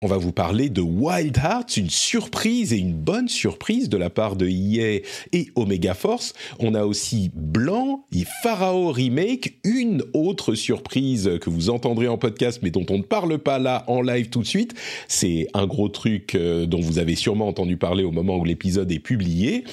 [0.00, 4.10] On va vous parler de Wild Hearts, une surprise et une bonne surprise de la
[4.10, 5.02] part de EA
[5.32, 6.34] et Omega Force.
[6.60, 12.60] On a aussi Blanc et Pharaoh Remake, une autre surprise que vous entendrez en podcast
[12.62, 14.74] mais dont on ne parle pas là en live tout de suite.
[15.08, 18.92] C'est un gros truc euh, dont vous avez sûrement entendu parler au moment où l'épisode
[18.92, 19.64] est publié.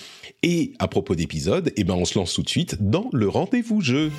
[0.42, 3.82] Et à propos d'épisode, eh ben on se lance tout de suite dans le rendez-vous
[3.82, 4.12] jeu.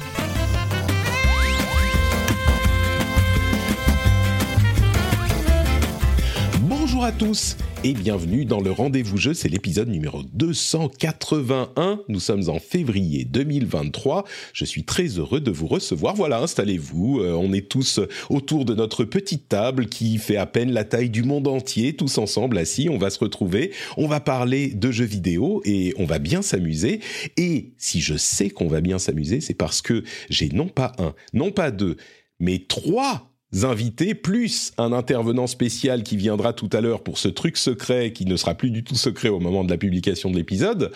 [7.07, 12.59] À tous et bienvenue dans le rendez-vous jeu, c'est l'épisode numéro 281, nous sommes en
[12.59, 18.01] février 2023, je suis très heureux de vous recevoir, voilà, installez-vous, euh, on est tous
[18.29, 22.19] autour de notre petite table qui fait à peine la taille du monde entier, tous
[22.19, 26.19] ensemble assis, on va se retrouver, on va parler de jeux vidéo et on va
[26.19, 26.99] bien s'amuser,
[27.37, 31.15] et si je sais qu'on va bien s'amuser, c'est parce que j'ai non pas un,
[31.35, 31.99] non pas deux,
[32.41, 33.31] mais trois
[33.65, 38.27] invités, plus un intervenant spécial qui viendra tout à l'heure pour ce truc secret qui
[38.27, 40.93] ne sera plus du tout secret au moment de la publication de l'épisode.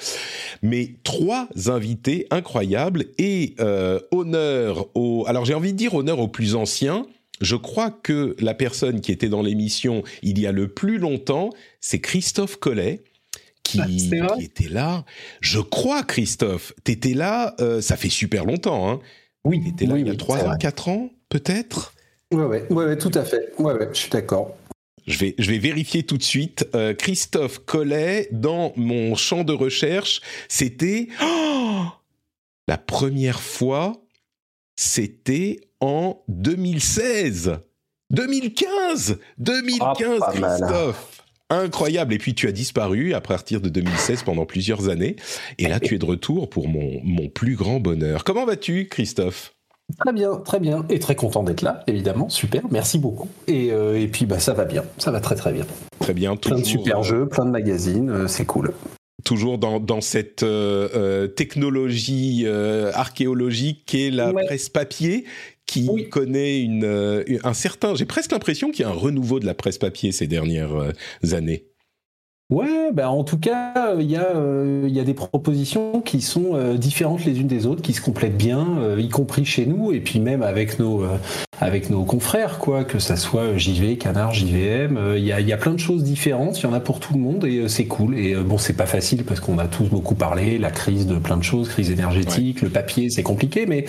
[0.62, 5.24] Mais trois invités incroyables et euh, honneur au...
[5.26, 7.06] Alors j'ai envie de dire honneur aux plus anciens.
[7.40, 11.50] Je crois que la personne qui était dans l'émission il y a le plus longtemps,
[11.80, 13.02] c'est Christophe Collet.
[13.62, 13.86] Qui, Ah,
[14.36, 15.04] qui était là.
[15.40, 18.98] Je crois, Christophe, t'étais là, euh, ça fait super longtemps, hein.
[19.44, 20.58] Oui, T'étais là oui, il y a oui, 3 c'est ans, vrai.
[20.58, 21.94] 4 ans, peut-être?
[22.32, 23.52] Ouais, ouais, ouais, ouais, tout à fait.
[23.58, 24.56] Ouais, ouais, je suis d'accord.
[25.06, 26.68] Je vais, je vais vérifier tout de suite.
[26.74, 31.84] Euh, Christophe Collet, dans mon champ de recherche, c'était oh
[32.68, 34.00] la première fois,
[34.76, 37.58] c'était en 2016,
[38.10, 40.60] 2015, 2015, Ah, pas mal.
[40.60, 41.22] Christophe.
[41.48, 42.14] Incroyable.
[42.14, 45.16] Et puis tu as disparu à partir de 2016 pendant plusieurs années.
[45.58, 48.22] Et là, tu es de retour pour mon, mon plus grand bonheur.
[48.22, 49.52] Comment vas-tu, Christophe?
[49.98, 50.84] Très bien, très bien.
[50.88, 52.28] Et très content d'être là, évidemment.
[52.28, 53.28] Super, merci beaucoup.
[53.46, 54.84] Et, euh, et puis, bah, ça va bien.
[54.98, 55.64] Ça va très, très bien.
[56.00, 56.36] Très bien.
[56.36, 58.10] Plein de toujours, super euh, jeux, plein de magazines.
[58.10, 58.72] euh, c'est cool.
[59.24, 60.44] toujours dans, dans cette
[61.36, 62.46] technologie
[62.94, 64.44] archéologique qu'est la Ouais.
[64.46, 65.24] presse papier,
[65.66, 66.08] qui Oui.
[66.08, 67.94] connaît une, un certain...
[67.94, 70.72] J'ai presque l'impression qu'il y a un renouveau de la presse papier ces dernières
[71.32, 71.66] années.
[72.50, 76.20] Ouais, bah, en tout cas, il y, a, euh, il y a des propositions qui
[76.20, 79.66] sont euh, différentes les unes des autres, qui se complètent bien, euh, y compris chez
[79.66, 81.16] nous, et puis même avec nos, euh,
[81.60, 84.96] avec nos confrères, quoi, que ça soit JV, Canard, JVM.
[84.96, 86.80] euh, Il y, a, il y a plein de choses différentes, il y en a
[86.80, 88.18] pour tout le monde, et euh, c'est cool.
[88.18, 91.18] Et euh, bon, c'est pas facile parce qu'on a tous beaucoup parlé, la crise de
[91.18, 93.84] plein de choses, crise énergétique, le papier, c'est compliqué, mais,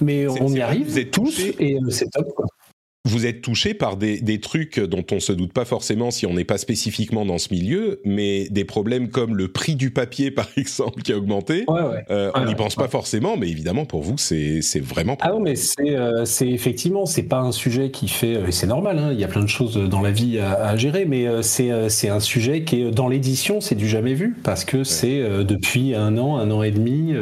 [0.00, 2.28] mais on y arrive vous êtes tous, et euh, c'est top.
[2.34, 2.45] Quoi.
[3.06, 6.34] Vous êtes touché par des, des trucs dont on se doute pas forcément si on
[6.34, 10.48] n'est pas spécifiquement dans ce milieu, mais des problèmes comme le prix du papier, par
[10.56, 11.64] exemple, qui a augmenté.
[11.68, 12.04] Ouais, ouais.
[12.10, 15.16] Euh, on n'y ouais, pense pas forcément, mais évidemment, pour vous, c'est c'est vraiment...
[15.20, 18.52] Ah non, mais c'est euh, c'est effectivement, c'est pas un sujet qui fait, euh, et
[18.52, 21.04] c'est normal, hein, il y a plein de choses dans la vie à, à gérer,
[21.04, 24.36] mais euh, c'est euh, c'est un sujet qui est dans l'édition, c'est du jamais vu,
[24.42, 27.14] parce que c'est euh, depuis un an, un an et demi,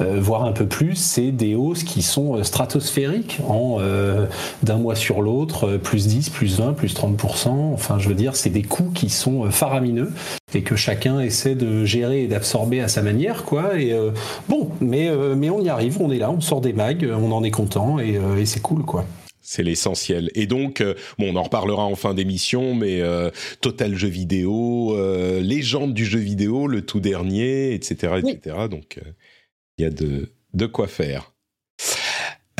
[0.00, 4.26] voire un peu plus, c'est des hausses qui sont euh, stratosphériques en euh,
[4.62, 8.36] d'un mois sur l'autre, euh, plus 10, plus 20, plus 30%, enfin je veux dire,
[8.36, 10.12] c'est des coûts qui sont euh, faramineux
[10.54, 14.10] et que chacun essaie de gérer et d'absorber à sa manière, quoi, et euh,
[14.48, 17.14] Bon, mais, euh, mais on y arrive, on est là, on sort des mags, euh,
[17.14, 19.04] on en est content et, euh, et c'est cool quoi.
[19.40, 20.30] C'est l'essentiel.
[20.34, 23.30] Et donc, euh, bon, on en reparlera en fin d'émission, mais euh,
[23.62, 28.56] Total Jeux Vidéo, euh, légende du jeu vidéo, le tout dernier, etc., etc.
[28.70, 29.10] Donc, euh,
[29.78, 31.32] il y a de, quoi faire.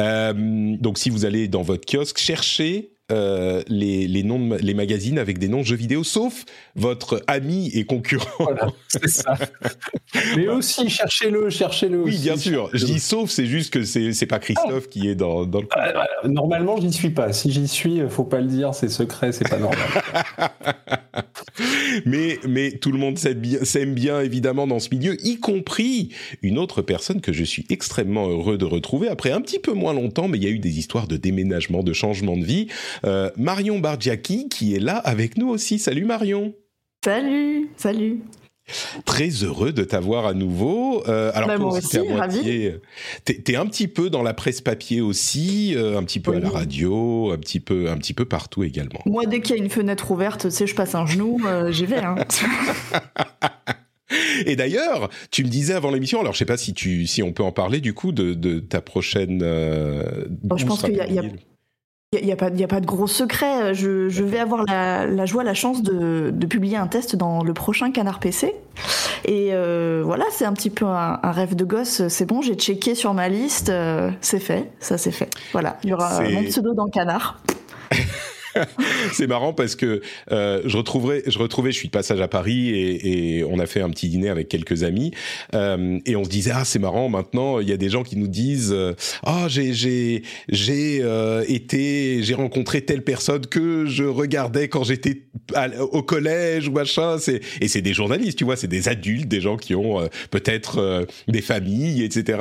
[0.01, 4.75] Euh, donc, si vous allez dans votre kiosque, cherchez euh, les, les noms de les
[4.75, 6.45] magazines avec des noms de jeux vidéo, sauf
[6.77, 8.29] votre ami et concurrent.
[8.39, 9.35] Voilà, c'est ça.
[10.37, 12.03] mais aussi, cherchez-le, cherchez-le.
[12.03, 12.71] Oui, aussi, bien sûr.
[12.73, 15.67] Je dis sauf, c'est juste que c'est c'est pas Christophe qui est dans, dans le
[15.67, 15.79] coup.
[15.79, 16.09] Ah, voilà.
[16.25, 17.33] Normalement, j'y suis pas.
[17.33, 19.79] Si j'y suis, faut pas le dire, c'est secret, c'est pas normal.
[22.07, 26.11] mais, mais tout le monde s'aime bien, s'aime bien, évidemment, dans ce milieu, y compris
[26.43, 29.93] une autre personne que je suis extrêmement heureux de retrouver après un petit peu moins
[29.93, 32.69] longtemps, mais il y a eu des histoires de déménagement, de changement de vie.
[33.05, 35.79] Euh, Marion Bargiaki, qui est là avec nous aussi.
[35.79, 36.55] Salut Marion
[37.05, 38.21] Salut, salut.
[39.05, 41.03] Très heureux de t'avoir à nouveau.
[41.09, 42.75] Euh, alors bah, toi aussi, t'es moitié,
[43.25, 46.51] t'es, un petit peu dans la presse papier aussi, euh, un petit peu à la
[46.51, 49.01] radio, un petit peu, un petit peu partout également.
[49.07, 51.73] Moi, dès qu'il y a une fenêtre ouverte, tu sais, je passe un genou, euh,
[51.73, 52.05] j'y vais.
[52.05, 52.17] Hein.
[54.47, 57.33] Et d'ailleurs, tu me disais avant l'émission, alors je sais pas si tu, si on
[57.33, 59.41] peut en parler du coup de, de ta prochaine.
[59.41, 61.23] je pense qu'il y a,
[62.13, 63.75] il n'y a, a, pas de gros secret.
[63.75, 67.45] Je, je vais avoir la, la, joie, la chance de, de, publier un test dans
[67.45, 68.55] le prochain Canard PC.
[69.27, 72.09] Et euh, voilà, c'est un petit peu un, un rêve de gosse.
[72.09, 73.69] C'est bon, j'ai checké sur ma liste.
[73.69, 75.29] Euh, c'est fait, ça c'est fait.
[75.53, 77.41] Voilà, il y aura mon pseudo dans Canard.
[79.13, 80.01] c'est marrant parce que
[80.33, 83.67] euh, je retrouverai, je retrouvais, je suis de passage à Paris et, et on a
[83.67, 85.13] fait un petit dîner avec quelques amis
[85.55, 88.17] euh, et on se disait ah c'est marrant maintenant il y a des gens qui
[88.17, 88.95] nous disent euh,
[89.25, 95.23] ah j'ai j'ai j'ai euh, été j'ai rencontré telle personne que je regardais quand j'étais
[95.93, 97.17] au collège ou machin.
[97.19, 100.07] C'est et c'est des journalistes tu vois c'est des adultes des gens qui ont euh,
[100.31, 102.39] peut-être des familles etc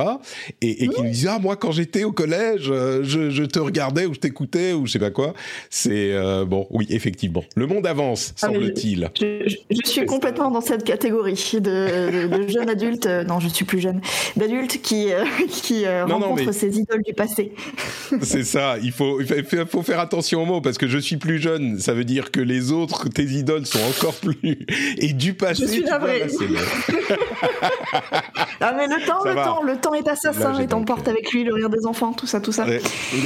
[0.62, 4.06] et, et qui nous disent ah moi quand j'étais au collège je, je te regardais
[4.06, 5.34] ou je t'écoutais ou je sais pas quoi.
[5.70, 7.44] C'est euh, bon, oui, effectivement.
[7.56, 9.10] Le monde avance, ah, semble-t-il.
[9.20, 14.02] Je, suis complètement dans cette catégorie de, jeunes adultes, euh, non, je suis plus jeune,
[14.36, 17.54] d'adultes qui, euh, qui rencontrent ces idoles du passé.
[18.22, 21.40] C'est ça, il faut, il faut faire attention aux mots, parce que je suis plus
[21.40, 24.66] jeune, ça veut dire que les autres, tes idoles, sont encore plus.
[24.98, 26.00] Et du passé, je suis vois,
[28.62, 31.54] ah, mais le temps, le temps, le temps est assassin et t'emporte avec lui le
[31.54, 32.66] rire des enfants, tout ça, tout ça.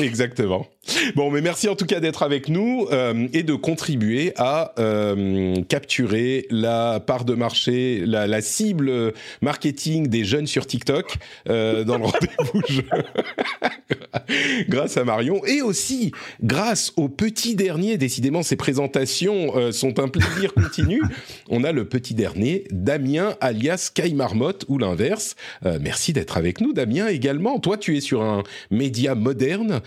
[0.02, 0.68] exactement.
[1.16, 2.61] Bon, mais merci en tout cas d'être avec nous.
[2.62, 10.24] Euh, et de contribuer à euh, capturer la part de marché, la, cible marketing des
[10.24, 11.18] jeunes sur TikTok
[11.50, 12.84] euh, dans le rendez-vous jeu.
[14.70, 16.12] grâce à Marion et aussi
[16.44, 17.98] grâce au petit dernier.
[17.98, 21.02] Décidément, ces présentations sont un plaisir continu.
[21.50, 25.36] On a le petit dernier, Damien alias Kai Marmotte ou l'inverse.
[25.82, 27.60] merci d'être avec nous, Damien également.
[27.60, 29.82] Toi, tu es sur un média moderne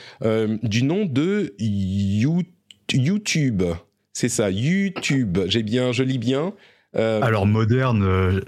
[0.62, 2.54] du nom de YouTube.
[2.92, 3.62] YouTube.
[4.12, 5.38] C'est ça, YouTube.
[5.46, 6.52] J'ai bien, je lis bien.
[6.96, 8.40] Euh, Alors moderne, euh,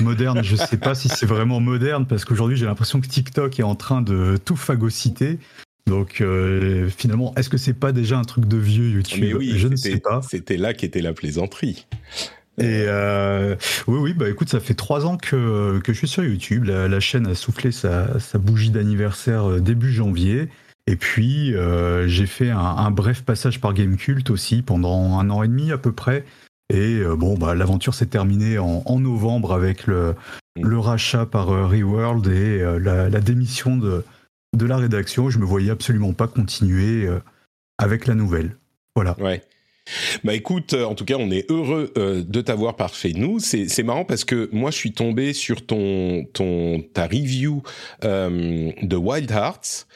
[0.00, 3.64] moderne, je sais pas si c'est vraiment moderne parce qu'aujourd'hui j'ai l'impression que TikTok est
[3.64, 5.38] en train de tout phagocyter.
[5.86, 9.20] Donc euh, finalement, est-ce que c'est pas déjà un truc de vieux YouTube?
[9.22, 10.20] Mais oui, je ne sais pas.
[10.22, 11.86] C'était là qu'était la plaisanterie.
[12.58, 12.86] Et
[13.88, 16.64] oui, oui, bah écoute, ça fait trois ans que, que je suis sur YouTube.
[16.64, 20.48] La, chaîne a soufflé sa, sa bougie d'anniversaire début janvier.
[20.86, 25.48] Et puis, euh, j'ai fait un, bref passage par Gamecult aussi pendant un an et
[25.48, 26.24] demi à peu près.
[26.70, 30.14] Et euh, bon, bah, l'aventure s'est terminée en, novembre avec le,
[30.62, 34.04] rachat par euh, Reworld et la, démission de,
[34.60, 35.30] la rédaction.
[35.30, 37.08] Je me voyais absolument pas continuer
[37.78, 38.56] avec la nouvelle.
[38.94, 39.18] Voilà.
[39.18, 39.42] Ouais.
[40.22, 43.38] Bah écoute, en tout cas, on est heureux de t'avoir parfait nous.
[43.38, 46.26] C'est marrant parce que moi, je suis tombé sur ton
[46.92, 47.62] ta review
[48.02, 49.86] de Wild Hearts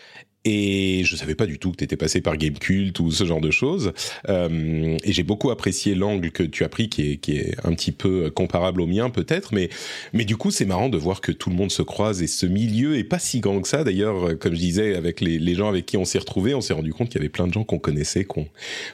[0.51, 3.43] et je savais pas du tout que tu étais passé par Gamecult ou ce genre
[3.43, 3.93] de choses.
[4.31, 7.75] Euh, et j'ai beaucoup apprécié l'angle que tu as pris, qui est, qui est un
[7.75, 9.53] petit peu comparable au mien peut-être.
[9.53, 9.69] Mais,
[10.15, 12.47] mais du coup, c'est marrant de voir que tout le monde se croise et ce
[12.47, 13.85] milieu est pas si grand que ça.
[13.85, 16.95] D'ailleurs, comme je disais, avec les, gens avec qui on s'est retrouvés, on s'est rendu
[16.95, 18.47] compte qu'il y avait plein de gens qu'on connaissait, qu'on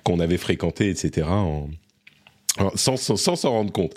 [0.03, 1.29] qu'on avait fréquenté, etc.
[1.29, 1.69] En,
[2.75, 3.95] sans s'en rendre compte.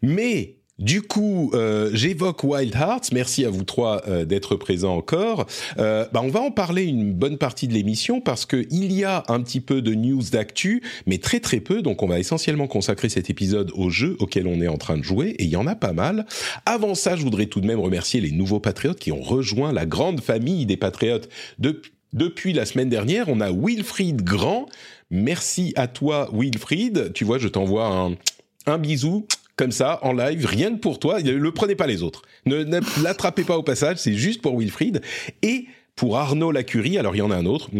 [0.00, 3.12] Mais du coup, euh, j'évoque Wild Hearts.
[3.12, 5.46] Merci à vous trois euh, d'être présents encore.
[5.78, 9.04] Euh, bah, on va en parler une bonne partie de l'émission parce que il y
[9.04, 11.80] a un petit peu de news d'actu, mais très très peu.
[11.80, 15.04] Donc, on va essentiellement consacrer cet épisode au jeu auquel on est en train de
[15.04, 16.26] jouer, et il y en a pas mal.
[16.66, 19.86] Avant ça, je voudrais tout de même remercier les nouveaux patriotes qui ont rejoint la
[19.86, 21.28] grande famille des patriotes
[21.58, 21.92] depuis.
[22.14, 24.66] Depuis la semaine dernière, on a Wilfried Grand.
[25.10, 27.12] Merci à toi, Wilfried.
[27.12, 28.14] Tu vois, je t'envoie un,
[28.66, 31.20] un bisou comme ça, en live, rien que pour toi.
[31.22, 32.22] Ne prenez pas les autres.
[32.46, 32.64] Ne,
[33.02, 35.00] l'attrapez pas au passage, c'est juste pour Wilfried.
[35.42, 35.66] Et
[35.96, 36.98] pour Arnaud Lacurie.
[36.98, 37.70] Alors il y en a un autre.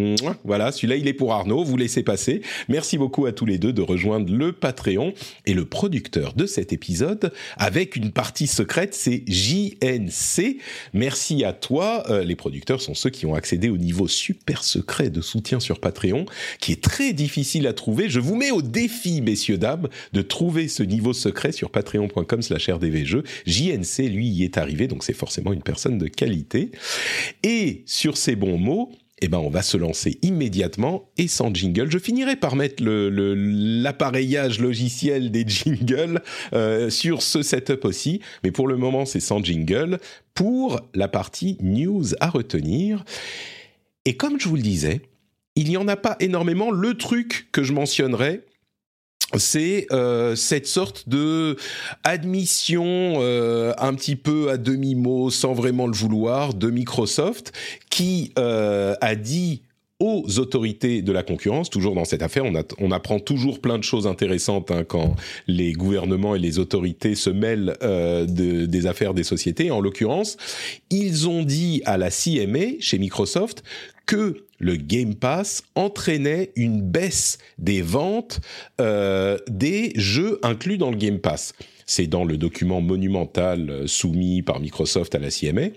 [0.45, 1.65] Voilà, celui-là il est pour Arnaud.
[1.65, 2.43] Vous laissez passer.
[2.69, 5.15] Merci beaucoup à tous les deux de rejoindre le Patreon
[5.47, 10.59] et le producteur de cet épisode avec une partie secrète, c'est JNC.
[10.93, 12.05] Merci à toi.
[12.11, 15.81] Euh, les producteurs sont ceux qui ont accédé au niveau super secret de soutien sur
[15.81, 16.27] Patreon,
[16.61, 18.09] qui est très difficile à trouver.
[18.09, 23.25] Je vous mets au défi, messieurs dames, de trouver ce niveau secret sur patreon.com/rdvjeux.
[23.47, 26.71] JNC lui y est arrivé, donc c'est forcément une personne de qualité.
[27.43, 31.91] Et ces bons mots, eh ben, on va se lancer immédiatement et sans jingle.
[31.91, 36.21] Je finirai par mettre l'appareillage logiciel des jingles
[36.53, 39.99] euh, sur ce setup aussi, mais pour le moment, c'est sans jingle
[40.35, 43.05] pour la partie news à retenir.
[44.05, 45.01] Et comme je vous le disais,
[45.57, 46.71] il n'y en a pas énormément.
[46.71, 48.45] Le truc que je mentionnerai,
[49.39, 51.57] c'est euh, cette sorte de
[52.03, 57.53] admission euh, un petit peu à demi mot, sans vraiment le vouloir, de Microsoft,
[57.91, 59.63] qui euh, a dit
[60.01, 61.71] aux autorités de la concurrence.
[61.71, 65.15] Toujours dans cette affaire, on, on apprend toujours plein de choses intéressantes hein, quand
[65.47, 69.71] les gouvernements et les autorités se mêlent euh, de, des affaires des sociétés.
[69.71, 70.37] En l'occurrence,
[70.91, 73.63] ils ont dit à la CMA chez Microsoft
[74.07, 78.41] que le Game Pass entraînait une baisse des ventes
[78.81, 81.55] euh, des jeux inclus dans le Game Pass.
[81.87, 85.69] C'est dans le document monumental euh, soumis par Microsoft à la CMA.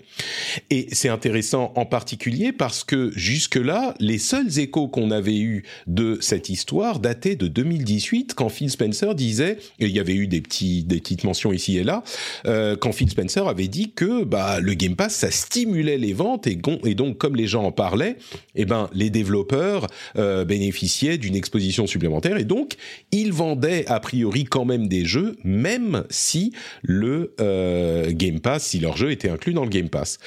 [0.70, 6.18] Et c'est intéressant en particulier parce que jusque-là, les seuls échos qu'on avait eus de
[6.20, 10.40] cette histoire dataient de 2018 quand Phil Spencer disait, et il y avait eu des,
[10.40, 12.02] petits, des petites mentions ici et là,
[12.46, 16.46] euh, quand Phil Spencer avait dit que bah, le Game Pass, ça stimulait les ventes
[16.46, 18.16] et, donc comme les gens en parlaient,
[18.54, 19.86] eh ben, les développeurs
[20.16, 22.76] euh, bénéficiaient d'une exposition supplémentaire et donc
[23.12, 26.52] ils vendaient a priori quand même des jeux, même si
[26.82, 30.18] le euh, Game Pass, si leur jeu était inclus dans le Game Pass.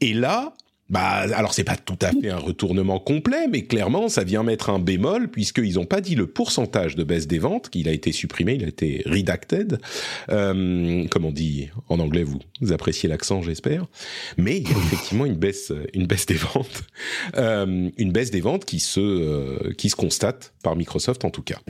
[0.00, 0.54] Et là,
[0.90, 4.70] bah, alors c'est pas tout à fait un retournement complet, mais clairement ça vient mettre
[4.70, 8.10] un bémol puisqu'ils n'ont pas dit le pourcentage de baisse des ventes, qu'il a été
[8.10, 9.78] supprimé, il a été redacted,
[10.30, 12.24] euh, comme on dit en anglais.
[12.24, 13.86] Vous, vous appréciez l'accent, j'espère.
[14.36, 16.82] Mais il y a effectivement une baisse, une baisse des ventes,
[17.36, 21.60] euh, une baisse des ventes qui se qui se constate par Microsoft en tout cas.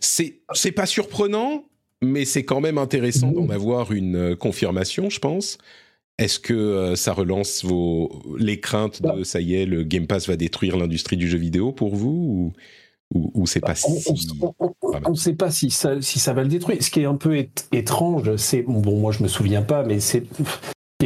[0.00, 1.64] C'est c'est pas surprenant
[2.02, 5.58] mais c'est quand même intéressant d'en avoir une euh, confirmation, je pense.
[6.18, 9.16] Est-ce que euh, ça relance vos les craintes de bah.
[9.24, 12.52] ça y est, le Game Pass va détruire l'industrie du jeu vidéo pour vous
[13.12, 13.86] ou, ou, c'est pas bah, si
[15.04, 16.82] on ne sait pas si ça, si ça va le détruire.
[16.82, 20.24] Ce qui est un peu étrange, c'est bon, moi je me souviens pas, mais c'est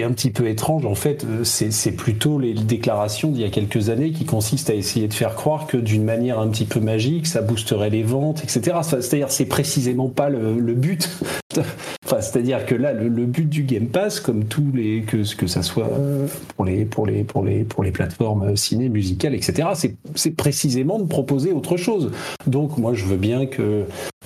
[0.03, 3.91] un petit peu étrange, en fait, euh, c'est plutôt les déclarations d'il y a quelques
[3.91, 7.27] années qui consistent à essayer de faire croire que d'une manière un petit peu magique,
[7.27, 8.79] ça boosterait les ventes, etc.
[8.83, 11.09] C'est-à-dire, c'est précisément pas le, but.
[12.05, 15.63] enfin, c'est-à-dire que là, le, but du Game Pass, comme tous les que que ça
[15.63, 15.91] soit
[16.57, 19.69] pour les pour les pour les pour les plateformes ciné, musicales, etc.
[20.15, 22.11] C'est précisément de proposer autre chose.
[22.47, 23.85] Donc, moi, je veux bien que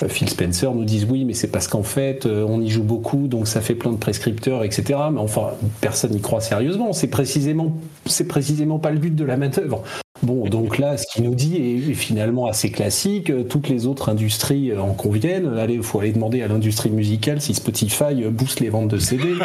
[0.08, 3.28] Phil Spencer nous dise oui, mais c'est parce qu'en fait, euh, on y joue beaucoup,
[3.28, 4.99] donc ça fait plein de prescripteurs, etc.
[5.12, 6.92] Mais enfin, personne n'y croit sérieusement.
[6.92, 9.84] C'est précisément, c'est précisément pas le but de la manœuvre.
[10.22, 13.32] Bon, donc là, ce qu'il nous dit est, finalement assez classique.
[13.48, 15.58] Toutes les autres industries en conviennent.
[15.58, 19.24] Allez, il faut aller demander à l'industrie musicale si Spotify booste les ventes de CD.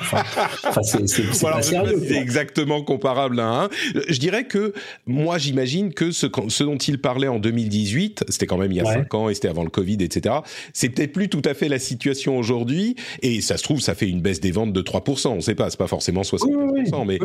[0.68, 2.02] Enfin, c'est pas sérieux.
[2.08, 3.70] C'est exactement comparable à un.
[4.08, 4.74] Je dirais que
[5.06, 8.82] moi, j'imagine que ce, ce, dont il parlait en 2018, c'était quand même il y
[8.82, 10.36] a 5 ans et c'était avant le Covid, etc.
[10.74, 12.96] C'est peut-être plus tout à fait la situation aujourd'hui.
[13.22, 15.28] Et ça se trouve, ça fait une baisse des ventes de 3%.
[15.30, 17.06] On ne sait pas, c'est pas forcément 60%.
[17.06, 17.20] mais,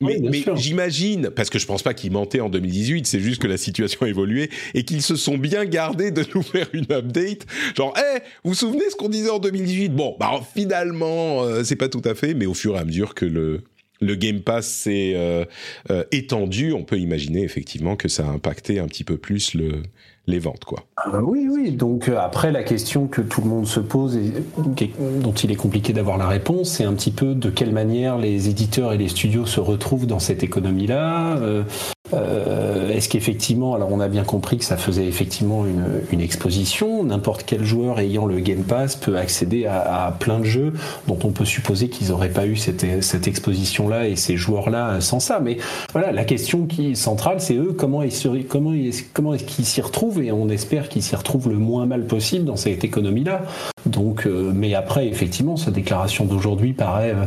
[0.00, 3.46] mais, mais j'imagine, parce que je pense pas qu'il mentait en 2018, c'est juste que
[3.46, 7.46] la situation a évolué et qu'ils se sont bien gardés de nous faire une update.
[7.76, 11.76] Genre, hé, vous vous souvenez ce qu'on disait en 2018 Bon, bah finalement, euh, c'est
[11.76, 13.62] pas tout à fait, mais au fur et à mesure que le
[14.00, 15.44] le Game Pass s'est euh,
[15.90, 19.82] euh, étendu, on peut imaginer effectivement que ça a impacté un petit peu plus le,
[20.26, 20.80] les ventes, quoi.
[20.96, 21.72] Ah bah oui, oui.
[21.72, 24.32] Donc euh, après, la question que tout le monde se pose et
[25.20, 28.48] dont il est compliqué d'avoir la réponse, c'est un petit peu de quelle manière les
[28.48, 31.36] éditeurs et les studios se retrouvent dans cette économie-là.
[31.36, 31.62] Euh,
[32.12, 37.02] euh, est-ce qu'effectivement, alors on a bien compris que ça faisait effectivement une, exposition.
[37.02, 40.72] N'importe quel joueur ayant le Game Pass peut accéder à, plein de jeux
[41.08, 45.18] dont on peut supposer qu'ils n'auraient pas eu cette, cette exposition-là et ces joueurs-là sans
[45.18, 45.40] ça.
[45.40, 45.58] Mais
[45.92, 48.72] voilà, la question qui est centrale, c'est eux comment ils comment,
[49.12, 52.44] comment est-ce qu'ils s'y retrouvent et on espère qu'il s'y retrouve le moins mal possible
[52.44, 53.42] dans cette économie-là.
[53.86, 57.24] Donc, euh, mais après, effectivement, sa déclaration d'aujourd'hui paraît euh,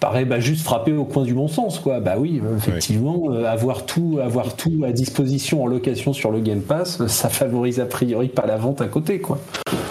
[0.00, 3.84] paraît bah, juste frapper au coin du bon sens quoi bah oui effectivement euh, avoir
[3.84, 8.28] tout avoir tout à disposition en location sur le Game Pass ça favorise a priori
[8.28, 9.38] pas la vente à côté quoi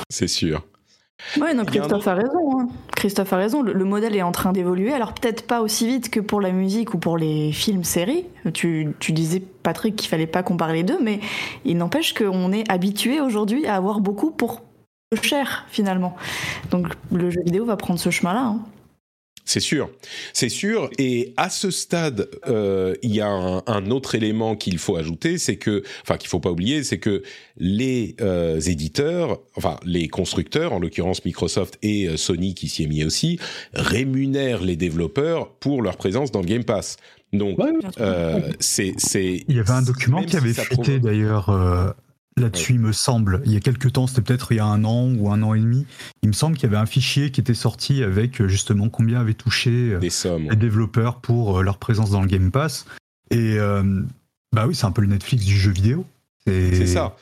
[0.10, 0.64] c'est sûr
[1.40, 2.49] oui, non, Christophe a raison.
[2.96, 3.62] Christophe a raison.
[3.62, 4.94] Le, modèle est en train d'évoluer.
[4.94, 8.26] Alors peut-être pas aussi vite que pour la musique ou pour les films, séries.
[8.54, 11.20] Tu, disais Patrick qu'il fallait pas comparer les deux, mais
[11.66, 14.62] il n'empêche qu'on est habitué aujourd'hui à avoir beaucoup pour
[15.22, 16.16] cher finalement.
[16.72, 18.42] Donc le jeu vidéo va prendre ce chemin-là.
[18.42, 18.60] Hein.
[19.50, 19.90] C'est sûr,
[20.32, 20.92] c'est sûr.
[21.00, 25.56] Et à ce stade, euh, il y a un, autre élément qu'il faut ajouter, c'est
[25.56, 27.24] que, enfin, qu'il faut pas oublier, c'est que
[27.58, 32.88] les euh, éditeurs, enfin, les constructeurs, en l'occurrence Microsoft et euh, Sony qui s'y est
[32.88, 33.40] mis aussi,
[33.74, 36.98] rémunèrent les développeurs pour leur présence dans le Game Pass.
[37.34, 37.58] Donc,
[38.60, 39.44] c'est, c'est.
[39.48, 41.96] Il y avait un document qui avait fuité d'ailleurs
[42.40, 43.42] là-dessus, il me semble.
[43.46, 45.54] Il y a quelques temps, c'était peut-être il y a un an ou un an
[45.54, 45.86] et demi.
[46.24, 49.20] Il me semble qu'il y avait un fichier qui était sorti avec euh, justement combien
[49.20, 50.00] avaient touché euh,
[50.50, 52.86] les développeurs pour euh, leur présence dans le Game Pass.
[53.32, 53.58] Et
[54.52, 56.04] bah oui, c'est un peu le Netflix du jeu vidéo.
[56.74, 57.16] C'est ça.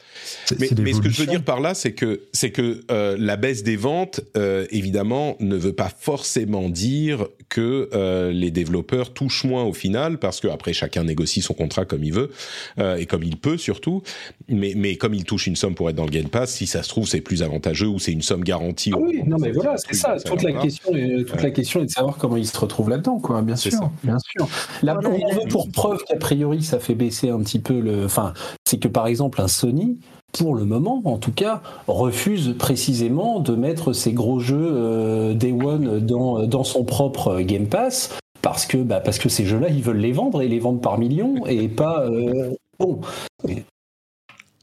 [0.60, 3.38] Mais, mais, ce que je veux dire par là, c'est que c'est que euh, la
[3.38, 9.46] baisse des ventes, euh, évidemment, ne veut pas forcément dire que euh, les développeurs touchent
[9.46, 12.32] moins au final, parce que après chacun négocie son contrat comme il veut
[12.80, 14.02] euh, et comme il peut surtout.
[14.50, 16.84] Mais mais comme il touche une somme pour être dans le Game Pass, si ça
[16.84, 18.92] se trouve c'est plus avantageux ou c'est une somme garantie.
[18.94, 20.18] Ah oui, non mais voilà, c'est ça.
[20.20, 23.20] Toute la question, est, toute la question est de savoir comment il se retrouve là-dedans,
[23.20, 23.42] quoi.
[23.42, 24.48] Bien sûr, bien sûr.
[24.84, 28.06] Là, on veut pour preuve qu'a priori ça fait baisser un petit peu le.
[28.06, 28.34] Enfin,
[28.66, 30.00] c'est que par exemple un Sony
[30.34, 35.52] pour le moment en tout cas, refuse précisément de mettre ces gros jeux euh, Day
[35.52, 39.82] One dans, dans son propre Game Pass parce que, bah, parce que ces jeux-là, ils
[39.82, 42.06] veulent les vendre et les vendre par millions et pas.
[42.06, 43.02] Euh, bon.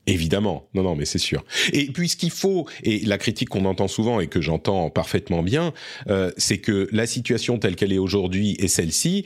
[0.07, 1.45] Évidemment, non, non, mais c'est sûr.
[1.73, 5.43] Et puis ce qu'il faut, et la critique qu'on entend souvent et que j'entends parfaitement
[5.43, 5.73] bien,
[6.09, 9.25] euh, c'est que la situation telle qu'elle est aujourd'hui et celle-ci,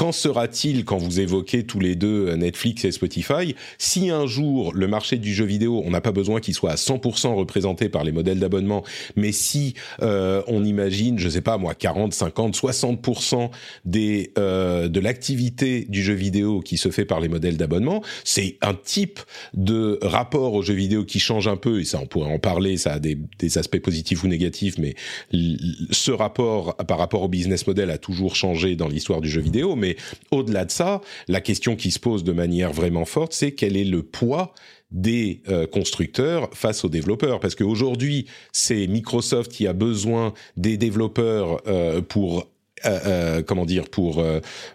[0.00, 3.54] Qu'en sera-t-il quand vous évoquez tous les deux euh, Netflix et Spotify?
[3.76, 6.76] Si un jour le marché du jeu vidéo, on n'a pas besoin qu'il soit à
[6.76, 8.82] 100% représenté par les modèles d'abonnement,
[9.14, 13.50] mais si euh, on imagine, je sais pas moi, 40, 50, 60%
[13.84, 18.56] des euh, de l'activité du jeu vidéo qui se fait par les modèles d'abonnement, c'est
[18.62, 19.20] un type
[19.52, 22.78] de rapport au jeu vidéo qui change un peu et ça on pourrait en parler,
[22.78, 24.94] ça a des, des aspects positifs ou négatifs, mais
[25.90, 29.76] ce rapport par rapport au business model a toujours changé dans l'histoire du jeu vidéo,
[29.76, 29.89] mais
[30.30, 33.84] au-delà de ça, la question qui se pose de manière vraiment forte, c'est quel est
[33.84, 34.54] le poids
[34.90, 37.40] des euh, constructeurs face aux développeurs?
[37.40, 42.48] Parce qu'aujourd'hui c'est Microsoft qui a besoin des développeurs euh, pour
[42.86, 44.24] euh, comment dire pour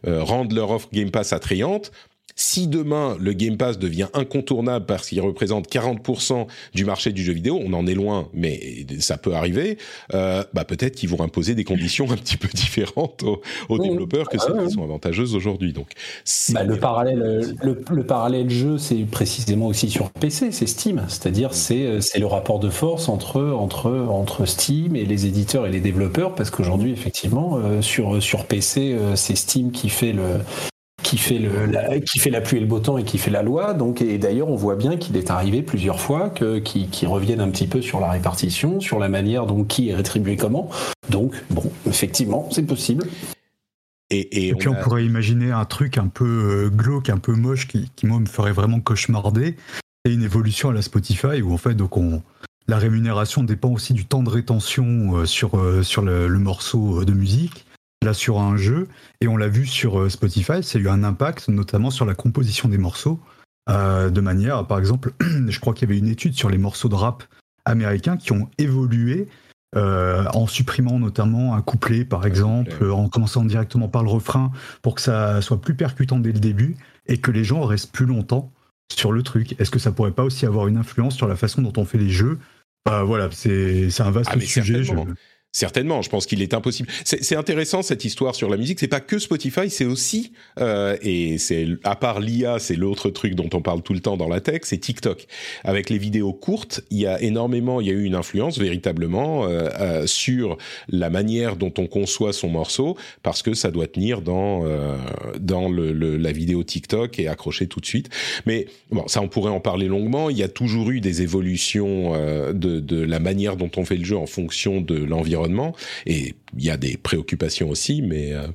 [0.06, 1.92] rendre leur offre Game Pass attrayante
[2.36, 7.34] si demain le Game Pass devient incontournable parce qu'il représente 40% du marché du jeu
[7.34, 9.78] vidéo, on en est loin, mais ça peut arriver.
[10.14, 14.38] Euh, bah peut-être qu'ils vont imposer des conditions un petit peu différentes aux, développeurs que
[14.40, 15.72] ah celles qui sont avantageuses aujourd'hui.
[15.72, 15.92] Donc
[16.54, 21.84] bah, le parallèle, le, parallèle jeu, c'est précisément aussi sur PC, c'est Steam, c'est-à-dire c'est
[21.84, 25.80] euh, c'est le rapport de force entre entre entre Steam et les éditeurs et les
[25.80, 30.40] développeurs, parce qu'aujourd'hui effectivement euh, sur sur PC c'est Steam qui fait le
[31.06, 33.30] qui fait, le, la, qui fait la pluie et le beau temps et qui fait
[33.30, 33.76] la loi.
[33.76, 37.42] Donc, et d'ailleurs, on voit bien qu'il est arrivé plusieurs fois que, qui, qui reviennent
[37.42, 40.72] un petit peu sur la répartition, sur la manière dont qui est rétribué comment.
[41.10, 43.06] Donc, bon, effectivement, c'est possible.
[44.10, 47.68] Et, et, puis on, pourrait imaginer un truc un peu euh, glauque, un peu moche,
[47.68, 49.56] qui, qui moi me ferait vraiment cauchemarder.
[50.04, 52.22] C'est une évolution à la Spotify où en fait donc on,
[52.68, 57.14] la rémunération dépend aussi du temps de rétention euh, sur, euh, sur le, morceau de
[57.14, 57.66] musique
[58.06, 58.88] là sur un jeu,
[59.20, 62.16] et on l'a vu sur euh, Spotify, ça a eu un impact notamment sur la
[62.16, 63.20] composition des morceaux,
[63.70, 66.88] euh, de manière, par exemple, je crois qu'il y avait une étude sur les morceaux
[66.88, 67.24] de rap
[67.66, 69.28] américains qui ont évolué
[69.76, 74.96] euh, en supprimant notamment un couplet, par exemple, en commençant directement par le refrain pour
[74.96, 78.54] que ça soit plus percutant dès le début et que les gens restent plus longtemps
[78.94, 79.60] sur le truc.
[79.60, 81.98] Est-ce que ça pourrait pas aussi avoir une influence sur la façon dont on fait
[81.98, 82.40] les jeux?
[82.86, 84.84] Voilà, c'est un vaste ah, sujet.
[85.56, 86.90] Certainement, je pense qu'il est impossible.
[87.06, 88.78] C'est intéressant cette histoire sur la musique.
[88.78, 93.36] C'est pas que Spotify, c'est aussi euh, et c'est à part l'IA, c'est l'autre truc
[93.36, 95.26] dont on parle tout le temps dans la tech, c'est TikTok.
[95.64, 99.46] Avec les vidéos courtes, il y a énormément, il y a eu une influence véritablement
[99.46, 100.58] euh, euh, sur
[100.90, 104.98] la manière dont on conçoit son morceau parce que ça doit tenir dans euh,
[105.40, 108.10] dans le, le, la vidéo TikTok et accrocher tout de suite.
[108.46, 110.30] Mais bon, ça on pourrait en parler longuement.
[110.30, 113.96] Il y a toujours eu des évolutions euh, de, de la manière dont on fait
[113.96, 115.45] le jeu en fonction de l'environnement
[116.06, 118.48] et il y a des préoccupations aussi, mais, euh,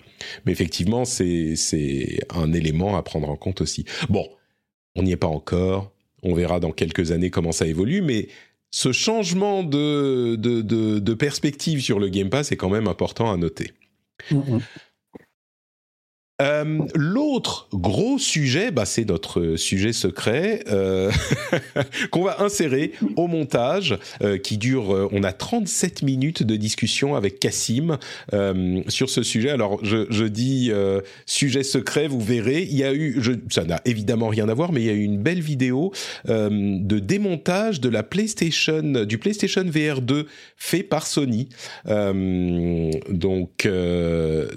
[0.46, 1.54] effectivement, c'est
[2.30, 3.84] un élément à prendre en compte aussi.
[4.08, 4.28] Bon,
[4.96, 5.92] on n'y est pas encore.
[6.22, 8.28] On verra dans quelques années comment ça évolue, mais
[8.70, 13.72] ce changement de, perspective sur le Game Pass est quand même important à noter.
[14.30, 14.60] Mm-hmm.
[16.40, 21.10] Euh, l'autre gros sujet, bah, c'est notre sujet secret euh,
[22.10, 24.94] qu'on va insérer au montage, euh, qui dure.
[24.94, 27.98] Euh, on a 37 minutes de discussion avec Cassim
[28.32, 29.50] euh, sur ce sujet.
[29.50, 30.70] Alors, je, je dis
[31.26, 32.62] sujet secret, vous verrez.
[32.62, 34.94] Il y a eu, je, ça n'a évidemment rien à voir, mais il y a
[34.94, 35.92] eu une belle vidéo
[36.26, 40.26] de démontage de la PlayStation, du PlayStation VR 2
[40.56, 41.48] fait par Sony.
[41.86, 43.68] donc,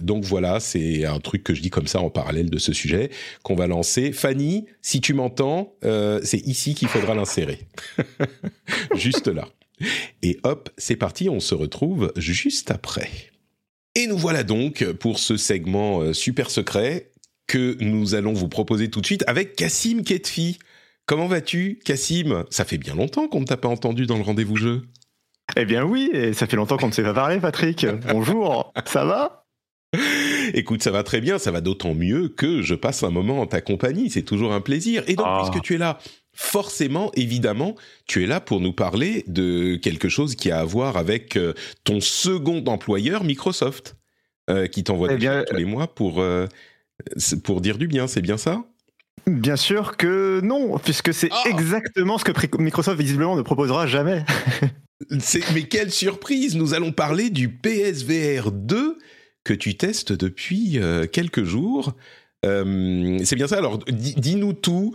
[0.02, 3.10] donc voilà, c'est un truc que je dis comme ça en parallèle de ce sujet
[3.42, 4.14] qu'on va lancer.
[4.14, 7.60] Fanny, si tu m'entends, euh, c'est ici qu'il faudra l'insérer.
[8.96, 9.50] juste là.
[10.22, 13.10] Et hop, c'est parti, on se retrouve juste après.
[13.96, 17.12] Et nous voilà donc pour ce segment euh, super secret
[17.48, 20.60] que nous allons vous proposer tout de suite avec Cassim Ketfi.
[21.06, 22.46] Comment vas-tu, Cassim?
[22.50, 24.84] Ça fait bien longtemps qu'on ne t'a pas entendu dans le rendez-vous jeu.
[25.58, 27.86] Eh bien oui, et ça fait longtemps qu'on ne s'est pas parlé, Patrick.
[28.08, 29.43] Bonjour, ça va?
[30.54, 33.48] Écoute, ça va très bien, ça va d'autant mieux que je passe un moment en
[33.48, 35.04] ta compagnie, c'est toujours un plaisir.
[35.08, 35.42] Et donc, ah.
[35.44, 36.00] puisque tu es là,
[36.34, 37.76] forcément, évidemment,
[38.08, 41.54] tu es là pour nous parler de quelque chose qui a à voir avec euh,
[41.84, 43.96] ton second employeur, Microsoft,
[44.50, 46.48] euh, qui t'envoie eh tous les mois pour, euh,
[47.44, 48.64] pour dire du bien, c'est bien ça?
[49.26, 54.26] Bien sûr que non, puisque c'est ah exactement ce que Microsoft visiblement ne proposera jamais.
[55.54, 58.98] mais quelle surprise Nous allons parler du PSVR 2
[59.44, 60.80] que tu testes depuis
[61.12, 61.94] quelques jours.
[62.44, 63.58] c'est bien ça.
[63.58, 64.94] Alors, dis-nous tout.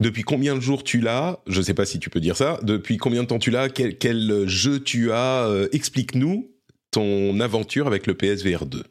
[0.00, 1.40] Depuis combien de jours tu l'as?
[1.48, 2.60] Je ne sais pas si tu peux dire ça.
[2.62, 3.68] Depuis combien de temps tu l'as?
[3.68, 5.48] Quel, jeu tu as?
[5.48, 6.48] Euh, Explique-nous
[6.92, 8.84] ton aventure avec le PSVR 2.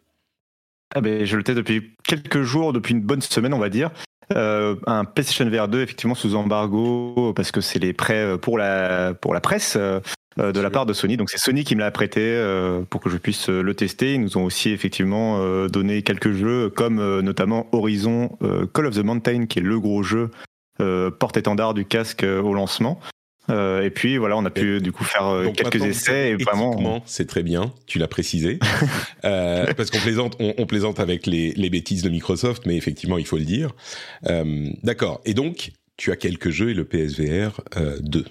[0.96, 3.92] Ah ben, je le teste depuis quelques jours, depuis une bonne semaine, on va dire.
[4.34, 8.58] Euh, un PlayStation VR 2, effectivement, sous embargo, parce que c'est les prêts euh, pour
[8.58, 9.78] la, pour la presse.
[10.38, 11.18] De la part de Sony.
[11.18, 12.42] Donc c'est Sony qui me l'a prêté
[12.90, 14.14] pour que je puisse le tester.
[14.14, 18.38] Ils nous ont aussi effectivement donné quelques jeux comme notamment Horizon
[18.74, 20.30] Call of the Mountain qui est le gros jeu
[20.80, 23.00] euh, porte-étendard du casque euh, au lancement.
[23.50, 27.02] Euh, et puis voilà, on a pu du coup faire quelques essais et vraiment.
[27.06, 28.60] C'est très bien, tu l'as précisé,
[29.22, 33.38] parce qu'on plaisante, on, plaisante avec les, les, bêtises de Microsoft, mais effectivement, il faut
[33.38, 33.74] le dire.
[34.84, 35.22] D'accord.
[35.24, 37.62] Et donc, tu as quelques jeux et le PSVR
[38.02, 38.26] 2.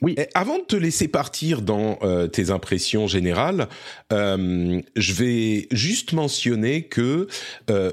[0.00, 0.14] Oui.
[0.34, 3.68] avant de te laisser partir dans tes impressions générales,
[4.10, 7.26] je vais juste mentionner que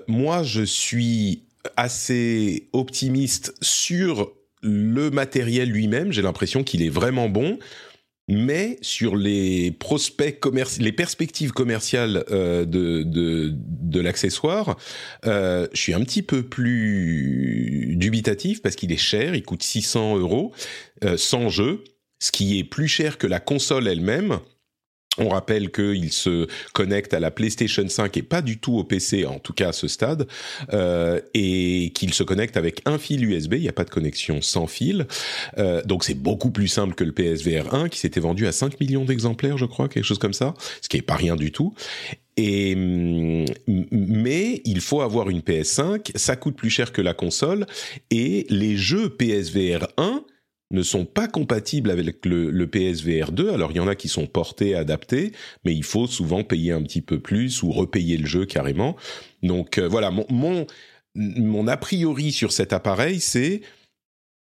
[0.07, 1.45] moi, je suis
[1.77, 6.11] assez optimiste sur le matériel lui-même.
[6.11, 7.59] J'ai l'impression qu'il est vraiment bon.
[8.27, 10.43] Mais sur les prospects
[10.79, 14.77] les perspectives commerciales euh, de, de, l'accessoire,
[15.27, 20.17] euh, je suis un petit peu plus dubitatif parce qu'il est cher, il coûte 600
[20.17, 20.53] euros
[21.03, 21.83] euh, sans jeu,
[22.19, 24.39] ce qui est plus cher que la console elle-même.
[25.17, 29.25] On rappelle qu'il se connecte à la PlayStation 5 et pas du tout au PC,
[29.25, 30.27] en tout cas à ce stade,
[30.73, 33.53] euh, et qu'il se connecte avec un fil USB.
[33.53, 35.07] Il n'y a pas de connexion sans fil,
[35.57, 38.79] euh, donc c'est beaucoup plus simple que le PSVR 1 qui s'était vendu à 5
[38.81, 41.73] millions d'exemplaires, je crois, quelque chose comme ça, ce qui est pas rien du tout.
[42.37, 47.65] Et mais il faut avoir une PS5, ça coûte plus cher que la console,
[48.11, 50.25] et les jeux PSVR 1
[50.75, 53.49] ne sont pas compatibles avec le, PSVR 2.
[53.49, 55.31] Alors il y en a qui sont portés, adaptés,
[55.63, 58.95] mais il faut souvent payer un petit peu plus ou repayer le jeu carrément.
[59.41, 60.67] Donc euh, voilà, mon,
[61.15, 63.61] mon, a priori sur cet appareil, c'est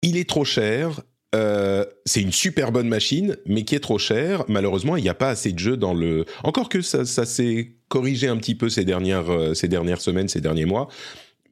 [0.03, 1.03] il est trop cher.
[1.35, 4.45] Euh, c'est une super bonne machine, mais qui est trop cher.
[4.49, 6.27] Malheureusement, il n'y a pas assez de jeux dans le.
[6.45, 10.29] Encore que ça, ça s'est corrigé un petit peu ces dernières, euh, ces dernières semaines,
[10.29, 10.89] ces derniers mois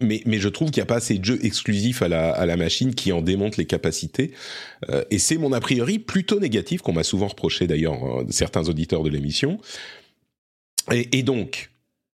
[0.02, 3.12] mais, je trouve qu'il n'y a pas assez de jeux exclusifs à la, machine qui
[3.12, 4.32] en démontrent les capacités.
[4.90, 8.68] Euh, et c'est mon a priori plutôt négatif, qu'on m'a souvent reproché d'ailleurs euh, certains
[8.68, 9.58] auditeurs de l'émission.
[10.90, 11.70] Et, donc,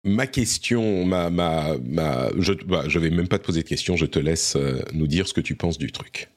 [0.05, 1.77] ma question, ma, ma,
[2.39, 5.29] je, bah, vais même pas te poser de questions, je te laisse euh, nous dire
[5.29, 6.29] ce que tu penses du truc.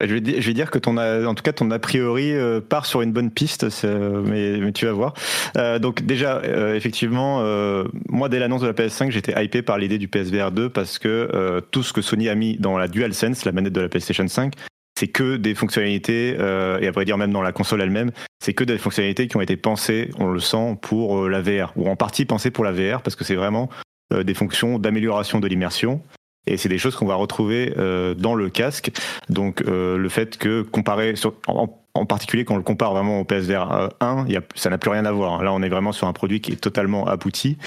[0.00, 3.02] Je vais, dire, que ton a, en tout cas ton a priori euh, part sur
[3.02, 5.14] une bonne piste, mais, mais, tu vas voir.
[5.56, 9.76] Euh, donc déjà, euh, effectivement, euh, moi dès l'annonce de la PS5, j'étais hypé par
[9.76, 12.86] l'idée du PSVR 2 parce que euh, tout ce que Sony a mis dans la
[12.86, 14.52] DualSense, la manette de la PlayStation 5,
[14.96, 18.64] c'est que des fonctionnalités, et à vrai dire même dans la console elle-même, c'est que
[18.64, 22.24] des fonctionnalités qui ont été pensées, on le sent, pour la VR, ou en partie
[22.24, 23.68] pensées pour la VR, parce que c'est vraiment
[24.12, 26.02] des fonctions d'amélioration de l'immersion
[26.48, 28.90] et c'est des choses qu'on va retrouver euh, dans le casque.
[29.28, 31.14] Donc euh, le fait que comparer,
[31.46, 34.90] en, particulier quand on le compare vraiment au PSVR 1, y a, ça n'a plus
[34.90, 35.42] rien à voir.
[35.42, 37.58] Là, on est vraiment sur un produit qui est totalement abouti.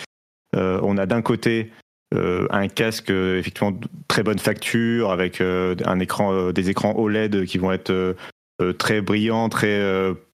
[0.56, 1.72] Euh, on a d'un côté
[2.13, 3.72] un casque effectivement
[4.10, 8.17] très bonne facture avec un écran, des écrans OLED qui vont être
[8.78, 9.80] très brillants, très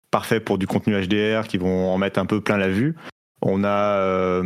[0.10, 2.96] parfaits pour du contenu HDR, qui vont en mettre un peu plein la vue.
[3.50, 4.44] On a, euh,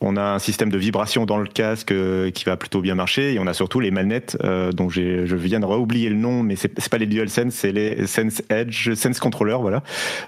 [0.00, 3.34] on a un système de vibration dans le casque euh, qui va plutôt bien marcher
[3.34, 6.56] et on a surtout les manettes euh, dont je viens de oublier le nom, mais
[6.56, 9.82] c'est pas les DualSense, c'est les Sense Edge, Sense Controller, voilà.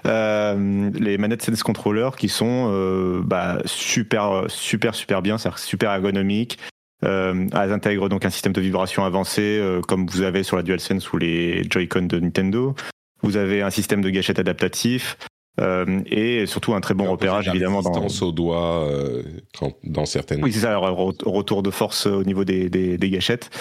[0.05, 2.71] les manettes Sense Controller qui sont
[3.25, 6.59] bah, super, super, super bien, c'est super ergonomique.
[7.01, 11.17] elles intègrent donc un système de vibration avancé comme vous avez sur la DualSense ou
[11.17, 12.75] les Joy-Con de Nintendo.
[13.21, 15.17] Vous avez un système de gâchette adaptatif.
[15.61, 19.21] Euh, et surtout un très bon repérage évidemment dans au doigt euh,
[19.83, 23.51] dans certaines oui c'est ça retour de force au niveau des, des, des gâchettes.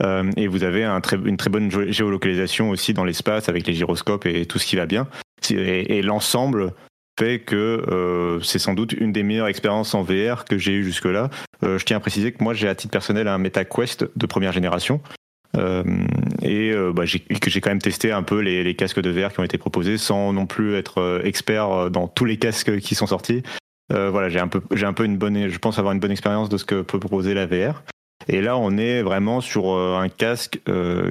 [0.00, 3.74] Euh, et vous avez un très, une très bonne géolocalisation aussi dans l'espace avec les
[3.74, 5.08] gyroscopes et tout ce qui va bien.
[5.50, 6.72] Et, et l'ensemble
[7.20, 10.84] fait que euh, c'est sans doute une des meilleures expériences en VR que j'ai eu
[10.84, 11.28] jusque là
[11.62, 15.00] je tiens à préciser que moi j'ai à titre personnel un MetaQuest de première génération.
[15.04, 15.21] euh,
[15.54, 19.32] et euh, bah, que j'ai quand même testé un peu les, les, casques de VR
[19.32, 22.94] qui ont été proposés sans non plus être euh, expert dans tous les casques qui
[22.94, 23.42] sont sortis.
[23.90, 26.48] voilà, j'ai un peu, j'ai un peu une bonne, je pense avoir une bonne expérience
[26.48, 27.82] de ce que peut proposer la VR.
[28.28, 30.60] Et là, on est vraiment sur un casque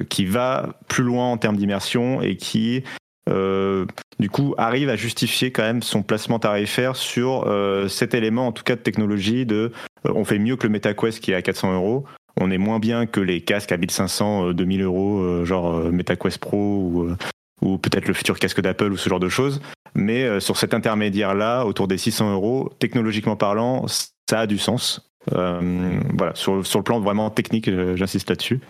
[0.08, 2.82] qui va plus loin en termes d'immersion et qui
[3.28, 7.46] du coup arrive à justifier quand même son placement tarifaire sur
[7.88, 9.70] cet élément en tout cas de technologie de
[10.04, 12.04] on fait mieux que le MetaQuest qui est à 400 euros
[12.40, 17.16] on est moins bien que les casques à 1500, 2000 euros, genre MetaQuest Pro ou,
[17.62, 19.60] ou peut-être le futur casque d'Apple ou ce genre de choses.
[19.94, 25.12] Mais euh, sur cet intermédiaire-là, autour des 600 euros, technologiquement parlant, ça a du sens.
[25.32, 28.60] Euh, voilà, sur, sur, le plan vraiment technique, euh, j'insiste là-dessus.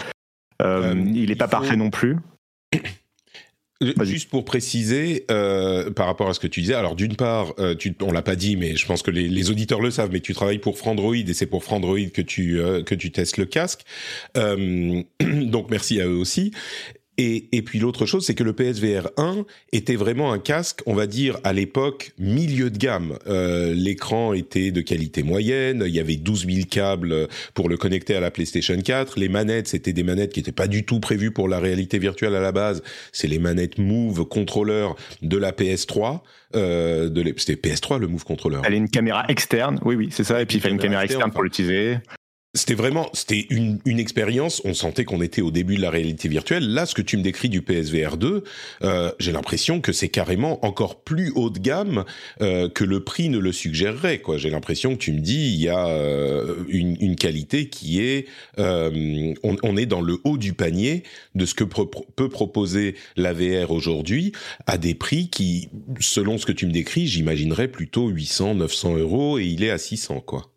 [0.61, 2.19] il n'est pas parfait non plus.
[4.03, 8.13] Juste pour préciser par rapport à ce que tu disais, alors d'une part, tu, on
[8.13, 10.59] l'a pas dit, mais je pense que les, les, auditeurs le savent, mais tu travailles
[10.59, 13.83] pour Frandroid et c'est pour Frandroid que tu que tu testes le casque.
[14.35, 16.53] donc merci à eux aussi.
[17.19, 21.07] Et, puis l'autre chose, c'est que le PSVR 1 était vraiment un casque, on va
[21.07, 23.19] dire, à l'époque, milieu de gamme.
[23.27, 28.17] Euh, l'écran était de qualité moyenne, il y avait 12 000 câbles pour le connecter
[28.17, 29.19] à la PlayStation 4.
[29.19, 32.35] Les manettes, c'était des manettes qui n'étaient pas du tout prévues pour la réalité virtuelle
[32.35, 32.83] à la base.
[33.13, 34.89] C'est les manettes Move Controller
[35.21, 36.21] de la PS3.
[36.57, 38.61] Euh, c'était PS3 le Move Controller.
[38.65, 40.41] Elle a une caméra externe, oui, oui, c'est ça.
[40.41, 41.99] Et puis il fallait une caméra externe pour l'utiliser
[42.55, 44.61] c'était vraiment, c'était une, une expérience.
[44.67, 46.69] On sentait qu'on était au début de la réalité virtuelle.
[46.75, 48.45] Là, ce que tu me décris du PSVR 2,
[48.83, 52.05] euh, j'ai l'impression que c'est carrément encore plus haut de gamme
[52.43, 54.19] euh, que le prix ne le suggérerait.
[54.19, 58.03] Quoi, j'ai l'impression que tu me dis il y a euh, une, une, qualité qui
[58.03, 58.27] est,
[58.59, 63.33] euh, on, on, est dans le haut du panier de ce que peut proposer la
[63.33, 64.33] VR aujourd'hui
[64.67, 69.39] à des prix qui, selon ce que tu me décris, j'imaginerais plutôt 800, 900 euros
[69.39, 70.53] et il est à 600 quoi.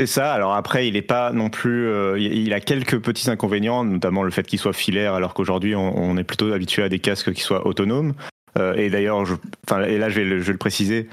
[0.00, 0.32] C'est ça.
[0.32, 1.86] Alors après, il est pas non plus.
[1.86, 6.16] Euh, il a quelques petits inconvénients, notamment le fait qu'il soit filaire, alors qu'aujourd'hui, on,
[6.16, 8.14] est plutôt habitué à des casques qui soient autonomes.
[8.58, 9.24] Euh, et d'ailleurs,
[9.66, 11.08] enfin, et là, je vais le, préciser.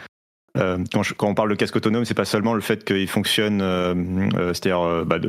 [0.58, 3.60] Euh, quand, on parle de casque autonome, c'est pas seulement le fait qu'il fonctionne,
[4.54, 5.20] c'est-à-dire bah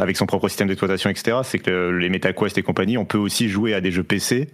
[0.00, 1.38] avec son propre système d'exploitation, etc.
[1.42, 4.48] C'est que les MetaQuest et compagnie, on peut aussi jouer à des jeux PC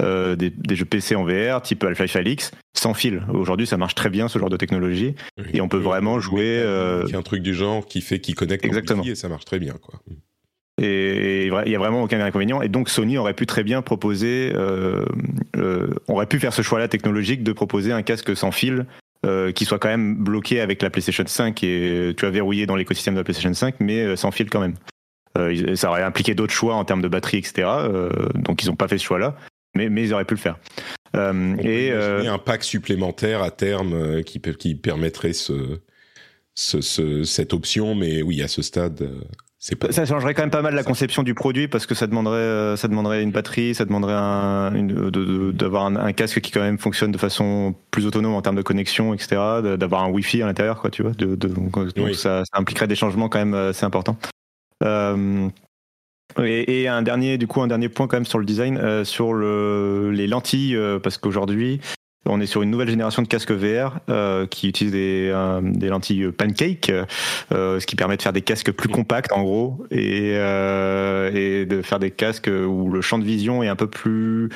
[0.00, 3.22] euh, des, jeux PC en VR, type Half-Life Alix, sans fil.
[3.32, 5.14] Aujourd'hui, ça marche très bien ce genre de technologie,
[5.52, 6.60] et on peut vraiment jouer.
[6.62, 7.06] Euh...
[7.12, 9.02] un truc du genre qui fait qui connecte Exactement.
[9.02, 10.00] et ça marche très bien, quoi.
[10.82, 12.62] Et il n'y a vraiment aucun inconvénient.
[12.62, 15.04] Et donc Sony aurait pu très bien proposer, euh,
[15.56, 18.86] euh, aurait pu faire ce choix-là technologique de proposer un casque sans fil
[19.54, 23.12] qui soit quand même bloqué avec la PlayStation 5 et tu as verrouillé dans l'écosystème
[23.12, 25.76] de la PlayStation 5, mais sans fil quand même.
[25.76, 27.68] ça aurait impliqué d'autres choix en termes de batterie, etc.
[28.34, 29.36] donc ils n'ont pas fait ce choix-là
[29.80, 30.58] mais, mais ils auraient pu le faire.
[31.16, 35.80] Euh, et euh, un pack supplémentaire à terme euh, qui, qui permettrait ce,
[36.54, 39.02] ce, cette option, mais oui, à ce stade.
[39.02, 39.90] Euh, pas...
[39.92, 42.88] Ça changerait quand même pas mal la conception du produit parce que ça demanderait, ça
[42.88, 44.14] demanderait une batterie, ça demanderait
[45.52, 48.62] d'avoir un, un, casque qui quand même fonctionne de façon plus autonome en termes de
[48.62, 49.36] connexion, etc.
[49.78, 51.12] D'avoir un Wi-Fi à l'intérieur, quoi, tu vois.
[51.12, 51.76] De, donc,
[52.14, 54.16] ça, ça, impliquerait des changements quand même assez importants.
[54.82, 55.48] Euh,
[56.38, 59.32] et, un dernier, du coup, un dernier point quand même sur le design, euh, sur
[59.32, 61.80] le, les lentilles, euh, parce qu'aujourd'hui,
[62.26, 66.30] on est sur une nouvelle génération de casques VR euh, qui utilisent des, des lentilles
[66.32, 66.92] pancake,
[67.50, 71.98] ce qui permet de faire des casques plus compacts en gros et, et de faire
[71.98, 74.50] des casques où le champ de vision est un peu plus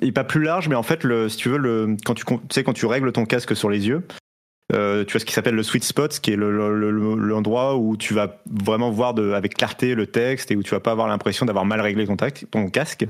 [0.00, 2.38] et pas plus large, mais en fait, le, si tu veux, le, quand tu, tu
[2.50, 4.02] sais, quand tu règles ton casque sur les yeux,
[4.72, 8.40] euh, tu as ce qui s'appelle le sweet spot, qui est l'endroit où tu vas
[8.50, 11.64] vraiment voir de, avec clarté le texte et où tu vas pas avoir l'impression d'avoir
[11.64, 12.06] mal réglé
[12.50, 13.06] ton, casque.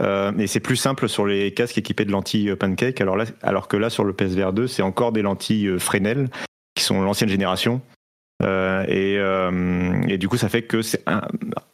[0.00, 3.00] Euh, et c'est plus simple sur les casques équipés de lentilles pancake.
[3.00, 6.28] Alors, là, alors que là, sur le PSVR 2, c'est encore des lentilles euh, Fresnel,
[6.74, 7.80] qui sont l'ancienne génération.
[8.42, 11.22] Euh, et, euh, et, du coup, ça fait que c'est un,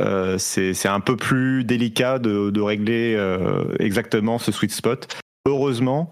[0.00, 0.38] euh,
[0.84, 3.18] un peu plus délicat de, de régler
[3.78, 5.16] exactement ce sweet spot.
[5.46, 6.10] Heureusement,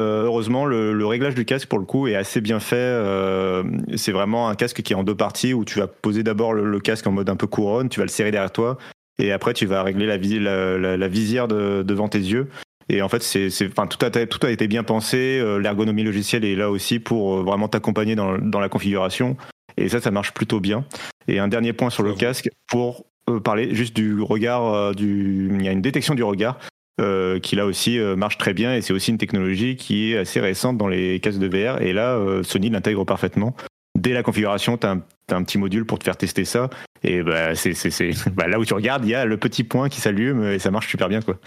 [0.00, 2.76] euh, heureusement, le, réglage du casque, pour le coup, est assez bien fait.
[2.76, 3.62] Euh,
[3.96, 6.80] c'est vraiment un casque qui est en deux parties où tu vas poser d'abord le,
[6.80, 8.78] casque en mode un peu couronne, tu vas le serrer derrière toi,
[9.18, 12.48] et après tu vas régler la, la, visière devant tes yeux.
[12.88, 15.38] Et en fait, c'est, enfin, tout, a, tout a été bien pensé.
[15.40, 19.36] Euh, l'ergonomie logicielle est là aussi pour vraiment t'accompagner dans, dans, la configuration.
[19.76, 20.84] Et ça, ça marche plutôt bien.
[21.28, 23.06] Et un dernier point sur le casque pour
[23.44, 24.94] parler juste du regard.
[24.94, 26.58] du, il y a une détection du regard.
[27.00, 30.18] Euh, qui là aussi euh, marche très bien et c'est aussi une technologie qui est
[30.18, 33.56] assez récente dans les casques de VR et là euh, Sony l'intègre parfaitement.
[33.98, 34.98] Dès la configuration, tu as,
[35.30, 36.68] un petit module pour te faire tester ça
[37.02, 37.72] et bah, c'est
[38.34, 40.70] bah, là où tu regardes, il y a le petit point qui s'allume et ça
[40.70, 41.40] marche super bien quoi.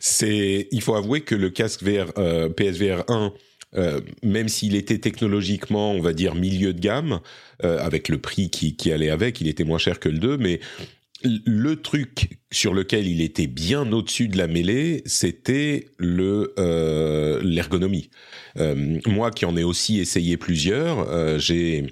[0.00, 2.12] c'est il faut avouer que le casque VR
[2.56, 3.32] PSVR 1
[4.24, 7.20] même s'il était technologiquement, on va dire, milieu de gamme,
[7.62, 10.58] avec le prix qui, qui, allait avec, il était moins cher que le 2, mais
[11.24, 18.10] le truc sur lequel il était bien au-dessus de la mêlée, c'était le euh, l'ergonomie.
[18.56, 21.86] Euh, moi qui en ai aussi essayé plusieurs, euh, j'ai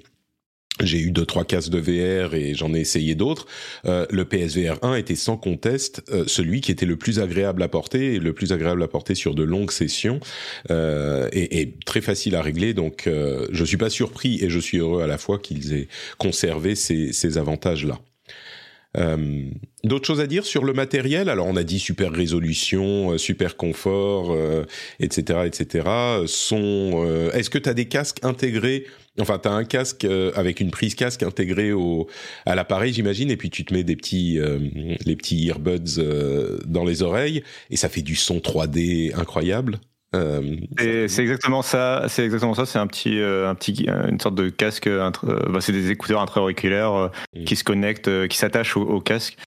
[0.83, 3.47] j'ai eu deux trois casques de VR et j'en ai essayé d'autres.
[3.85, 7.67] Euh, le PSVR 1 était sans conteste euh, celui qui était le plus agréable à
[7.67, 10.19] porter et le plus agréable à porter sur de longues sessions
[10.69, 12.73] euh, et, et, très facile à régler.
[12.73, 13.09] Donc
[13.51, 15.87] je suis pas surpris et je suis heureux à la fois qu'ils aient
[16.17, 17.99] conservé ces, ces avantages là.
[18.95, 19.43] Euh,
[19.83, 21.29] D'autres choses à dire sur le matériel?
[21.29, 24.35] Alors on a dit super résolution, euh, super confort,
[24.99, 25.87] etc., etc.
[26.25, 28.85] Son, est-ce que tu as des casques intégrés?
[29.19, 32.07] Enfin, tu as un casque euh, avec une prise casque intégrée au
[32.45, 34.59] à l'appareil, j'imagine, et puis tu te mets des petits euh,
[35.05, 39.79] les petits earbuds euh, dans les oreilles et ça fait du son 3D incroyable?
[40.13, 42.05] C'est exactement ça.
[42.07, 42.65] C'est exactement ça.
[42.65, 44.89] C'est un petit, un petit, une sorte de casque.
[44.89, 47.43] Bah, c'est des écouteurs intra-auriculaires mm.
[47.43, 49.37] qui se connectent, qui s'attachent au, casque.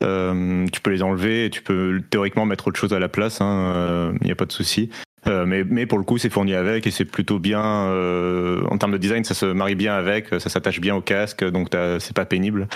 [0.00, 3.38] tu peux les enlever et tu peux théoriquement mettre autre chose à la place.
[3.40, 4.90] Il hein, n'y a pas de souci.
[5.26, 7.62] Euh, mais, mais, pour le coup, c'est fourni avec et c'est plutôt bien.
[7.62, 11.44] Euh, en termes de design, ça se marie bien avec, ça s'attache bien au casque,
[11.44, 12.68] donc c'est pas pénible.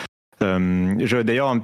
[0.43, 1.63] Euh, D'ailleurs, un,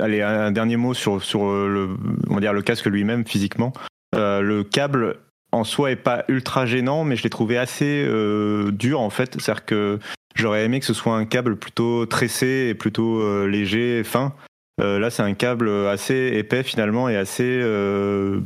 [0.00, 1.96] allez, un dernier mot sur, sur le,
[2.28, 3.72] on va dire le casque lui-même physiquement.
[4.14, 5.16] Euh, le câble
[5.52, 9.34] en soi est pas ultra gênant, mais je l'ai trouvé assez euh, dur en fait.
[9.40, 9.98] C'est-à-dire que
[10.34, 14.34] j'aurais aimé que ce soit un câble plutôt tressé et plutôt léger, fin.
[14.78, 17.62] là, c'est un câble assez épais finalement et assez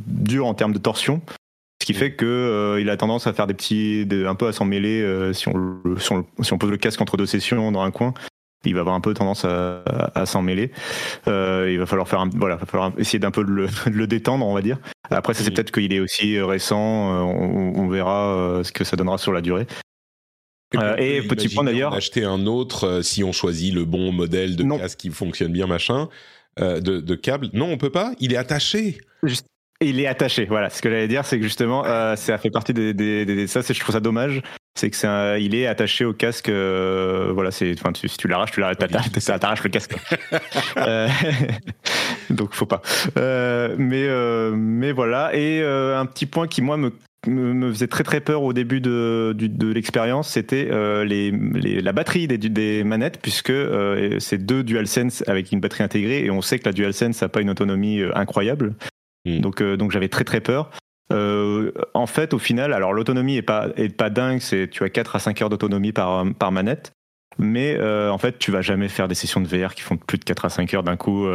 [0.05, 1.21] dur en termes de torsion
[1.89, 4.63] qui fait que euh, il a tendance à faire des petits, un peu à s'en
[4.63, 8.13] mêler euh, si, on, si, on, pose le casque entre deux sessions dans un coin.
[8.65, 9.83] Il va avoir un peu tendance à,
[10.15, 10.71] à, s'en mêler.
[11.27, 13.95] Euh, il va falloir faire, un, voilà, va falloir essayer d'un peu de le, de
[13.95, 14.77] le, détendre, on va dire.
[15.09, 16.77] Après, ça c'est peut-être qu'il est aussi récent.
[16.79, 19.65] On, on verra ce que ça donnera sur la durée.
[20.97, 21.93] Et, petit point d'ailleurs.
[21.93, 26.09] Acheter un autre si on choisit le bon modèle de casque qui fonctionne bien, machin.
[26.57, 27.49] de, de câble.
[27.53, 28.13] Non, on peut pas.
[28.19, 28.99] Il est attaché.
[29.23, 29.47] Juste,
[29.81, 30.69] il est attaché, voilà.
[30.69, 33.61] Ce que j'allais dire, c'est que justement, euh, ça fait partie des, des, des ça,
[33.61, 34.41] je trouve ça dommage.
[34.79, 36.47] C'est que c'est il est attaché au casque.
[36.47, 39.93] Euh, voilà, c'est, enfin, si tu l'arraches, tu l'arraches, t'arraches le casque.
[40.77, 41.09] euh,
[42.29, 42.81] donc, faut pas.
[43.17, 45.35] Euh, mais, euh, mais voilà.
[45.35, 46.93] Et euh, un petit point qui moi me
[47.27, 50.69] me, faisait très très peur au début de, de, de l'expérience, c'était
[51.03, 53.51] les, les, la batterie des, des manettes, puisque
[54.19, 57.41] c'est deux DualSense avec une batterie intégrée, et on sait que la DualSense n'a pas
[57.41, 58.75] une autonomie incroyable.
[59.25, 59.41] Mm.
[59.41, 60.71] Donc, donc j'avais très très peur.
[61.11, 64.89] Euh, en fait, au final, alors l'autonomie est pas est pas dingue, c'est tu as
[64.89, 66.93] 4 à 5 heures d'autonomie par par manette,
[67.39, 70.19] mais euh, en fait, tu vas jamais faire des sessions de VR qui font plus
[70.19, 71.27] de 4 à 5 heures d'un coup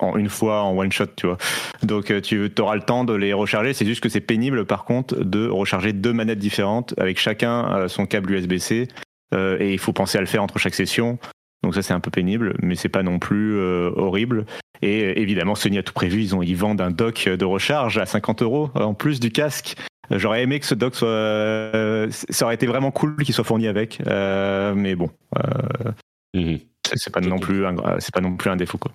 [0.00, 1.38] en une fois en one shot, tu vois.
[1.82, 5.16] Donc tu auras le temps de les recharger, c'est juste que c'est pénible par contre
[5.16, 8.88] de recharger deux manettes différentes avec chacun son câble USB-C
[9.34, 11.18] et il faut penser à le faire entre chaque session.
[11.62, 14.44] Donc ça c'est un peu pénible, mais c'est pas non plus horrible.
[14.82, 16.22] Et euh, évidemment, Sony a tout prévu.
[16.22, 19.76] Ils, ont, ils vendent un dock de recharge à 50 euros en plus du casque.
[20.10, 21.08] J'aurais aimé que ce dock soit.
[21.08, 24.00] Euh, ça aurait été vraiment cool qu'il soit fourni avec.
[24.06, 25.10] Euh, mais bon.
[26.34, 26.58] Mhm.
[26.94, 28.78] C'est pas, non plus un, pas non plus un défaut.
[28.78, 28.92] Quoi.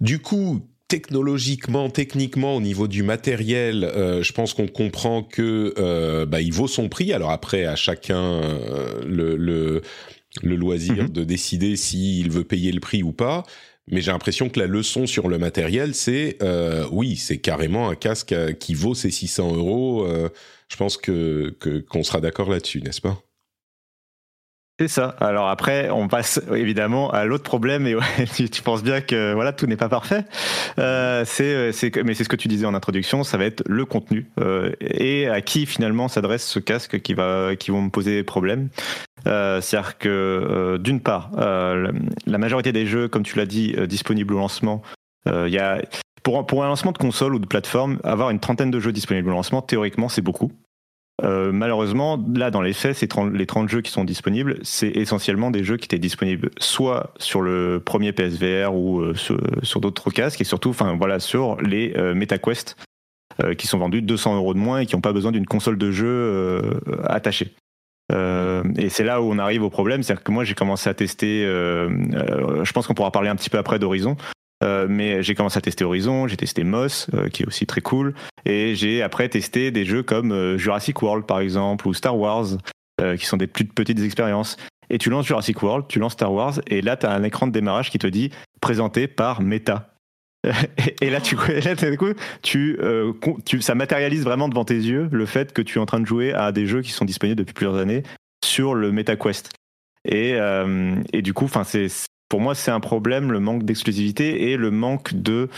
[0.00, 6.52] Du coup, technologiquement, techniquement, au niveau du matériel, je pense qu'on comprend que bah, il
[6.52, 7.12] vaut son prix.
[7.12, 8.40] Alors après, à chacun
[9.06, 9.82] le, le,
[10.42, 11.08] le loisir mhm.
[11.08, 13.44] de décider s'il veut payer le prix ou pas
[13.88, 17.94] mais j'ai l'impression que la leçon sur le matériel, c'est euh, oui, c'est carrément un
[17.94, 20.04] casque euh, qui vaut ses 600 euros.
[20.04, 20.28] Euh,
[20.68, 21.56] je pense que
[21.88, 23.22] qu'on sera d'accord là-dessus, n'est-ce pas?
[24.78, 25.16] C'est ça.
[25.20, 27.96] Alors après, on passe évidemment à l'autre problème et
[28.50, 30.24] tu, penses bien que voilà tout n'est pas parfait.
[30.78, 33.84] Euh, c'est, c'est, mais c'est ce que tu disais en introduction, ça va être le
[33.84, 38.22] contenu euh, et à qui finalement s'adresse ce casque qui va qui vont me poser
[38.22, 38.68] problème.
[39.26, 41.90] Euh, c'est-à-dire que euh, d'une part, euh,
[42.26, 44.82] la majorité des jeux, comme tu l'as dit, disponibles au lancement,
[45.26, 45.82] y a
[46.22, 49.32] pour un lancement de console ou de plateforme, avoir une trentaine de jeux disponibles au
[49.32, 50.52] lancement, théoriquement, c'est beaucoup.
[51.24, 54.90] Euh, malheureusement, là, dans les faits, ces 30, les 30 jeux qui sont disponibles, c'est
[54.90, 60.10] essentiellement des jeux qui étaient disponibles soit sur le premier PSVR ou euh, sur, d'autres
[60.10, 62.76] casques, et surtout, enfin voilà, sur les euh, MetaQuest,
[63.58, 65.90] qui sont vendus 200 euros de moins et qui n'ont pas besoin d'une console de
[65.90, 67.52] jeu attachée.
[68.10, 71.42] et c'est là où on arrive au problème, c'est-à-dire que moi j'ai commencé à tester,
[71.42, 74.16] je pense qu'on pourra parler un petit peu après d'Horizon,
[74.64, 77.82] euh, mais j'ai commencé à tester Horizon, j'ai testé Moss, euh, qui est aussi très
[77.82, 78.14] cool,
[78.46, 82.46] et j'ai après testé des jeux comme euh, Jurassic World par exemple ou Star Wars,
[83.18, 84.56] qui sont des plus petites expériences.
[84.88, 87.46] Et tu lances Jurassic World, tu lances Star Wars, et là tu as un écran
[87.46, 88.30] de démarrage qui te dit
[88.62, 89.92] présenté par Meta.
[91.02, 95.78] et là, tu, là, coup, ça matérialise vraiment devant tes yeux le fait que tu
[95.78, 98.04] es en train de jouer à des jeux qui sont disponibles depuis plusieurs années
[98.42, 99.50] sur le MetaQuest.
[100.08, 100.38] Et,
[101.12, 101.88] et du coup, c'est
[102.28, 105.48] pour moi, c'est un problème, le manque d'exclusivité et le manque de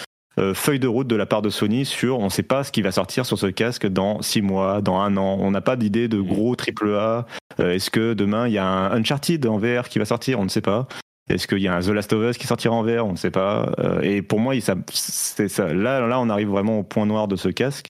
[0.55, 2.81] feuille de route de la part de Sony sur on ne sait pas ce qui
[2.81, 5.37] va sortir sur ce casque dans six mois, dans un an.
[5.41, 7.27] On n'a pas d'idée de gros triple A.
[7.59, 10.39] Est-ce que demain il y a un Uncharted en VR qui va sortir?
[10.39, 10.87] On ne sait pas.
[11.29, 13.17] Est-ce qu'il y a un The Last of Us qui sortira en VR On ne
[13.17, 13.73] sait pas.
[14.03, 15.75] et pour moi, ça, ça.
[15.75, 17.87] Là, là, on arrive vraiment au point noir de ce casque,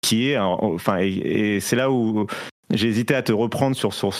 [0.00, 2.26] qui est, enfin, et, c'est là où
[2.72, 4.12] j'ai hésité à te reprendre sur, sur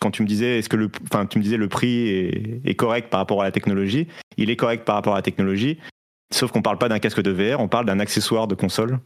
[0.00, 3.10] quand tu me disais est-ce que le enfin tu me disais le prix est, correct
[3.10, 4.08] par rapport à la technologie.
[4.36, 5.78] Il est correct par rapport à la technologie
[6.32, 8.98] sauf qu'on parle pas d'un casque de VR on parle d'un accessoire de console.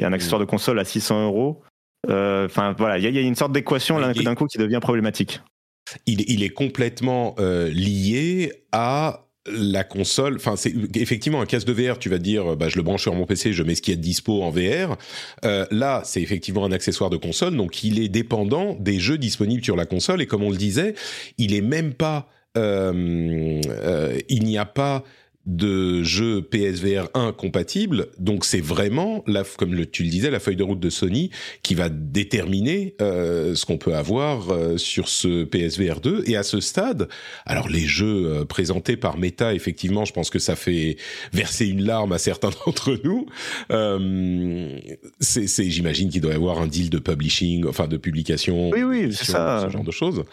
[0.00, 1.62] Et un accessoire de console à 600 euros
[2.08, 5.40] euh, enfin voilà il y, a une sorte d'équation d'un coup qui devient problématique.
[6.06, 11.72] Il, il est complètement euh, lié à la console, enfin c'est effectivement un casque de
[11.72, 13.92] VR, tu vas dire bah je le branche sur mon PC, je mets ce qui
[13.92, 14.96] est dispo en VR.
[15.44, 19.64] Euh, là, c'est effectivement un accessoire de console, donc il est dépendant des jeux disponibles
[19.64, 20.94] sur la console et comme on le disait,
[21.38, 25.04] il est même pas euh, euh, il n'y a pas
[25.48, 28.08] de jeux PSVR 1 compatibles.
[28.18, 31.30] Donc c'est vraiment, la, comme le, tu le disais, la feuille de route de Sony
[31.62, 36.24] qui va déterminer euh, ce qu'on peut avoir euh, sur ce PSVR 2.
[36.26, 37.08] Et à ce stade,
[37.46, 40.98] alors les jeux euh, présentés par Meta, effectivement, je pense que ça fait
[41.32, 43.26] verser une larme à certains d'entre nous.
[45.20, 48.68] c'est, j'imagine qu'il doit y avoir un deal de publishing, enfin de publication.
[48.68, 49.64] Oui, oui, c'est ça.
[49.66, 50.24] Ce genre de choses.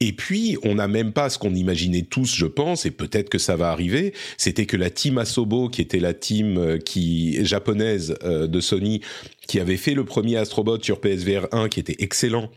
[0.00, 3.38] Et puis, on n'a même pas ce qu'on imaginait tous, je pense, et peut-être que
[3.38, 4.14] ça va arriver.
[4.36, 9.00] C'était que la team Asobo, qui était la team euh, qui japonaise euh, de Sony,
[9.48, 12.48] qui avait fait le premier Astrobot sur PSVR 1, qui était excellent,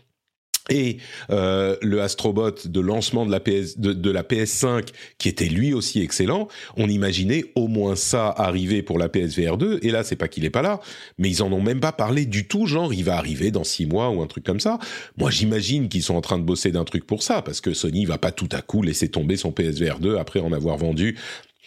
[0.71, 0.97] et
[1.29, 6.01] euh, le Astrobot de lancement de la PS de, la PS5 qui était lui aussi
[6.01, 6.47] excellent,
[6.77, 10.45] on imaginait au moins ça arriver pour la PSVR 2 et là c'est pas qu'il
[10.45, 10.79] est pas là,
[11.17, 13.85] mais ils en ont même pas parlé du tout, genre il va arriver dans six
[13.85, 14.79] mois ou un truc comme ça.
[15.17, 18.05] Moi j'imagine qu'ils sont en train de bosser d'un truc pour ça parce que Sony
[18.05, 21.17] va pas tout à coup laisser tomber son PSVR 2 après en avoir vendu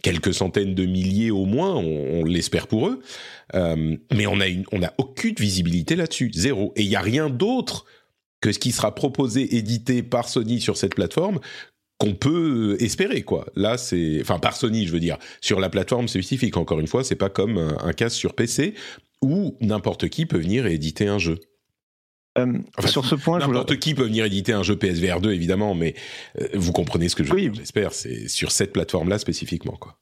[0.03, 3.01] quelques centaines de milliers au moins, on, l'espère pour eux.
[3.55, 6.75] Euh, mais on a une, on a aucune visibilité là-dessus, zéro.
[6.77, 7.87] Et il y a rien d'autre
[8.45, 11.41] que ce qui sera proposé, édité par Sony sur cette plateforme,
[11.97, 13.47] qu'on peut espérer quoi.
[13.57, 17.05] Là c'est enfin par Sony je veux dire sur la plateforme spécifique encore une fois,
[17.05, 18.75] c'est pas comme un, casque sur PC
[19.23, 21.41] où n'importe qui peut venir et éditer un jeu.
[22.37, 22.53] Euh,
[22.87, 25.95] sur ce point, n'importe qui peut venir éditer un jeu PSVR 2 évidemment, mais
[26.39, 29.77] euh, vous comprenez ce que je veux dire, j'espère, c'est sur cette plateforme là spécifiquement
[29.81, 29.97] quoi.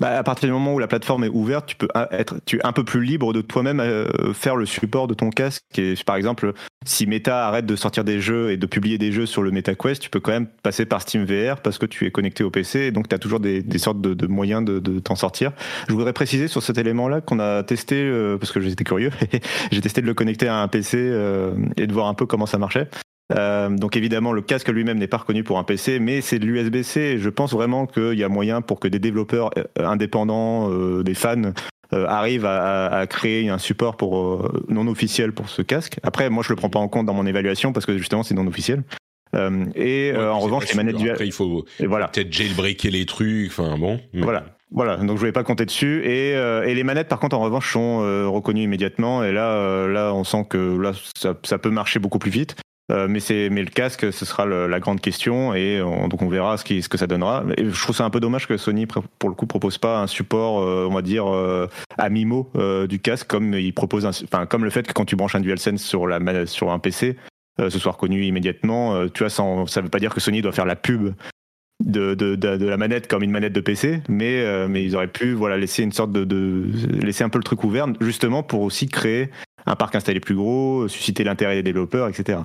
[0.00, 2.72] Bah, à partir du moment où la plateforme est ouverte, tu peux être es un
[2.72, 5.62] peu plus libre de toi-même euh, faire le support de ton casque.
[5.76, 6.54] Et par exemple,
[6.86, 10.00] si Meta arrête de sortir des jeux et de publier des jeux sur le MetaQuest,
[10.00, 12.80] tu peux quand même passer par Steam VR parce que tu es connecté au PC
[12.80, 15.52] et donc tu as toujours des, sortes de, moyens de, t'en sortir.
[15.88, 19.10] Je voudrais préciser sur cet élément-là qu'on a testé, euh, parce que j'étais curieux,
[19.70, 22.46] j'ai testé de le connecter à un PC euh, et de voir un peu comment
[22.46, 22.88] ça marchait.
[23.32, 26.46] Euh, donc évidemment, le casque lui-même n'est pas reconnu pour un PC, mais c'est de
[26.46, 27.18] l'USB-C.
[27.18, 31.14] Je pense vraiment qu'il y a moyen pour que des développeurs euh, indépendants, euh, des
[31.14, 31.52] fans,
[31.92, 35.98] arrivent à, créer un support pour non officiel pour ce casque.
[36.04, 38.34] Après, moi, je le prends pas en compte dans mon évaluation parce que justement, c'est
[38.34, 38.84] non officiel.
[39.74, 42.06] et en revanche, les manettes du Après, il faut voilà.
[42.06, 43.50] peut-être jailbreaker les trucs.
[43.50, 43.98] Enfin bon.
[44.14, 44.44] Voilà.
[44.72, 46.04] Voilà, donc je vais pas compter dessus.
[46.04, 47.98] Et, et, les manettes, par contre, en revanche, sont
[48.30, 49.24] reconnues immédiatement.
[49.24, 52.54] Et là, là, on sent que là, ça, ça, peut marcher beaucoup plus vite.
[52.90, 56.56] Euh, mais c'est mais le casque, ce sera la grande question et donc on verra
[56.56, 57.44] ce, que ça donnera.
[57.56, 60.60] Je trouve ça un peu dommage que Sony pour le coup propose pas un support,
[60.60, 61.68] euh, on va dire euh,
[61.98, 62.50] à mimo
[62.88, 65.82] du casque comme il propose, enfin comme le fait que quand tu branches un DualSense
[65.82, 67.16] sur la sur un PC,
[67.58, 69.08] ce soit reconnu immédiatement.
[69.08, 71.14] tu vois, sans, ça veut pas dire que Sony doit faire la pub
[71.84, 75.32] de, de, de, la manette comme une manette de PC, mais, mais ils auraient pu
[75.32, 76.66] voilà, laisser une sorte de,
[77.02, 79.30] laisser un peu le truc ouvert, justement pour aussi créer
[79.66, 82.40] un parc installé plus gros, susciter l'intérêt des développeurs, etc.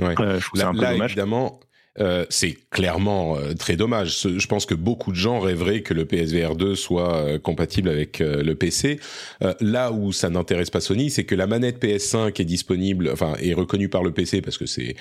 [0.00, 0.14] Ouais.
[0.20, 1.60] Euh, je là, un peu là évidemment,
[1.98, 4.20] euh, c'est clairement euh, très dommage.
[4.22, 8.18] Je pense que beaucoup de gens rêveraient que le PSVR 2 soit euh, compatible avec
[8.18, 9.00] le PC.
[9.60, 13.54] là où ça n'intéresse pas Sony, c'est que la manette PS5 est disponible, enfin est
[13.54, 14.96] reconnue par le PC parce que c'est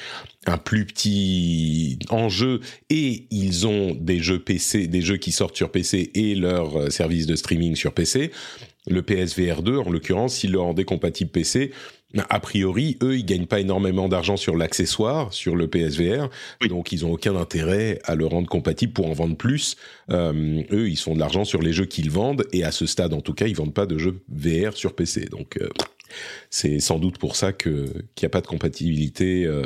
[0.45, 5.71] un plus petit enjeu et ils ont des jeux PC, des jeux qui sortent sur
[5.71, 8.31] PC et leur service de streaming sur PC.
[8.87, 11.71] Le PSVR 2, en l'occurrence, s'il le rendait compatible PC,
[12.29, 16.29] a priori, eux, ils gagnent pas énormément d'argent sur l'accessoire, sur le PSVR,
[16.69, 19.75] donc ils ont aucun intérêt à le rendre compatible pour en vendre plus.
[20.11, 23.13] Euh, eux, ils font de l'argent sur les jeux qu'ils vendent, et à ce stade,
[23.13, 25.25] en tout cas, ils vendent pas de jeux VR sur PC.
[25.25, 25.69] Donc, euh,
[26.49, 27.85] c'est sans doute pour ça que
[28.15, 29.63] qu'il n'y a pas de compatibilité, euh,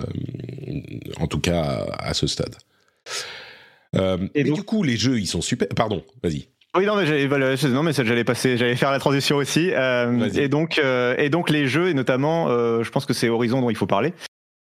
[1.20, 2.56] en tout cas à, ce stade.
[4.34, 5.68] et du coup, les jeux, ils sont super.
[5.70, 6.48] Pardon, vas-y.
[6.78, 7.28] Oui, non, mais j'allais,
[7.70, 9.72] non, mais j'allais passer, j'allais faire la transition aussi.
[9.74, 13.28] Euh, et donc, euh, et donc les jeux, et notamment, euh, je pense que c'est
[13.28, 14.14] Horizon dont il faut parler.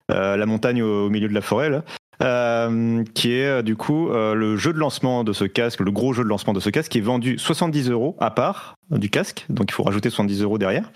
[0.10, 1.84] la montagne au, milieu de la forêt, là.
[3.14, 6.28] qui est du coup le jeu de lancement de ce casque, le gros jeu de
[6.28, 9.74] lancement de ce casque, qui est vendu 70 euros à part du casque, donc il
[9.74, 10.91] faut rajouter 70 euros derrière,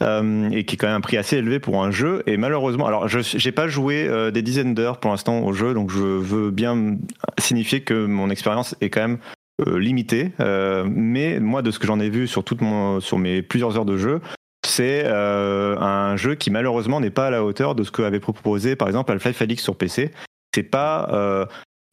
[0.00, 2.24] et qui est quand même un prix assez élevé pour un jeu.
[2.26, 5.92] Et malheureusement, alors je n'ai pas joué des dizaines d'heures pour l'instant au jeu, donc
[5.92, 6.96] je veux bien
[7.38, 9.18] signifier que mon expérience est quand même
[9.66, 10.32] limitée.
[10.38, 13.84] mais moi, de ce que j'en ai vu sur, toute mon, sur mes plusieurs heures
[13.84, 14.20] de jeu,
[14.68, 18.76] c'est euh, un jeu qui malheureusement n'est pas à la hauteur de ce qu'avait proposé
[18.76, 20.12] par exemple Half-Life Alyx sur PC.
[20.54, 21.46] C'est pas euh,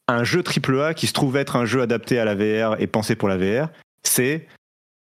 [0.08, 3.16] un jeu AAA qui se trouve être un jeu adapté à la VR et pensé
[3.16, 3.70] pour la VR.
[4.04, 4.48] C'est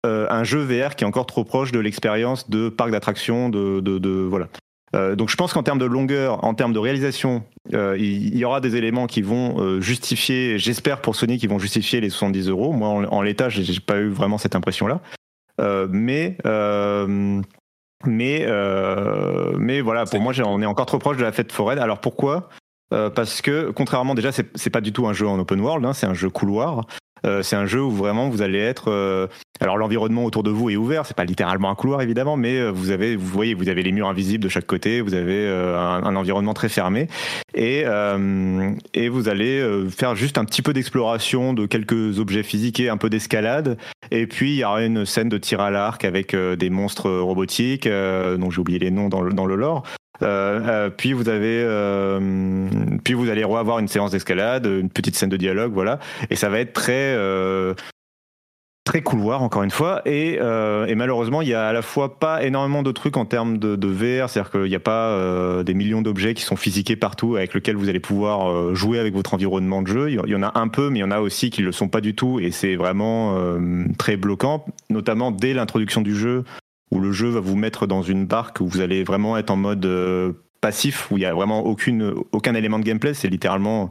[0.06, 3.80] euh, un jeu VR qui est encore trop proche de l'expérience de parc d'attractions, de,
[3.80, 4.48] de, voilà.
[5.16, 7.42] Donc je pense qu'en termes de longueur, en termes de réalisation,
[7.72, 12.10] il y, aura des éléments qui vont justifier, j'espère pour Sony, qui vont justifier les
[12.10, 12.72] 70 euros.
[12.72, 15.00] Moi, en, en l'état, j'ai pas eu vraiment cette impression-là.
[15.90, 16.36] mais
[18.06, 21.78] mais, euh, mais voilà, pour moi, on est encore trop proche de la fête forêt.
[21.78, 22.48] Alors pourquoi?
[22.92, 25.92] Euh, Parce que, contrairement, déjà, c'est pas du tout un jeu en open world, hein,
[25.92, 26.86] c'est un jeu couloir.
[27.24, 28.90] Euh, c'est un jeu où vraiment vous allez être.
[28.90, 29.26] Euh,
[29.60, 32.70] alors l'environnement autour de vous est ouvert, c'est pas littéralement un couloir évidemment, mais euh,
[32.70, 36.04] vous avez, vous voyez, vous avez les murs invisibles de chaque côté, vous avez un,
[36.04, 37.08] un, environnement très fermé
[37.54, 37.84] et
[38.94, 42.96] et vous allez faire juste un petit peu d'exploration de quelques objets physiques et un
[42.96, 43.78] peu d'escalade.
[44.10, 47.88] Et puis il y aura une scène de tir à l'arc avec des monstres robotiques,
[47.88, 49.84] dont j'ai oublié les noms dans le, dans le lore.
[50.22, 52.20] Euh, euh, puis vous avez, euh,
[53.02, 55.98] puis vous allez avoir une séance d'escalade, une petite scène de dialogue, voilà,
[56.30, 57.16] et ça va être très
[58.84, 60.02] très couloir encore une fois.
[60.04, 63.56] Et, et, malheureusement il y a à la fois pas énormément de trucs en termes
[63.56, 67.36] de, de VR c'est-à-dire qu'il n'y a pas des millions d'objets qui sont physiqués partout
[67.36, 70.10] avec lesquels vous allez pouvoir jouer avec votre environnement de jeu.
[70.10, 71.88] Il y en a un peu mais il y en a aussi qui le sont
[71.88, 72.38] pas du tout.
[72.40, 73.58] Et c'est vraiment
[73.98, 76.44] très bloquant notamment dès l'introduction du jeu
[76.94, 79.56] où le jeu va vous mettre dans une barque où vous allez vraiment être en
[79.56, 83.12] mode euh, passif, où il n'y a vraiment aucune, aucun élément de gameplay.
[83.12, 83.90] C'est littéralement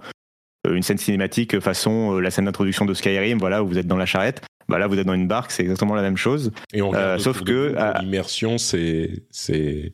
[0.65, 3.87] euh, une scène cinématique façon euh, la scène d'introduction de Skyrim, voilà, où vous êtes
[3.87, 4.41] dans la charrette.
[4.69, 6.51] Bah là, vous êtes dans une barque, c'est exactement la même chose.
[6.73, 9.93] Et on sauf que l'immersion, c'est c'est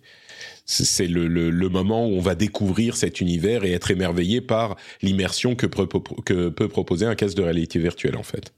[0.65, 5.55] c'est le, le, moment où on va découvrir cet univers et être émerveillé par l'immersion
[5.55, 8.53] que, que peut proposer un casque de réalité virtuelle en fait.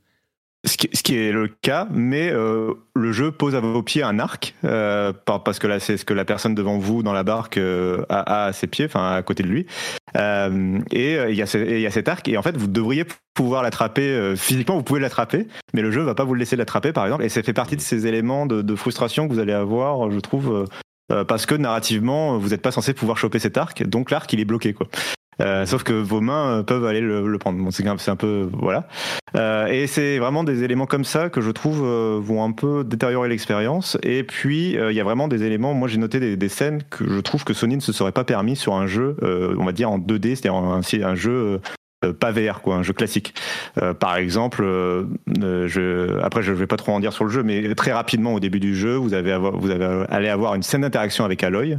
[0.64, 4.54] Ce qui, est le cas, mais euh, le jeu pose à vos pieds un arc,
[4.64, 8.06] euh, parce que là c'est ce que la personne devant vous dans la barque euh,
[8.10, 9.66] a, à ses pieds, enfin à côté de lui.
[10.16, 14.84] et il y, a cet arc, et en fait vous devriez pouvoir l'attraper physiquement, vous
[14.84, 17.42] pouvez l'attraper, mais le jeu va pas vous le laisser l'attraper par exemple, et ça
[17.42, 20.68] fait partie de ces éléments de, de frustration que vous allez avoir, je trouve,
[21.28, 24.46] parce que narrativement vous n'êtes pas censé pouvoir choper cet arc, donc l'arc il est
[24.46, 24.88] bloqué quoi.
[25.40, 27.58] Euh, sauf que vos mains euh, peuvent aller le, prendre.
[27.58, 28.88] Bon, c'est un peu voilà.
[29.36, 33.30] Euh, et c'est vraiment des éléments comme ça que je trouve vont un peu détériorer
[33.30, 33.98] l'expérience.
[34.04, 35.74] Et puis il y a vraiment des éléments.
[35.74, 38.56] Moi, j'ai noté des, scènes que je trouve que Sony ne se serait pas permis
[38.56, 41.62] sur un jeu, on va dire en 2D, c'est-à-dire un, un, jeu
[42.20, 43.34] pas VR, quoi, un jeu classique.
[44.00, 44.64] par exemple,
[45.40, 48.40] je, après je vais pas trop en dire sur le jeu, mais très rapidement au
[48.40, 51.78] début du jeu, vous avez vous avez allez avoir une scène d'interaction avec Aloy,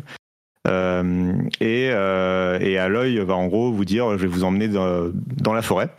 [0.68, 5.10] euh, et, euh, et Aloy va en gros vous dire je vais vous emmener dans,
[5.12, 5.90] dans la forêt.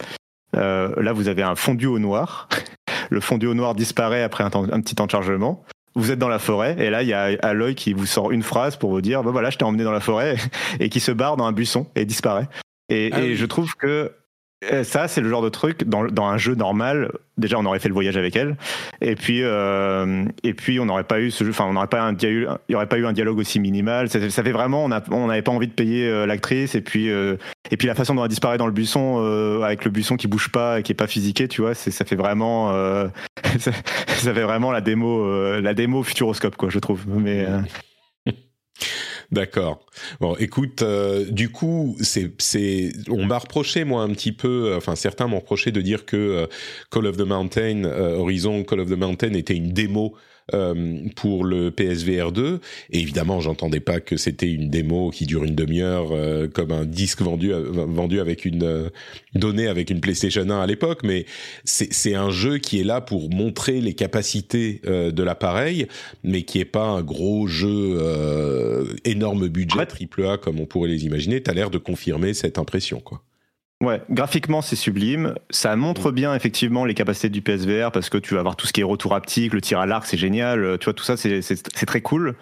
[0.56, 2.48] Euh, là, vous avez un fondu au noir.
[3.10, 5.64] Le fondu au noir disparaît après un, un, petit temps de chargement.
[5.96, 8.42] Vous êtes dans la forêt et là, il y a Aloy qui vous sort une
[8.42, 10.36] phrase pour vous dire bah voilà, je t'ai emmené dans la forêt
[10.80, 12.48] et qui se barre dans un buisson et disparaît.
[12.90, 14.12] Et, ah et je trouve que
[14.84, 17.12] ça, c'est le genre de truc dans, dans, un jeu normal.
[17.38, 18.56] Déjà, on aurait fait le voyage avec elle,
[19.02, 21.50] et puis euh, et puis on n'aurait pas eu ce jeu.
[21.50, 24.10] Enfin, on n'aurait pas un il y aurait pas eu un dialogue aussi minimal.
[24.10, 27.78] Ça, ça fait vraiment, on n'avait pas envie de payer euh, l'actrice, et puis et
[27.78, 29.18] puis la façon dont elle disparaît dans le buisson
[29.64, 32.16] avec le buisson qui bouge pas et qui est pas physiqué, tu vois, ça fait
[32.16, 32.72] vraiment
[33.60, 33.72] ça,
[34.08, 37.02] ça, fait vraiment la démo la démo futuroscope quoi, je trouve.
[37.08, 37.48] Mais
[39.34, 39.84] D'accord.
[40.22, 44.78] Bon, écoute, euh, du coup, c'est, c'est, on m'a reproché moi un petit peu, euh,
[44.78, 46.46] enfin certains m'ont reproché de dire que euh,
[46.92, 50.14] Call of the Mountain, Horizon Call of the Mountain était une démo
[50.54, 52.60] euh, pour le PSVR 2.
[52.92, 56.84] Et évidemment, j'entendais pas que c'était une démo qui dure une demi-heure euh, comme un
[56.84, 58.92] disque vendu euh, vendu avec une
[59.36, 61.26] donnée avec une PlayStation 1 à l'époque, mais
[61.64, 65.88] c'est un jeu qui est là pour montrer les capacités de l'appareil,
[66.24, 67.98] mais qui est pas un gros jeu
[69.06, 71.42] énorme budget triple A comme on pourrait les imaginer.
[71.42, 73.22] T'as l'air de confirmer cette impression, quoi.
[73.84, 75.36] Ouais, graphiquement c'est sublime.
[75.50, 76.16] Ça montre mm.
[76.16, 78.86] bien effectivement les capacités du PSVR parce que tu vas avoir tout ce qui est
[78.86, 80.64] retour haptique, le tir à l'arc, c'est génial.
[80.64, 82.36] Euh, tu vois, tout ça c'est très cool.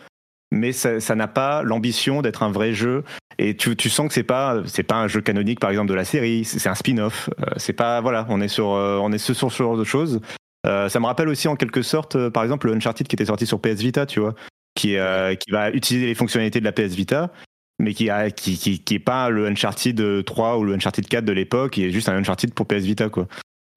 [0.53, 3.03] Mais ça n'a pas l'ambition d'être un vrai jeu.
[3.39, 5.95] Et tu, tu sens que c'est pas c'est pas un jeu canonique par exemple de
[5.95, 6.43] la série.
[6.43, 7.29] C'est un spin-off.
[7.39, 10.19] Euh, c'est pas voilà, on est sur euh, on est sur ce genre de choses.
[10.65, 13.59] ça me rappelle aussi en quelque sorte, par exemple, le Uncharted qui était sorti sur
[13.59, 14.35] PS Vita, tu vois,
[14.75, 14.97] qui
[15.39, 17.31] qui va utiliser les fonctionnalités de la PS Vita
[17.79, 21.25] mais qui a qui, qui, qui est pas le Uncharted 3 ou le Uncharted 4
[21.25, 23.27] de l'époque, qui est juste un Uncharted pour PS Vita quoi.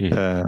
[0.00, 0.10] Mmh.
[0.12, 0.44] Euh,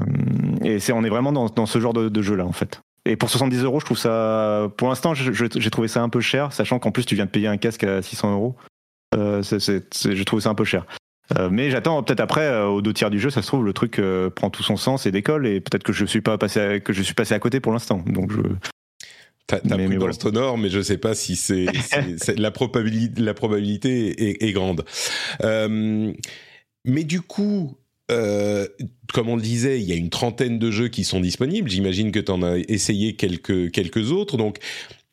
[0.62, 2.80] et c'est on est vraiment dans, dans ce genre de, de, jeu là en fait.
[3.04, 6.52] Et pour 70 euros, je trouve ça, pour l'instant, j'ai trouvé ça un peu cher,
[6.52, 8.56] sachant qu'en plus tu viens de payer un casque à 600 euros.
[9.14, 10.84] Euh, j'ai trouvé ça un peu cher.
[11.36, 13.72] Euh, mais j'attends peut-être après euh, aux deux tiers du jeu, ça se trouve le
[13.72, 16.60] truc euh, prend tout son sens et décolle et peut-être que je suis pas passé
[16.60, 18.02] à, que je suis passé à côté pour l'instant.
[18.06, 18.42] Donc je
[19.46, 20.56] T'as mais, mais voilà.
[20.58, 21.66] mais je sais pas si c'est
[22.36, 24.84] la probabilité la probabilité est, est grande.
[25.44, 26.12] Euh,
[26.84, 27.76] mais du coup,
[28.10, 28.66] euh,
[29.12, 31.70] comme on le disait, il y a une trentaine de jeux qui sont disponibles.
[31.70, 34.36] J'imagine que tu en as essayé quelques quelques autres.
[34.36, 34.58] Donc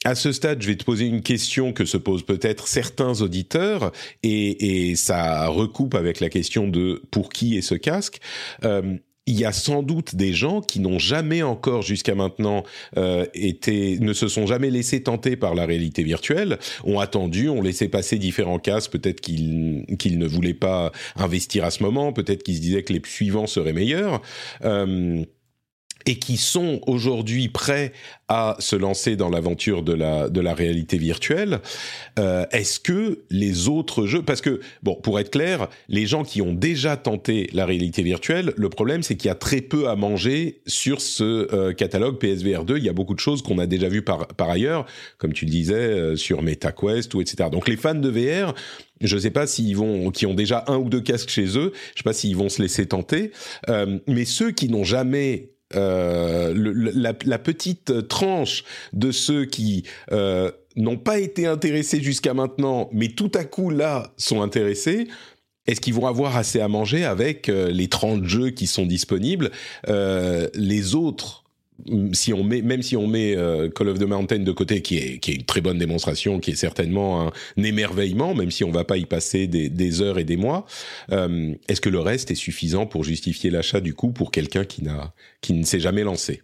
[0.03, 3.91] à ce stade, je vais te poser une question que se posent peut-être certains auditeurs,
[4.21, 8.19] et, et, ça recoupe avec la question de pour qui est ce casque.
[8.65, 12.63] Euh, il y a sans doute des gens qui n'ont jamais encore jusqu'à maintenant
[12.97, 17.61] euh, été, ne se sont jamais laissés tenter par la réalité virtuelle, ont attendu, ont
[17.61, 22.57] laissé passer différents casques, peut-être qu'ils ne voulaient pas investir à ce moment, peut-être qu'ils
[22.57, 24.21] se disaient que les suivants seraient meilleurs.
[24.63, 25.23] Euh,
[26.05, 27.93] et qui sont aujourd'hui prêts
[28.27, 31.59] à se lancer dans l'aventure de la de la réalité virtuelle.
[32.19, 36.41] Euh, Est-ce que les autres jeux, parce que bon, pour être clair, les gens qui
[36.41, 39.95] ont déjà tenté la réalité virtuelle, le problème c'est qu'il y a très peu à
[39.95, 42.77] manger sur ce euh, catalogue PSVR 2.
[42.77, 44.85] Il y a beaucoup de choses qu'on a déjà vues par par ailleurs,
[45.17, 47.49] comme tu le disais euh, sur MetaQuest ou etc.
[47.51, 48.53] Donc les fans de VR
[49.03, 51.71] je ne sais pas s'ils vont, qui ont déjà un ou deux casques chez eux,
[51.93, 53.31] je sais pas s'ils vont se laisser tenter.
[53.69, 58.63] Euh, mais ceux qui n'ont jamais euh, la, la, petite tranche
[58.93, 64.13] de ceux qui euh, n'ont pas été intéressés jusqu'à maintenant, mais tout à coup là
[64.17, 65.07] sont intéressés.
[65.65, 69.51] Est-ce qu'ils vont avoir assez à manger avec euh, les 30 jeux qui sont disponibles
[69.87, 71.42] euh, Les autres
[72.13, 74.97] si on met, même si on met euh, Call of the Mountain de côté, qui
[74.97, 78.71] est, qui est une très bonne démonstration, qui est certainement un, émerveillement, même si on
[78.71, 80.65] va pas y passer des, des heures et des mois,
[81.11, 84.83] euh, est-ce que le reste est suffisant pour justifier l'achat du coup pour quelqu'un qui
[84.83, 86.41] n'a, qui ne s'est jamais lancé?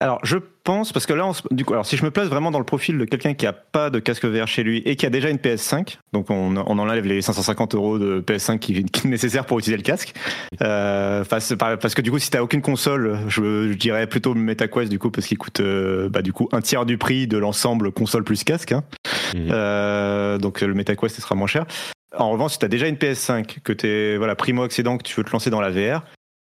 [0.00, 2.60] Alors, je pense, parce que là, du coup, alors si je me place vraiment dans
[2.60, 5.10] le profil de quelqu'un qui a pas de casque VR chez lui et qui a
[5.10, 9.10] déjà une PS5, donc on, on enlève les 550 euros de PS5 qui, qui est
[9.10, 10.14] nécessaire pour utiliser le casque,
[10.62, 14.88] euh, parce, parce, que du coup, si t'as aucune console, je, je, dirais plutôt MetaQuest
[14.88, 17.90] du coup, parce qu'il coûte euh, bah, du coup un tiers du prix de l'ensemble
[17.90, 18.70] console plus casque.
[18.70, 18.84] Hein.
[19.34, 19.48] Mmh.
[19.50, 21.66] Euh, donc le MetaQuest ce sera moins cher.
[22.16, 25.14] En revanche, si tu as déjà une PS5, que tu es voilà, primo-accédant, que tu
[25.16, 26.04] veux te lancer dans la VR,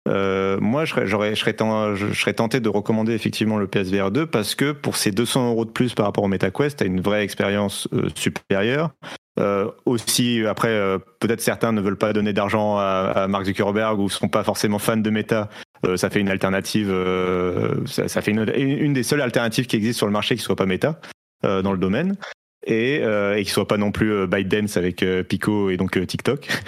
[0.06, 4.72] euh, moi, je serais, je, serais tenté de recommander effectivement le PSVR 2 parce que
[4.72, 7.88] pour ces 200 euros de plus par rapport au MetaQuest, tu as une vraie expérience
[7.92, 8.90] euh, supérieure.
[9.38, 10.80] Euh, aussi, après,
[11.20, 14.96] peut-être certains ne veulent pas donner d'argent à, Mark Zuckerberg ou sont pas forcément fans
[14.96, 15.50] de Meta.
[15.96, 16.90] Ça fait une alternative,
[17.84, 20.98] ça, fait une, des seules alternatives qui existent sur le marché qui soit pas Meta
[21.42, 22.16] dans le domaine
[22.66, 25.96] et, euh, et qui soit pas non plus euh, ByteDance avec euh, Pico et donc
[25.96, 26.48] euh, TikTok.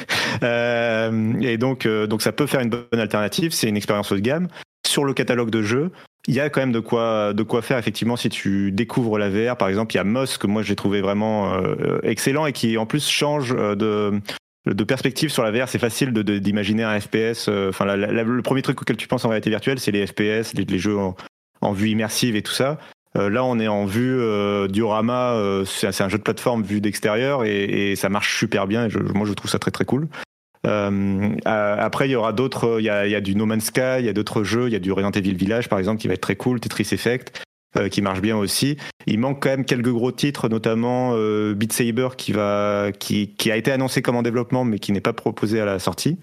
[0.42, 3.50] Euh, et donc donc ça peut faire une bonne alternative.
[3.52, 4.46] C'est une expérience haut de gamme
[4.86, 5.90] sur le catalogue de jeux.
[6.28, 9.30] Il y a quand même de quoi de quoi faire effectivement si tu découvres la
[9.30, 9.56] VR.
[9.56, 11.58] Par exemple, il y a Moss que moi j'ai trouvé vraiment
[12.02, 14.20] excellent et qui en plus change de
[14.66, 17.48] de perspective sur la VR, c'est facile d'imaginer de, un FPS.
[17.48, 20.78] Enfin, le premier truc auquel tu penses en réalité virtuelle, c'est les FPS, les, les
[20.78, 21.16] jeux en,
[21.62, 22.78] en, vue immersive et tout ça.
[23.18, 25.32] Euh, là, on est en vue euh, diorama.
[25.32, 28.86] Euh, c'est un jeu de plateforme vu d'extérieur et, ça marche super bien.
[28.86, 30.08] Et je, moi, je trouve ça très très cool.
[30.64, 32.78] Après, il y aura d'autres.
[32.80, 34.66] Il y a, du No Man's Sky, il y a d'autres jeux.
[34.66, 36.60] Il y a du Resident Evil Village, par exemple, qui va être très cool.
[36.60, 37.42] Tetris Effect,
[37.90, 38.76] qui marche bien aussi.
[39.06, 42.92] Il manque quand même quelques gros titres, notamment euh, Beat Saber, qui a
[43.56, 46.18] été annoncé comme en développement, mais qui n'est pas proposé à la sortie.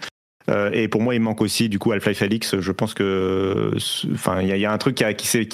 [0.49, 2.59] Euh, et pour moi, il manque aussi du coup Half-Life Alix.
[2.59, 3.71] Je pense que,
[4.13, 5.47] enfin, il y, y, a un truc qui, qui s'est.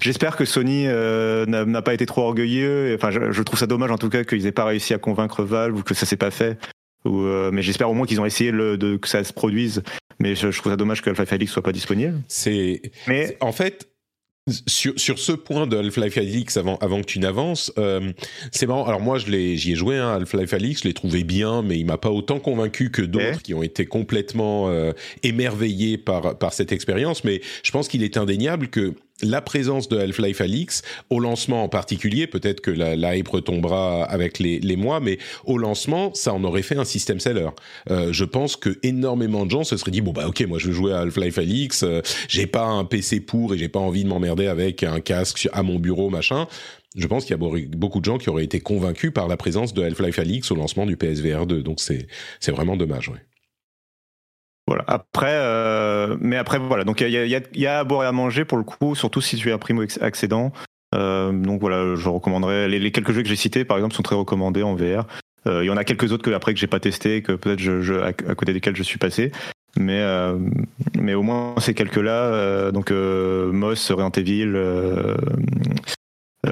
[0.00, 2.94] J'espère que Sony euh, n'a pas été trop orgueilleux.
[2.94, 5.42] Enfin, je, je, trouve ça dommage en tout cas qu'ils aient pas réussi à convaincre
[5.42, 6.58] Valve ou que ça s'est pas fait.
[7.04, 9.82] Ou, euh, mais j'espère au moins qu'ils ont essayé le, de, que ça se produise.
[10.20, 12.20] Mais je, je trouve ça dommage que Half-Life Alix soit pas disponible.
[12.28, 12.82] C'est.
[13.06, 13.88] Mais en fait,
[14.66, 18.12] sur, sur ce point de Half-Life Alyx avant, avant que tu n'avances, euh,
[18.52, 18.86] c'est marrant.
[18.86, 21.78] Alors moi, je l'ai, j'y ai joué hein, Half-Life Alyx, je l'ai trouvé bien, mais
[21.78, 24.92] il m'a pas autant convaincu que d'autres qui ont été complètement euh,
[25.22, 27.24] émerveillés par par cette expérience.
[27.24, 31.68] Mais je pense qu'il est indéniable que la présence de Half-Life Alix, au lancement en
[31.68, 36.44] particulier, peut-être que la, hype retombera avec les, les, mois, mais au lancement, ça en
[36.44, 37.48] aurait fait un système seller.
[37.90, 40.68] Euh, je pense que énormément de gens se seraient dit bon bah ok, moi je
[40.68, 44.04] veux jouer à Half-Life Alix, euh, j'ai pas un PC pour et j'ai pas envie
[44.04, 46.46] de m'emmerder avec un casque à mon bureau machin.
[46.96, 49.74] Je pense qu'il y a beaucoup de gens qui auraient été convaincus par la présence
[49.74, 52.06] de Half-Life Alix au lancement du PSVR 2, donc c'est
[52.40, 53.08] c'est vraiment dommage.
[53.08, 53.27] Ouais.
[54.68, 54.84] Voilà.
[54.86, 56.84] Après, euh, mais après voilà.
[56.84, 58.94] Donc il y a, y, y a, à boire et à manger pour le coup,
[58.94, 60.52] surtout si tu es un primo accédant.
[60.92, 62.68] donc voilà, je recommanderais.
[62.68, 65.06] Les, quelques jeux que j'ai cités, par exemple, sont très recommandés en VR.
[65.46, 68.02] Il y en a quelques autres que après que j'ai pas testé, que peut-être je,
[68.02, 69.32] à, côté desquels je suis passé.
[69.78, 70.04] Mais,
[70.98, 74.52] mais au moins ces quelques-là, donc Moss, Resident Evil,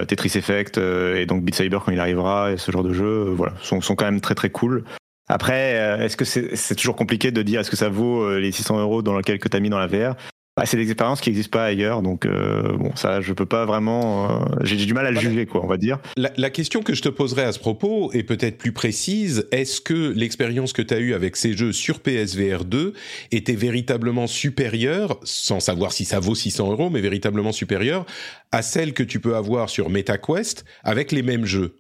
[0.08, 3.52] Tetris Effect et donc Beat Saber quand il arrivera et ce genre de jeux, voilà,
[3.60, 4.84] sont, sont quand même très très cool.
[5.28, 8.52] Après, euh, est-ce que c'est toujours compliqué de dire est-ce que ça vaut euh, les
[8.52, 10.14] 600 euros dans lequel que tu as mis dans la VR?
[10.56, 13.66] Bah, c'est des expériences qui n'existent pas ailleurs, donc euh, bon, ça, je peux pas
[13.66, 14.48] vraiment.
[14.62, 15.98] J'ai du mal à le juger, quoi, on va dire.
[16.16, 19.46] La, question que je te poserais à ce propos est peut-être plus précise.
[19.50, 22.94] Est-ce que l'expérience que tu as eue avec ces jeux sur PSVR 2
[23.32, 28.06] était véritablement supérieure, sans savoir si ça vaut 600 euros, mais véritablement supérieure
[28.50, 31.74] à celle que tu peux avoir sur MetaQuest avec les mêmes jeux?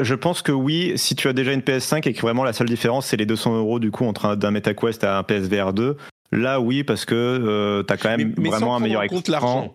[0.00, 2.68] Je pense que oui, si tu as déjà une PS5 et que vraiment la seule
[2.68, 5.96] différence c'est les 200 euros du coup entre d'un MetaQuest à un PSVR 2,
[6.32, 9.74] là oui parce que euh, tu as quand même vraiment un meilleur écran.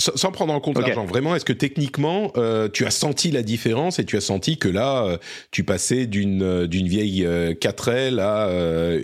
[0.00, 4.00] Sans, prendre en compte l'argent, vraiment, est-ce que techniquement, euh, tu as senti la différence
[4.00, 5.18] et tu as senti que là, euh,
[5.52, 8.48] tu passais d'une d'une vieille 4L à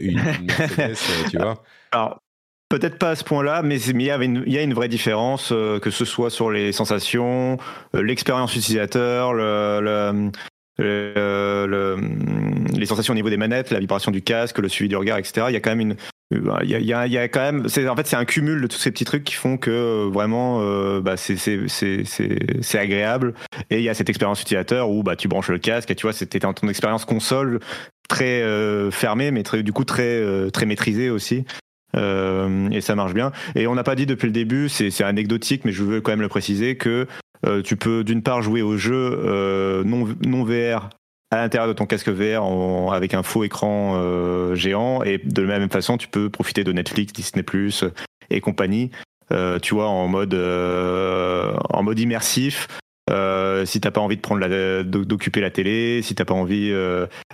[0.00, 0.16] une,
[0.78, 1.62] Mercedes, tu vois?
[1.92, 2.20] Alors,
[2.68, 5.90] Peut-être pas à ce point-là, mais il y, il y a une vraie différence, que
[5.90, 7.56] ce soit sur les sensations,
[7.94, 10.30] l'expérience utilisateur, le,
[10.78, 11.96] le,
[12.76, 15.46] les sensations au niveau des manettes, la vibration du casque, le suivi du regard, etc.
[15.48, 15.96] Il y a quand même une,
[16.30, 18.66] a, il y a, y a quand même, c'est en fait c'est un cumul de
[18.66, 23.34] tous ces petits trucs qui font que euh, vraiment euh, bah, c'est c'est agréable
[23.70, 26.02] et il y a cette expérience utilisateur où bah tu branches le casque et tu
[26.02, 27.60] vois c'était ton expérience console
[28.08, 31.44] très euh, fermée mais très du coup très très maîtrisée aussi
[31.99, 35.72] et ça marche bien et on n'a pas dit depuis le début c'est anecdotique mais
[35.72, 37.07] je veux quand même le préciser que
[37.46, 40.90] euh, tu peux d'une part jouer au jeu euh, non, VR
[41.30, 42.42] à l'intérieur de ton casque VR
[42.92, 46.72] avec un faux écran euh, géant et de la même façon tu peux profiter de
[46.72, 47.44] Netflix, Disney
[48.30, 48.90] et compagnie.
[49.62, 52.66] tu vois en mode en mode immersif.
[53.64, 56.72] Si t'as pas envie de prendre la, d'occuper la télé, si t'as pas envie,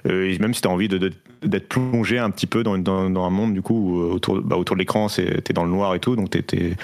[0.04, 1.10] même si t'as envie de,
[1.42, 4.80] d'être plongé un petit peu dans, dans, un monde du coup autour, bah, autour de
[4.80, 6.76] l'écran, c'est t'es dans le noir et tout, donc t'es,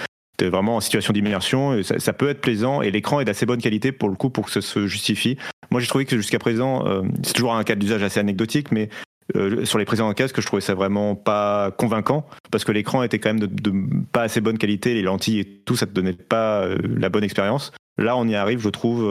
[0.43, 1.82] vraiment en situation d'immersion.
[1.82, 4.47] Ça, ça, peut être plaisant et l'écran est d'assez bonne qualité pour le coup pour
[4.47, 5.36] que ça se justifie.
[5.70, 8.88] Moi, j'ai trouvé que jusqu'à présent, euh, c'est toujours un cas d'usage assez anecdotique, mais
[9.36, 13.20] euh, sur les présents casque, je trouvais ça vraiment pas convaincant parce que l'écran était
[13.20, 13.72] quand même de,
[14.11, 17.22] pas assez bonne qualité, les lentilles et tout, ça te donnait pas euh, la bonne
[17.22, 17.72] expérience.
[18.01, 19.03] Là, on y arrive, je trouve.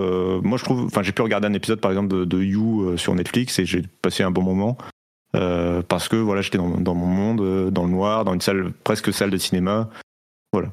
[0.44, 0.84] moi, je trouve.
[0.84, 3.84] Enfin, j'ai pu regarder un épisode, par exemple, de, de You sur Netflix et j'ai
[4.02, 4.78] passé un bon moment.
[5.32, 9.14] parce que voilà, j'étais dans, dans, mon monde, dans le noir, dans une salle presque
[9.14, 9.90] salle de cinéma.
[10.52, 10.72] Voilà.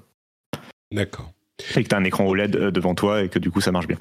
[0.93, 1.33] D'accord.
[1.77, 3.73] Et que tu as un écran OLED euh, devant toi et que du coup ça
[3.73, 3.99] marche bien.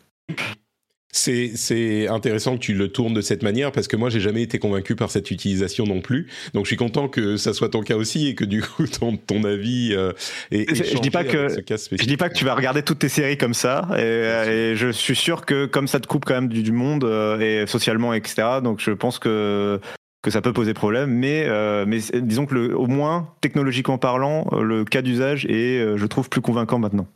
[1.18, 4.60] C'est intéressant que tu le tournes de cette manière parce que moi j'ai jamais été
[4.60, 6.28] convaincu par cette utilisation non plus.
[6.54, 9.18] Donc je suis content que ça soit ton cas aussi et que du coup ton,
[9.18, 10.12] ton avis euh,
[10.52, 13.38] est, je dis pas que je dis pas que tu vas regarder toutes tes séries
[13.38, 16.72] comme ça et, euh, je suis sûr que comme ça te coupe quand même du,
[16.72, 17.06] monde
[17.42, 18.60] et socialement etc.
[18.62, 19.80] Donc je pense que
[20.26, 24.48] que ça peut poser problème, mais, euh, mais disons que le, au moins, technologiquement parlant,
[24.54, 27.08] euh, le cas d'usage est, euh, je trouve, plus convaincant maintenant.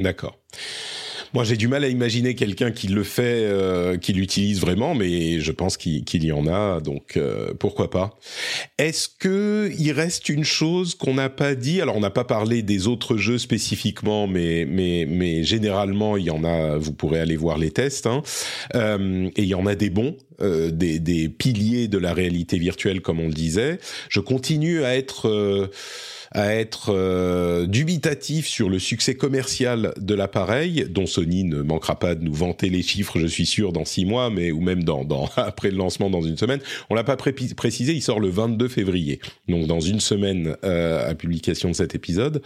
[0.00, 0.36] D'accord.
[1.34, 5.40] Moi, j'ai du mal à imaginer quelqu'un qui le fait, euh, qui l'utilise vraiment, mais
[5.40, 8.18] je pense qu'il y en a, donc euh, pourquoi pas.
[8.76, 11.80] Est-ce que il reste une chose qu'on n'a pas dit?
[11.80, 16.30] Alors, on n'a pas parlé des autres jeux spécifiquement, mais mais mais généralement, il y
[16.30, 16.76] en a.
[16.76, 18.22] Vous pourrez aller voir les tests, hein,
[18.74, 20.16] euh, et il y en a des bons.
[20.40, 23.78] des, des piliers de la réalité virtuelle, comme on le disait.
[24.08, 25.70] Je continue à être
[26.32, 32.14] à être euh, dubitatif sur le succès commercial de l'appareil, dont Sony ne manquera pas
[32.14, 35.04] de nous vanter les chiffres, je suis sûr, dans six mois, mais ou même dans,
[35.04, 36.60] dans après le lancement dans une semaine.
[36.90, 41.14] On l'a pas précisé, il sort le 22 février, donc dans une semaine euh, à
[41.14, 42.42] publication de cet épisode.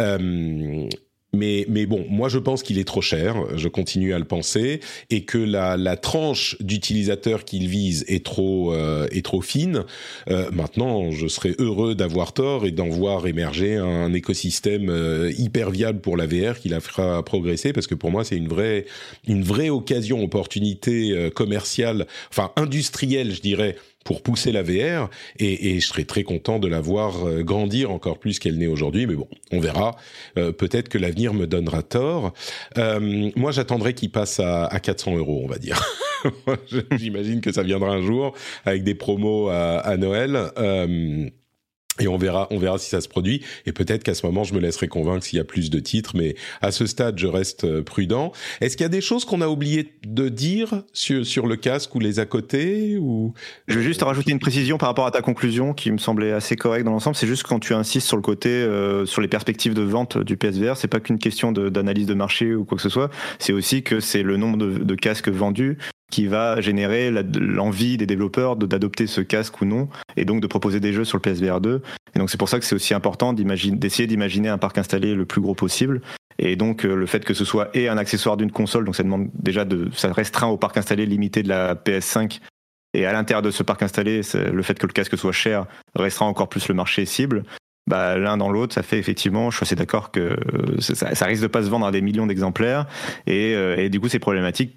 [0.00, 0.88] Euh,
[1.36, 4.80] mais, mais bon, moi je pense qu'il est trop cher, je continue à le penser,
[5.10, 9.84] et que la, la tranche d'utilisateurs qu'il vise est trop, euh, est trop fine.
[10.30, 15.70] Euh, maintenant, je serais heureux d'avoir tort et d'en voir émerger un écosystème euh, hyper
[15.70, 18.86] viable pour la VR qui la fera progresser, parce que pour moi c'est une vraie,
[19.26, 23.76] une vraie occasion, opportunité euh, commerciale, enfin industrielle, je dirais,
[24.06, 27.90] pour pousser la VR et, et, je serais très content de la voir euh, grandir
[27.90, 29.06] encore plus qu'elle n'est aujourd'hui.
[29.06, 29.96] Mais bon, on verra.
[30.38, 32.32] Euh, peut-être que l'avenir me donnera tort.
[32.78, 35.82] Euh, moi, j'attendrai qu'il passe à, à 400 euros, on va dire.
[36.92, 38.32] J'imagine que ça viendra un jour
[38.64, 40.38] avec des promos à, Noël.
[40.58, 41.28] Euh,
[42.00, 43.42] Et on verra, on verra si ça se produit.
[43.64, 46.12] Et peut-être qu'à ce moment, je me laisserai convaincre s'il y a plus de titres.
[46.14, 48.32] Mais à ce stade, je reste euh, prudent.
[48.60, 51.94] Est-ce qu'il y a des choses qu'on a oublié de dire sur, sur le casque
[51.94, 53.32] ou les à côté ou?
[53.68, 56.56] Je veux juste rajouter une précision par rapport à ta conclusion qui me semblait assez
[56.56, 57.16] correcte dans l'ensemble.
[57.16, 60.36] C'est juste quand tu insistes sur le côté, euh, sur les perspectives de vente du
[60.36, 63.10] PSVR, c'est pas qu'une question d'analyse de, marché ou quoi que ce soit.
[63.38, 65.78] C'est aussi que c'est le nombre de, de casques vendus
[66.10, 70.80] qui va générer l'envie des développeurs d'adopter ce casque ou non, et donc de proposer
[70.80, 71.82] des jeux sur le PSVR 2.
[72.14, 75.24] Et donc c'est pour ça que c'est aussi important d'essayer d'imaginer un parc installé le
[75.24, 76.00] plus gros possible.
[76.38, 79.02] Et donc euh, le fait que ce soit et un accessoire d'une console, donc ça
[79.02, 82.40] demande déjà de, ça restreint au parc installé limité de la PS5.
[82.94, 86.26] Et à l'intérieur de ce parc installé, le fait que le casque soit cher restreint
[86.26, 87.42] encore plus le marché cible.
[87.88, 91.42] Bah, l'un dans l'autre, ça fait effectivement, je suis assez d'accord que euh, ça, risque
[91.42, 92.86] de pas se vendre à des millions d'exemplaires
[93.28, 94.76] et, euh, et, du coup c'est problématique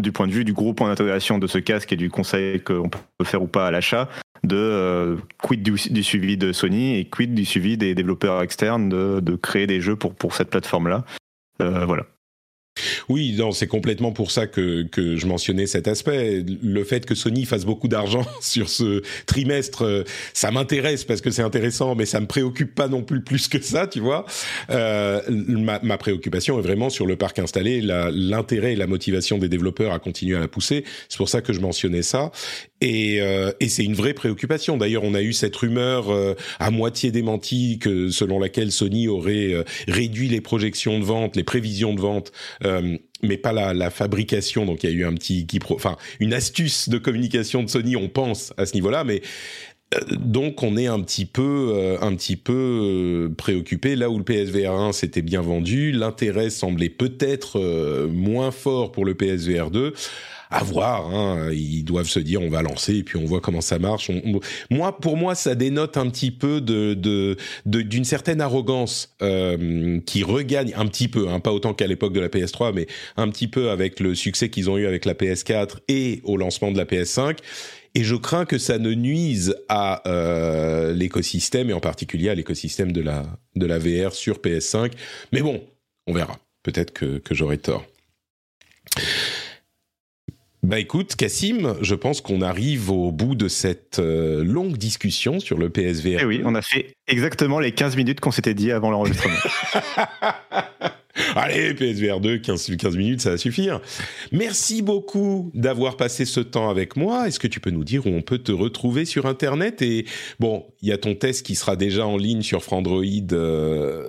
[0.00, 2.88] du point de vue du gros point d'interrogation de ce casque et du conseil qu'on
[2.88, 4.08] peut faire ou pas à l'achat,
[4.44, 9.36] de euh, quid du, suivi de Sony et quid du suivi des développeurs externes de,
[9.36, 11.04] créer des jeux pour, pour cette plateforme-là.
[11.60, 12.06] Euh, voilà.
[13.08, 16.44] Oui, non, c'est complètement pour ça que, que je mentionnais cet aspect.
[16.62, 20.04] Le fait que Sony fasse beaucoup d'argent sur ce trimestre, euh,
[20.34, 23.60] ça m'intéresse parce que c'est intéressant, mais ça me préoccupe pas non plus plus que
[23.60, 24.26] ça, tu vois.
[24.70, 29.48] Euh, ma, ma, préoccupation est vraiment sur le parc installé, l'intérêt et la motivation des
[29.48, 30.84] développeurs à continuer à la pousser.
[31.08, 32.30] C'est pour ça que je mentionnais ça.
[32.80, 34.78] Et, euh, et c'est une vraie préoccupation.
[34.78, 39.52] D'ailleurs, on a eu cette rumeur euh, à moitié démentie que selon laquelle Sony aurait
[39.52, 42.32] euh, réduit les projections de vente, les prévisions de vente,
[43.22, 44.64] mais pas la, la, fabrication.
[44.64, 48.08] Donc il y a eu un petit, enfin une astuce de communication de Sony, on
[48.08, 49.20] pense à ce niveau-là, mais
[50.12, 53.96] donc on est un petit peu, un petit peu préoccupé.
[53.96, 59.14] Là où le PSVR 1 s'était bien vendu, l'intérêt semblait peut-être moins fort pour le
[59.14, 59.92] PSVR 2
[60.50, 61.06] à voir.
[61.14, 61.50] Hein.
[61.52, 64.10] Ils doivent se dire on va lancer et puis on voit comment ça marche.
[64.70, 70.72] moi, pour moi, ça dénote un petit peu de d'une certaine arrogance euh, qui regagne
[70.76, 72.86] un petit peu, hein, pas autant qu'à l'époque de la PS3, mais
[73.16, 76.70] un petit peu avec le succès qu'ils ont eu avec la PS4 et au lancement
[76.72, 77.38] de la PS5.
[77.96, 82.92] Et je crains que ça ne nuise à euh, l'écosystème et en particulier à l'écosystème
[82.92, 83.26] de la
[83.56, 84.92] de la VR sur PS5.
[85.32, 85.62] Mais bon,
[86.06, 86.38] on verra.
[86.62, 87.84] Peut-être que, que j'aurai tort.
[90.62, 95.56] Bah écoute, Cassim, je pense qu'on arrive au bout de cette euh, longue discussion sur
[95.56, 96.18] le PSVR.
[96.20, 99.36] Eh oui, on a fait exactement les 15 minutes qu'on s'était dit avant l'enregistrement.
[101.34, 103.80] Allez, PSVR 2, 15, 15 minutes, ça va suffire.
[104.32, 107.26] Merci beaucoup d'avoir passé ce temps avec moi.
[107.26, 109.82] Est-ce que tu peux nous dire où on peut te retrouver sur Internet?
[109.82, 110.06] Et
[110.38, 113.02] bon, il y a ton test qui sera déjà en ligne sur Frandroid
[113.32, 114.06] euh,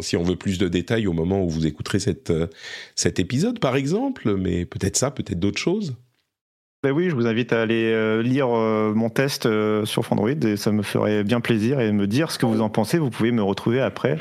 [0.00, 1.98] si on veut plus de détails au moment où vous écouterez
[2.30, 2.46] euh,
[2.94, 4.36] cet épisode, par exemple.
[4.36, 5.96] Mais peut-être ça, peut-être d'autres choses.
[6.84, 9.48] Ben oui, je vous invite à aller euh, lire mon test
[9.84, 12.68] sur Frandroid et ça me ferait bien plaisir et me dire ce que vous en
[12.68, 12.98] pensez.
[12.98, 14.18] Vous pouvez me retrouver après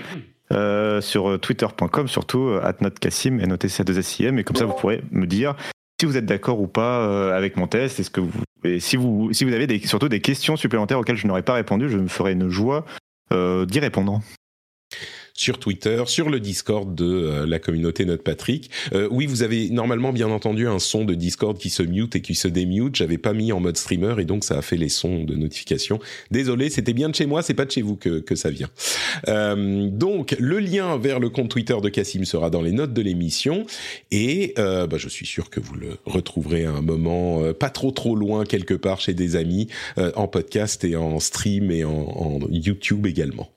[0.53, 4.73] euh, sur twitter.com, surtout euh, at notcassim et notez 2 sim et comme ça vous
[4.73, 5.55] pourrez me dire
[5.99, 7.99] si vous êtes d'accord ou pas euh, avec mon test.
[8.63, 12.07] Et si vous avez surtout des questions supplémentaires auxquelles je n'aurais pas répondu, je me
[12.07, 12.85] ferai une joie
[13.31, 14.21] d'y répondre
[15.33, 18.69] sur Twitter, sur le Discord de euh, la communauté Note Patrick.
[18.93, 22.21] Euh, oui, vous avez normalement bien entendu un son de Discord qui se mute et
[22.21, 22.95] qui se démute.
[22.95, 25.99] J'avais pas mis en mode streamer et donc ça a fait les sons de notification.
[26.29, 28.69] Désolé, c'était bien de chez moi, c'est pas de chez vous que, que ça vient.
[29.27, 33.01] Euh, donc le lien vers le compte Twitter de Cassim sera dans les notes de
[33.01, 33.65] l'émission
[34.11, 37.91] et euh, bah, je suis sûr que vous le retrouverez à un moment pas trop
[37.91, 39.67] trop loin quelque part chez des amis
[39.97, 43.49] en podcast et en stream et en YouTube également.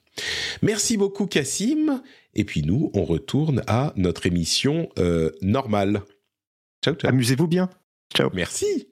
[0.62, 2.02] Merci beaucoup Cassim.
[2.34, 6.02] Et puis nous, on retourne à notre émission euh, normale.
[6.84, 7.10] Ciao, ciao.
[7.10, 7.70] Amusez-vous bien.
[8.14, 8.30] Ciao.
[8.32, 8.88] Merci.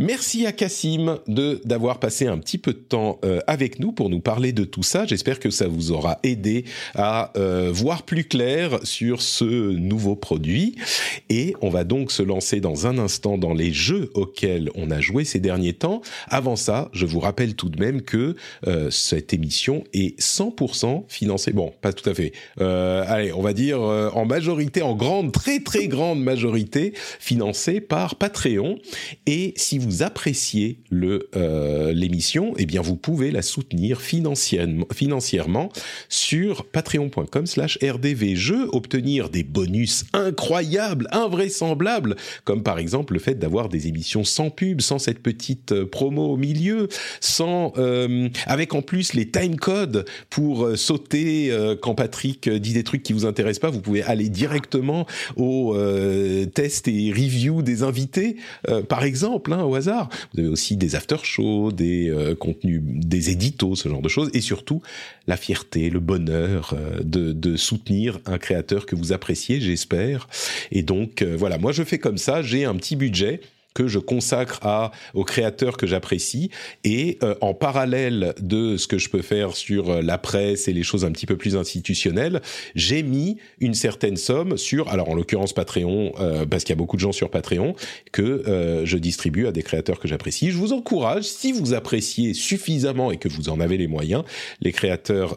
[0.00, 4.10] Merci à Cassim de d'avoir passé un petit peu de temps euh, avec nous pour
[4.10, 5.04] nous parler de tout ça.
[5.06, 10.76] J'espère que ça vous aura aidé à euh, voir plus clair sur ce nouveau produit.
[11.30, 15.00] Et on va donc se lancer dans un instant dans les jeux auxquels on a
[15.00, 16.00] joué ces derniers temps.
[16.28, 18.36] Avant ça, je vous rappelle tout de même que
[18.68, 21.50] euh, cette émission est 100% financée.
[21.50, 22.32] Bon, pas tout à fait.
[22.60, 28.78] allez, on va dire en majorité, en grande, très très grande majorité, financée par Patreon.
[29.26, 35.70] Et si vous vous appréciez le euh, l'émission, eh bien vous pouvez la soutenir financièrement,
[36.10, 43.88] sur patreon.com/slash rdvjeux, obtenir des bonus incroyables, invraisemblables, comme par exemple le fait d'avoir des
[43.88, 46.88] émissions sans pub, sans cette petite euh, promo au milieu,
[47.20, 53.02] sans euh, avec en plus les time codes pour sauter quand Patrick dit des trucs
[53.02, 53.70] qui vous intéressent pas.
[53.70, 55.74] Vous pouvez aller directement au
[56.52, 58.36] test et review des invités,
[58.88, 64.02] par exemple, hein, Vous avez aussi des after-shows, des euh, contenus, des éditos, ce genre
[64.02, 64.82] de choses, et surtout
[65.26, 70.28] la fierté, le bonheur euh, de, de, soutenir un créateur que vous appréciez, j'espère.
[70.70, 73.40] Et donc voilà, moi je fais comme ça, j'ai un petit budget
[73.78, 76.50] que je consacre à, aux créateurs que j'apprécie.
[76.82, 80.72] Et euh, en parallèle de ce que je peux faire sur euh, la presse et
[80.72, 82.42] les choses un petit peu plus institutionnelles,
[82.74, 86.76] j'ai mis une certaine somme sur, alors en l'occurrence Patreon, euh, parce qu'il y a
[86.76, 87.76] beaucoup de gens sur Patreon,
[88.10, 90.50] que je distribue à des créateurs que j'apprécie.
[90.50, 94.24] Je vous encourage, si vous appréciez suffisamment et que vous en avez les moyens,
[94.60, 95.36] les créateurs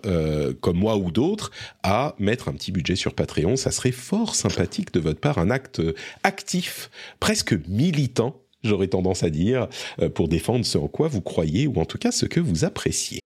[0.62, 1.52] comme moi ou d'autres,
[1.84, 3.56] à mettre un petit budget sur Patreon.
[3.56, 5.82] Ça serait fort sympathique de votre part, un acte
[6.24, 6.90] actif,
[7.20, 8.31] presque militant
[8.64, 9.68] j'aurais tendance à dire,
[10.02, 12.66] euh, pour défendre ce en quoi vous croyez ou en tout cas ce que vous
[12.66, 13.20] appréciez.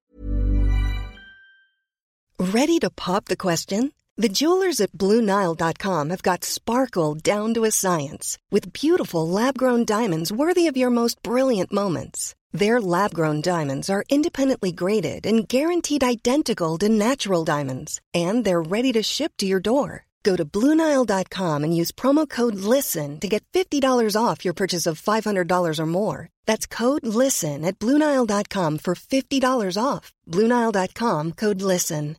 [2.39, 3.91] Ready to pop the question?
[4.17, 10.31] The jewelers at BlueNile.com have got sparkle down to a science with beautiful lab-grown diamonds
[10.31, 12.33] worthy of your most brilliant moments.
[12.53, 18.93] Their lab-grown diamonds are independently graded and guaranteed identical to natural diamonds, and they're ready
[18.93, 20.05] to ship to your door.
[20.25, 24.99] Go to Bluenile.com and use promo code LISTEN to get $50 off your purchase of
[24.99, 26.29] $500 or more.
[26.47, 30.11] That's code LISTEN at Bluenile.com for $50 off.
[30.27, 32.17] Bluenile.com code LISTEN.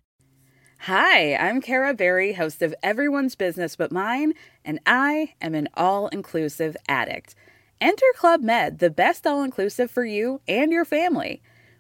[0.81, 4.35] Hi, I'm Kara Berry, host of Everyone's Business But Mine,
[4.65, 7.35] and I am an all inclusive addict.
[7.81, 11.43] Enter Club Med, the best all inclusive for you and your family.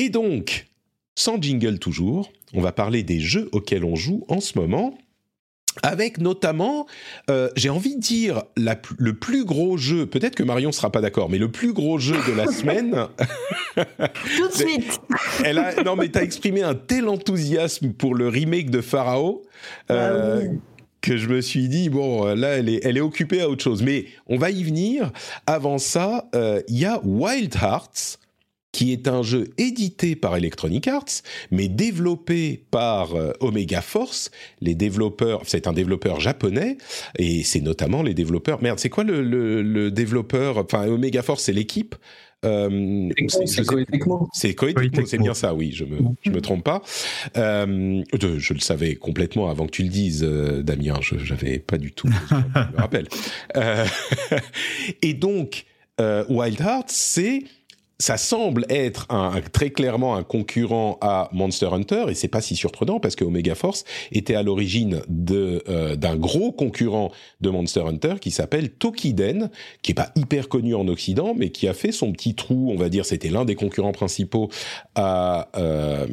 [0.00, 0.66] Et donc,
[1.14, 4.96] sans jingle toujours, on va parler des jeux auxquels on joue en ce moment.
[5.82, 6.86] Avec notamment,
[7.28, 11.28] euh, j'ai envie de dire, le plus gros jeu, peut-être que Marion sera pas d'accord,
[11.28, 13.08] mais le plus gros jeu de la semaine.
[13.76, 15.00] Tout de suite.
[15.44, 19.42] Elle a, non, mais tu as exprimé un tel enthousiasme pour le remake de Pharaoh.
[19.90, 20.52] Euh, bah
[21.02, 23.82] que je me suis dit bon là elle est elle est occupée à autre chose
[23.82, 25.10] mais on va y venir
[25.46, 28.18] avant ça euh, il y a Wild Hearts
[28.72, 34.30] qui est un jeu édité par Electronic Arts, mais développé par euh, Omega Force.
[34.60, 36.78] Les développeurs, c'est un développeur japonais,
[37.18, 38.62] et c'est notamment les développeurs.
[38.62, 41.94] Merde, c'est quoi le, le, développeur Enfin, Omega Force, c'est l'équipe.
[42.44, 43.10] Euh,
[43.44, 43.84] c'est Koei
[44.32, 46.82] C'est c'est bien ça, oui, je me, je me trompe pas.
[47.36, 51.76] Euh, je, le savais complètement avant que tu le dises, euh, Damien, je n'avais pas
[51.76, 53.08] du tout, je me rappelle.
[53.56, 53.84] Euh,
[55.02, 55.64] et donc,
[55.98, 57.42] Wild Hearts, c'est
[58.00, 59.06] ça semble être
[59.52, 63.54] très clairement un concurrent à Monster Hunter et c'est pas si surprenant parce que Omega
[63.54, 69.50] Force était à l'origine de euh, d'un gros concurrent de Monster Hunter qui s'appelle Tokiden
[69.82, 72.76] qui est pas hyper connu en Occident mais qui a fait son petit trou on
[72.76, 74.48] va dire c'était l'un des concurrents principaux
[74.94, 76.06] à, euh,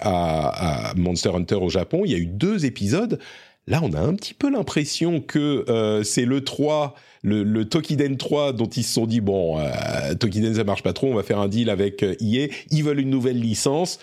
[0.00, 2.02] à Monster Hunter au Japon.
[2.04, 3.18] Il y a eu deux épisodes
[3.66, 8.16] là on a un petit peu l'impression que euh, c'est le 3 le, le, Tokiden
[8.16, 11.22] 3 dont ils se sont dit bon, euh, Tokiden ça marche pas trop, on va
[11.22, 13.98] faire un deal avec EA, euh, ils veulent une nouvelle licence.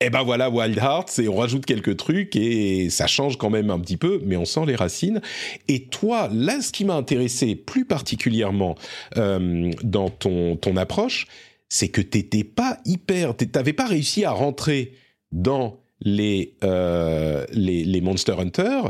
[0.00, 3.48] Et eh ben voilà Wild Hearts et on rajoute quelques trucs et ça change quand
[3.48, 5.22] même un petit peu, mais on sent les racines.
[5.68, 8.74] Et toi, là, ce qui m'a intéressé plus particulièrement
[9.16, 11.28] euh, dans ton ton approche,
[11.68, 14.94] c'est que t'étais pas hyper, t'avais pas réussi à rentrer
[15.30, 18.82] dans les, euh, les, les Monster Hunter,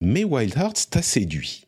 [0.00, 1.66] mais Wild Hearts t'a séduit.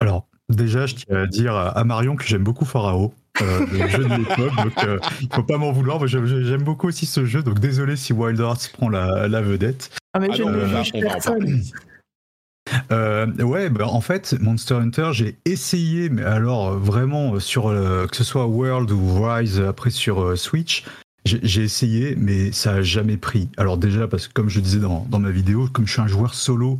[0.00, 3.12] Alors, déjà, je tiens à dire à Marion que j'aime beaucoup Pharaoh.
[3.42, 6.06] Euh, le jeu de l'époque, donc euh, il faut pas m'en vouloir.
[6.06, 9.90] J'aime beaucoup aussi ce jeu, donc désolé si Wild Hearts prend la, vedette.
[10.12, 11.62] Ah mais je ne juge personne.
[12.92, 18.24] Euh, ouais, bah, en fait, Monster Hunter, j'ai essayé, mais alors vraiment sur que ce
[18.24, 20.84] soit World ou Rise après sur Switch,
[21.42, 23.48] j'ai essayé, mais ça a jamais pris.
[23.56, 26.34] Alors déjà parce que comme je disais dans, ma vidéo, comme je suis un joueur
[26.34, 26.78] solo,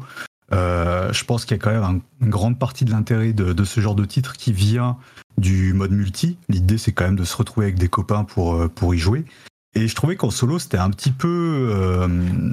[0.53, 3.81] euh, je pense qu'il y a quand même une grande partie de l'intérêt de, ce
[3.81, 4.97] genre de titre qui vient
[5.39, 6.37] du mode multi.
[6.49, 9.25] L'idée, c'est quand même de se retrouver avec des copains pour, euh, pour y jouer.
[9.75, 11.69] Et je trouvais qu'en solo, c'était un petit peu.
[11.71, 12.53] Euh,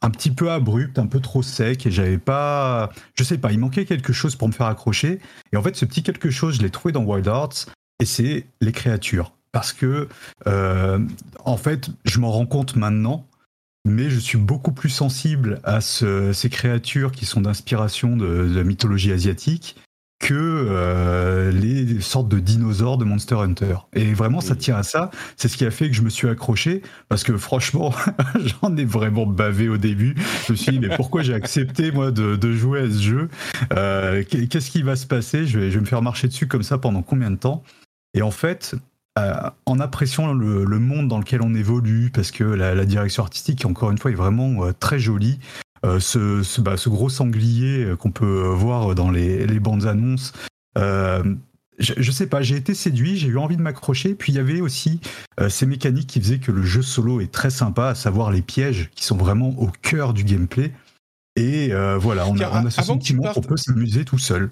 [0.00, 2.90] un petit peu abrupt, un peu trop sec, et j'avais pas.
[3.14, 5.18] Je sais pas, il manquait quelque chose pour me faire accrocher.
[5.52, 7.66] Et en fait, ce petit quelque chose, je l'ai trouvé dans Wild Hearts,
[8.00, 9.32] et c'est les créatures.
[9.58, 10.06] Parce que,
[11.44, 13.26] en fait, je m'en rends compte maintenant,
[13.84, 19.10] mais je suis beaucoup plus sensible à ces créatures qui sont d'inspiration de, la mythologie
[19.10, 19.74] asiatique
[20.20, 23.78] que euh, les sortes de dinosaures de Monster Hunter.
[23.94, 25.10] Et vraiment, ça tient à ça.
[25.36, 27.92] C'est ce qui a fait que je me suis accroché, parce que franchement,
[28.62, 30.14] j'en ai vraiment bavé au début.
[30.46, 33.28] Je me suis dit, mais pourquoi j'ai accepté, moi, de, jouer à ce jeu?
[33.72, 35.46] Euh, Qu'est-ce qui va se passer?
[35.46, 37.64] Je vais, je vais me faire marcher dessus comme ça pendant combien de temps?
[38.14, 38.74] Et en fait,
[39.18, 43.90] euh, en appréciant le, monde dans lequel on évolue, parce que la, direction artistique, encore
[43.90, 45.38] une fois, est vraiment très jolie.
[45.84, 50.32] Euh, ce, bah, ce, gros sanglier euh, qu'on peut voir dans les, bandes annonces.
[50.76, 51.22] Euh,
[51.78, 54.14] je, sais pas, j'ai été séduit, j'ai eu envie de m'accrocher.
[54.14, 55.00] Puis il y avait aussi
[55.48, 58.90] ces mécaniques qui faisaient que le jeu solo est très sympa, à savoir les pièges
[58.96, 60.72] qui sont vraiment au cœur du gameplay.
[61.36, 64.50] Et voilà, on a, on a ce sentiment qu'on peut s'amuser tout seul.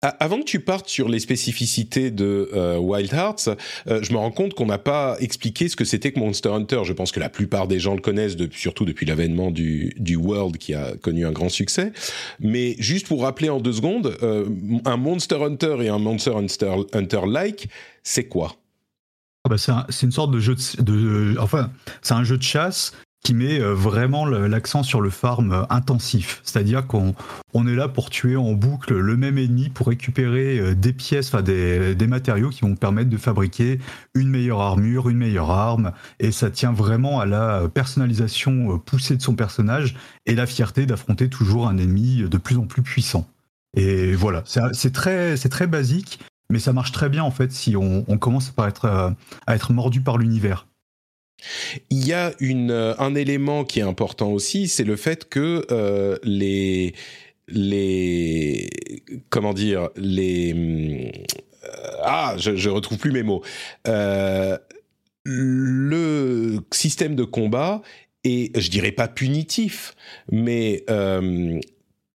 [0.00, 3.48] Avant que tu partes sur les spécificités de euh, Wild Hearts,
[3.88, 6.82] euh, je me rends compte qu'on n'a pas expliqué ce que c'était que Monster Hunter.
[6.84, 10.72] Je pense que la plupart des gens le connaissent, surtout depuis l'avènement du, World qui
[10.72, 11.92] a connu un grand succès.
[12.38, 14.48] Mais juste pour rappeler en deux secondes, euh,
[14.84, 17.68] un Monster Hunter et un Monster Hunter, Hunter like,
[18.04, 18.54] c'est quoi?
[19.44, 19.56] Ah bah
[19.88, 21.70] c'est une sorte de jeu de enfin,
[22.02, 22.92] c'est un jeu de chasse
[23.24, 26.40] qui met euh, vraiment l'accent sur le farm euh, intensif.
[26.44, 27.14] C'est-à-dire qu'on
[27.52, 31.28] on est là pour tuer en boucle le même ennemi pour récupérer euh, des pièces,
[31.28, 33.80] enfin des, matériaux qui vont permettre de fabriquer
[34.14, 35.92] une meilleure armure, une meilleure arme.
[36.20, 39.94] Et ça tient vraiment à la personnalisation poussée de son personnage
[40.24, 43.28] et la fierté d'affronter toujours un ennemi de plus en plus puissant.
[43.76, 44.42] Et voilà,
[44.72, 48.68] c'est très, basique, mais ça marche très bien en fait si on, on commence par
[48.68, 48.86] être,
[49.46, 50.66] à être mordu par l'univers.
[51.90, 56.16] Il y a euh, un élément qui est important aussi, c'est le fait que euh,
[56.22, 56.94] les
[57.46, 58.68] les
[59.30, 61.10] comment dire les
[61.64, 63.42] euh, ah je, retrouve plus mes mots.
[65.24, 67.82] Le système de combat
[68.24, 69.94] est je dirais pas punitif
[70.30, 70.84] mais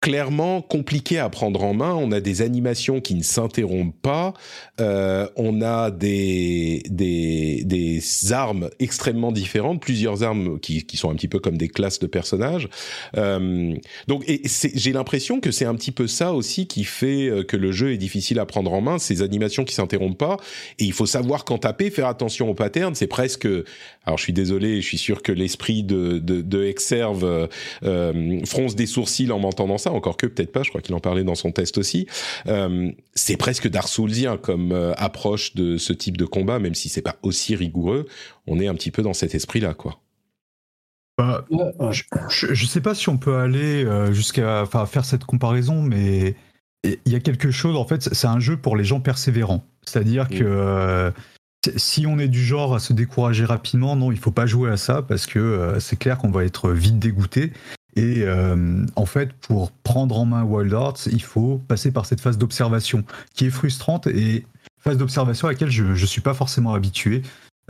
[0.03, 1.95] clairement compliqué à prendre en main.
[1.95, 4.33] On a des animations qui ne s'interrompent pas.
[4.81, 11.15] Euh, on a des, des, des armes extrêmement différentes, plusieurs armes qui, qui sont un
[11.15, 12.67] petit peu comme des classes de personnages.
[13.15, 13.73] Euh,
[14.09, 14.25] donc,
[14.75, 17.93] j'ai l'impression que c'est un petit peu ça aussi qui fait euh, que le jeu
[17.93, 18.99] est difficile à prendre en main.
[18.99, 20.35] Ces animations qui s'interrompent pas.
[20.79, 22.93] Et il faut savoir quand taper, faire attention aux patterns.
[22.93, 23.47] C'est presque.
[24.05, 27.47] Alors, je suis désolé, je suis sûr que l'esprit de, de, de Exerve euh,
[27.85, 30.99] euh, fronce des sourcils en m'entendant ça encore que peut-être pas, je crois qu'il en
[30.99, 32.07] parlait dans son test aussi.
[32.47, 37.01] Euh, c'est presque Darsoulsien comme euh, approche de ce type de combat, même si c'est
[37.01, 38.05] pas aussi rigoureux.
[38.47, 39.99] On est un petit peu dans cet esprit-là, quoi.
[41.17, 46.35] Bah, je, ne sais pas si on peut aller euh, jusqu'à faire cette comparaison, mais
[46.83, 49.63] il y a quelque chose, en fait, c'est un jeu pour les gens persévérants.
[49.85, 50.39] C'est-à-dire mm.
[50.39, 51.13] que
[51.77, 54.77] si on est du genre à se décourager rapidement, non, il faut pas jouer à
[54.77, 57.53] ça parce que c'est clair qu'on va être vite dégoûté.
[57.95, 62.21] Et euh, en fait, pour prendre en main Wild Arts, il faut passer par cette
[62.21, 63.03] phase d'observation
[63.35, 64.45] qui est frustrante et
[64.79, 67.21] phase d'observation à laquelle je ne suis pas forcément habitué.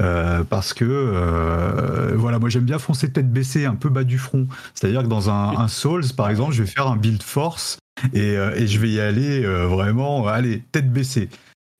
[0.02, 4.18] Euh, parce que euh, voilà, moi j'aime bien foncer tête baissée, un peu bas du
[4.18, 4.48] front.
[4.74, 7.78] C'est-à-dire que dans un, Souls, par exemple, je vais faire un build force
[8.14, 11.30] et, et je vais y aller vraiment, allez, tête baissée.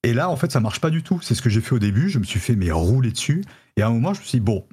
[0.04, 1.20] Et là, en fait, ça marche pas du tout.
[1.22, 2.10] C'est ce que j'ai fait au début.
[2.10, 3.44] Je me suis fait mais rouler dessus.
[3.78, 4.66] Et à un moment, je me suis dit bon,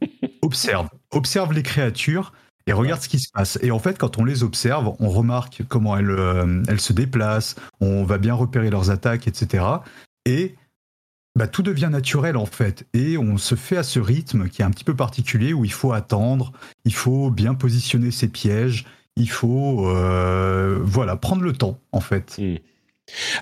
[0.42, 2.32] observe, observe les créatures
[2.66, 3.58] et regarde ce qui se passe.
[3.62, 7.56] Et en fait, quand on les observe, on remarque comment elles, euh, elles se déplacent,
[7.80, 9.64] on va bien repérer leurs attaques, etc.
[10.26, 10.54] Et
[11.36, 12.86] bah, tout devient naturel en fait.
[12.92, 15.72] Et on se fait à ce rythme qui est un petit peu particulier où il
[15.72, 16.52] faut attendre,
[16.84, 18.84] il faut bien positionner ses pièges,
[19.16, 22.36] il faut euh, voilà prendre le temps en fait.
[22.38, 22.56] Hmm.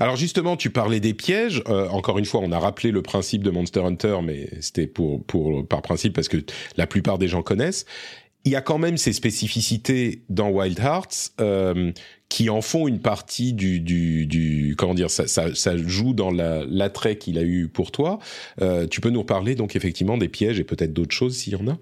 [0.01, 1.63] Alors justement, tu parlais des pièges.
[1.69, 5.25] Euh, encore une fois, on a rappelé le principe de Monster Hunter, mais c'était pour,
[5.25, 6.39] pour par principe parce que
[6.77, 7.85] la plupart des gens connaissent
[8.45, 11.93] il y a quand même ces spécificités dans Wild Hearts euh,
[12.29, 16.31] qui en font une partie du, du, du comment dire, ça, ça, ça joue dans
[16.31, 18.19] l'attrait qu'il a eu pour toi.
[18.61, 21.57] Euh, tu peux nous reparler donc effectivement des pièges et peut-être d'autres choses s'il y
[21.57, 21.79] en a?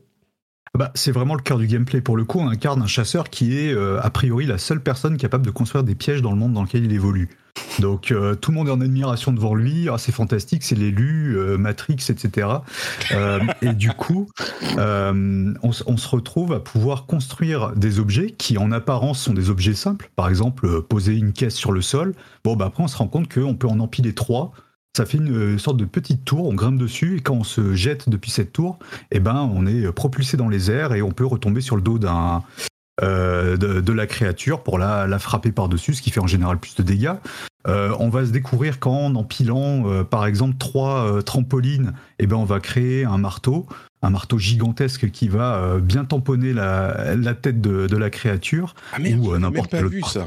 [0.74, 2.00] Bah, c'est vraiment le cœur du gameplay.
[2.00, 5.16] Pour le coup, on incarne un chasseur qui est euh, a priori la seule personne
[5.16, 7.30] capable de construire des pièges dans le monde dans lequel il évolue.
[7.78, 9.88] Donc euh, tout le monde est en admiration devant lui.
[9.90, 12.48] Ah, c'est fantastique, c'est l'élu, euh, Matrix, etc.
[13.62, 14.28] et du coup,
[14.76, 20.10] on, se retrouve à pouvoir construire des objets qui, en apparence, sont des objets simples.
[20.14, 22.14] Par exemple, poser une caisse sur le sol.
[22.44, 24.52] Bon, bah après, on se rend compte qu'on peut en empiler trois
[24.96, 28.08] ça fait une sorte de petite tour, on grimpe dessus et quand on se jette
[28.08, 28.78] depuis cette tour,
[29.10, 31.98] eh ben on est propulsé dans les airs et on peut retomber sur le dos
[31.98, 32.42] d'un
[33.02, 36.76] euh, de, la créature pour la, la frapper par-dessus, ce qui fait en général plus
[36.76, 37.12] de dégâts.
[37.68, 42.46] Euh, on va se découvrir qu'en empilant euh, par exemple trois trampolines, eh ben on
[42.46, 43.66] va créer un marteau,
[44.00, 49.72] un marteau gigantesque qui va bien tamponner la, tête de, la créature ah ou n'importe
[49.72, 50.26] quel autre.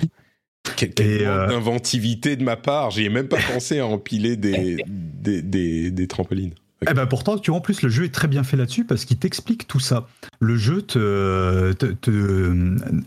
[0.76, 2.92] Quelle, d'inventivité de ma part.
[2.92, 6.54] J'y ai même pas pensé à empiler des, des, des trampolines.
[6.90, 9.04] Eh ben pourtant, tu vois, en plus, le jeu est très bien fait là-dessus parce
[9.04, 10.08] qu'il t'explique tout ça.
[10.40, 11.74] Le jeu te,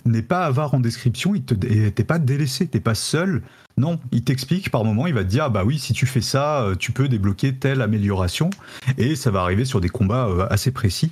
[0.05, 3.43] n'est pas avare en description, il t'es pas délaissé, t'es pas seul.
[3.78, 6.62] Non, il t'explique par moment, il va te dire, bah oui, si tu fais ça,
[6.62, 8.51] euh, tu peux débloquer telle amélioration,
[8.98, 11.10] et ça va arriver sur des combats euh, assez précis.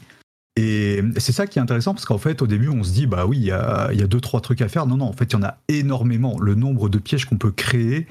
[0.62, 3.24] Et c'est ça qui est intéressant parce qu'en fait, au début, on se dit, bah
[3.24, 4.85] oui, il y a, y deux, trois trucs à faire.
[4.85, 6.39] Non, non, en fait, il y en a énormément.
[6.39, 8.07] Le nombre de pièges qu'on peut créer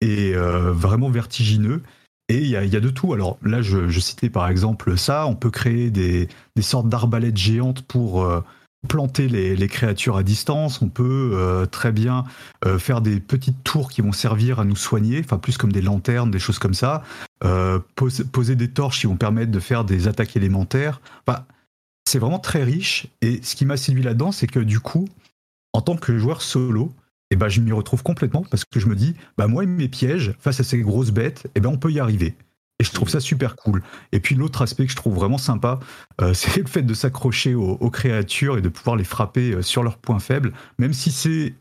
[0.00, 1.80] est euh, vraiment vertigineux.
[2.28, 3.12] Et il y, a, de tout.
[3.12, 5.26] Alors là, je, citais par exemple ça.
[5.28, 6.28] On peut créer des,
[6.60, 8.40] sortes d'arbalètes géantes pour euh,
[8.88, 10.82] planter les, créatures à distance.
[10.82, 12.24] On peut euh, très bien
[12.78, 16.32] faire des petites tours qui vont servir à nous soigner, enfin plus comme des lanternes,
[16.32, 17.04] des choses comme ça.
[17.94, 21.00] poser des torches qui vont permettre de faire des attaques élémentaires.
[21.26, 21.44] Enfin,
[22.04, 23.06] c'est vraiment très riche.
[23.20, 25.08] Et ce qui m'a séduit là-dedans, c'est que du coup,
[25.72, 26.92] en tant que joueur solo,
[27.30, 30.34] et ben, je m'y retrouve complètement parce que je me dis, bah moi, mes pièges
[30.38, 32.36] face à ces grosses bêtes, et ben, on peut y arriver.
[32.78, 33.82] Et je trouve ça super cool.
[34.10, 35.80] Et puis l'autre aspect que je trouve vraiment sympa,
[36.20, 39.82] euh, c'est le fait de s'accrocher aux, créatures et de pouvoir les frapper euh, sur
[39.82, 41.54] leurs points faibles, même si c'est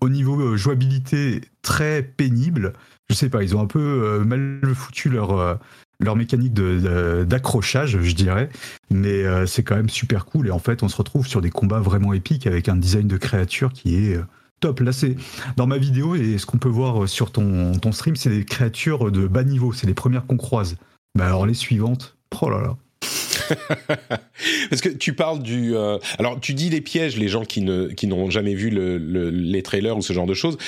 [0.00, 2.72] au niveau euh, jouabilité très pénible.
[3.08, 5.58] Je sais pas, ils ont un peu mal foutu leur,
[6.00, 8.48] leur mécanique d'accrochage, je dirais,
[8.90, 10.48] mais c'est quand même super cool.
[10.48, 13.16] Et en fait, on se retrouve sur des combats vraiment épiques avec un design de
[13.16, 14.18] créature qui est
[14.60, 14.80] top.
[14.80, 15.16] Là, c'est
[15.56, 19.12] dans ma vidéo et ce qu'on peut voir sur ton, ton stream, c'est des créatures
[19.12, 19.72] de bas niveau.
[19.72, 20.76] C'est les premières qu'on croise.
[21.16, 22.76] Bah alors les suivantes, oh là là.
[24.70, 25.74] Parce que tu parles du.
[25.74, 28.98] Euh, alors, tu dis les pièges, les gens qui ne qui n'ont jamais vu le,
[29.30, 30.58] les trailers ou ce genre de choses.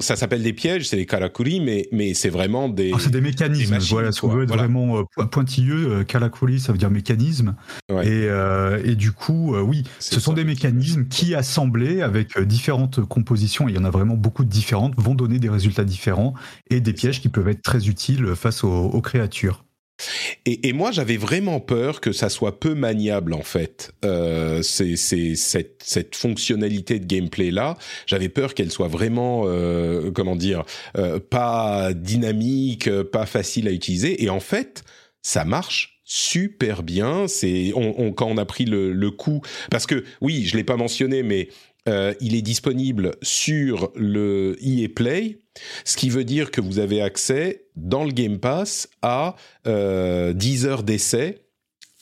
[0.00, 2.92] ça s'appelle des pièges, c'est des karakuri, mais mais c'est vraiment des.
[2.98, 3.78] c'est des mécanismes.
[3.90, 5.88] voilà, ce qu'on veut être vraiment euh, pointilleux.
[5.88, 7.56] Euh, karakuri, ça veut dire mécanisme.
[8.02, 8.28] Et,
[8.84, 13.78] et du coup, oui, ce sont des mécanismes qui, assemblés avec différentes compositions, il y
[13.78, 16.34] en a vraiment beaucoup de différentes, vont donner des résultats différents
[16.70, 19.64] et des pièges qui peuvent être très utiles face aux créatures.
[20.46, 23.92] Et, moi, j'avais vraiment peur que ça soit peu maniable en fait.
[24.04, 27.76] Euh, c'est cette, cette, fonctionnalité de gameplay là.
[28.06, 30.64] J'avais peur qu'elle soit vraiment, euh, comment dire,
[30.96, 34.22] euh, pas dynamique, pas facile à utiliser.
[34.22, 34.84] Et en fait,
[35.22, 37.28] ça marche super bien.
[37.28, 40.76] C'est on, quand on a pris le, le coup, parce que oui, je l'ai pas
[40.76, 41.48] mentionné, mais
[41.86, 45.40] euh, il est disponible sur le EA Play,
[45.84, 50.34] ce qui veut dire que vous avez accès dans le Game Pass à 10 euh,
[50.64, 51.44] heures d'essai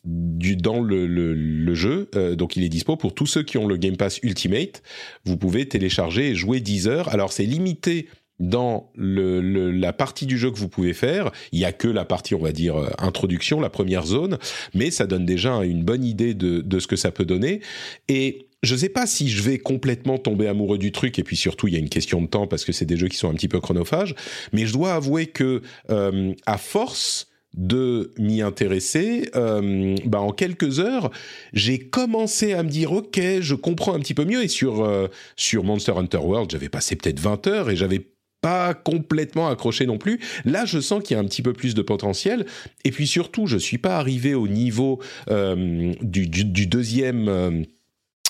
[0.05, 2.09] dans le, jeu.
[2.15, 4.83] Euh, donc il est dispo pour tous ceux qui ont le Game Pass Ultimate.
[5.25, 7.09] Vous pouvez télécharger et jouer 10 heures.
[7.09, 8.09] Alors c'est limité
[8.39, 11.31] dans la partie du jeu que vous pouvez faire.
[11.53, 14.37] Il y a que la partie, on va dire, introduction, la première zone,
[14.75, 17.61] mais ça donne déjà une bonne idée de, de ce que ça peut donner.
[18.09, 21.37] Et je ne sais pas si je vais complètement tomber amoureux du truc, et puis
[21.37, 23.31] surtout, il y a une question de temps parce que c'est des jeux qui sont
[23.31, 24.15] un petit peu chronophages,
[24.53, 30.79] mais je dois avouer que, euh, à force de m'y intéresser, euh, bah en quelques
[30.79, 31.11] heures,
[31.55, 34.43] j'ai commencé à me dire ok, je comprends un petit peu mieux.
[34.43, 38.11] Et sur euh, sur Monster Hunter World, j'avais passé peut-être 20 heures et j'avais
[38.43, 40.21] pas complètement accroché non plus.
[40.45, 42.45] Là, je sens qu'il y a un petit peu plus de potentiel.
[42.85, 47.65] Et puis surtout, je suis pas arrivé au niveau du, du, deuxième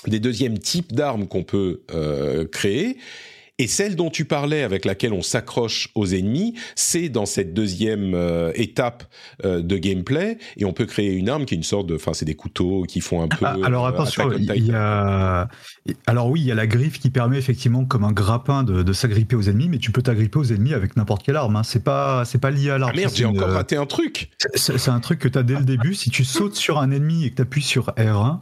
[0.05, 2.97] des deuxièmes types d'armes qu'on peut euh, créer.
[3.59, 8.13] Et celle dont tu parlais, avec laquelle on s'accroche aux ennemis, c'est dans cette deuxième
[8.13, 9.05] euh, étape
[9.45, 12.13] euh, de gameplay, et on peut créer une arme qui est une sorte de, enfin,
[12.13, 13.45] c'est des couteaux qui font un peu.
[13.47, 15.47] Ah, alors attention, il y a,
[16.05, 19.35] alors oui, il y a la griffe qui permet effectivement, comme un grappin, de, s'agripper
[19.35, 21.55] aux ennemis, mais tu peux t'agripper aux ennemis avec n'importe quelle arme.
[21.55, 21.63] Hein.
[21.63, 22.91] C'est pas, c'est pas lié à l'arme.
[22.93, 24.29] Ah merde, j'ai encore raté un truc.
[24.53, 25.95] C'est un truc que tu as dès le début.
[25.95, 28.41] Si tu sautes sur un ennemi et que tu appuies sur R1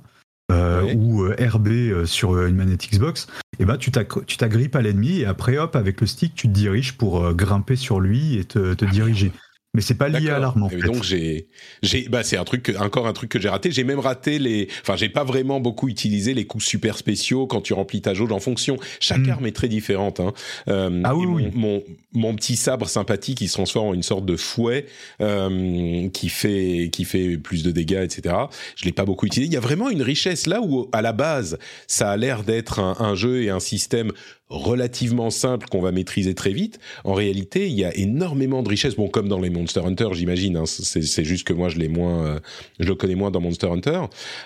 [0.51, 4.81] euh, ou euh, RB euh, sur une manette Xbox, et eh ben tu t'agrippes à
[4.81, 8.43] l'ennemi et après hop avec le stick tu te diriges pour grimper sur lui et
[8.43, 9.31] te, te diriger
[9.75, 10.77] mais c'est pas lié à l'arme en fait.
[10.77, 11.47] Donc j'ai,
[11.83, 13.71] j'ai, bah c'est un truc, encore un truc que j'ai raté.
[13.71, 17.59] J'ai même raté les, enfin j'ai pas vraiment beaucoup utilisé les coups super spéciaux quand
[17.59, 18.77] tu remplis ta jauge en fonction.
[19.01, 19.31] Chaque hmm.
[19.31, 20.21] arme est très différente.
[20.21, 20.33] Hein.
[20.69, 21.83] Euh, ah oui, mon, mon,
[22.13, 24.85] mon, petit sabre sympathique qui se transforme en une sorte de fouet
[25.21, 28.33] euh, qui fait qui fait plus de dégâts, etc.
[28.77, 29.49] Je l'ai pas beaucoup utilisé.
[29.49, 31.57] Il y a vraiment une richesse là où à la base
[31.87, 34.13] ça a l'air d'être un, un jeu et un système
[34.49, 36.79] relativement simple qu'on va maîtriser très vite.
[37.03, 38.95] En réalité, il y a énormément de richesses.
[38.95, 40.57] Bon, comme dans les Monster Hunter, j'imagine.
[40.57, 42.39] Hein, c'est juste que moi, je l'ai moins, euh,
[42.79, 44.01] je le connais moins dans Monster Hunter.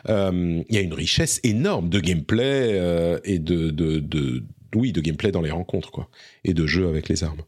[0.08, 4.44] Euh, il y a une richesse énorme de gameplay euh, et de, de, de,
[4.74, 6.10] oui, de gameplay dans les rencontres, quoi,
[6.46, 7.42] et de jeux avec les armes.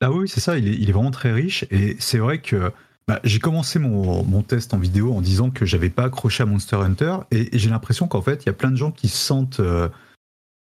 [0.00, 0.58] Ah oui, c'est ça.
[0.58, 1.64] Il est, vraiment très riche.
[1.70, 2.70] Et c'est vrai que
[3.08, 6.76] bah, j'ai commencé mon, test en vidéo en disant que j'avais pas accroché à Monster
[6.76, 9.62] Hunter, et, j'ai l'impression qu'en fait, il y a plein de gens qui se sentent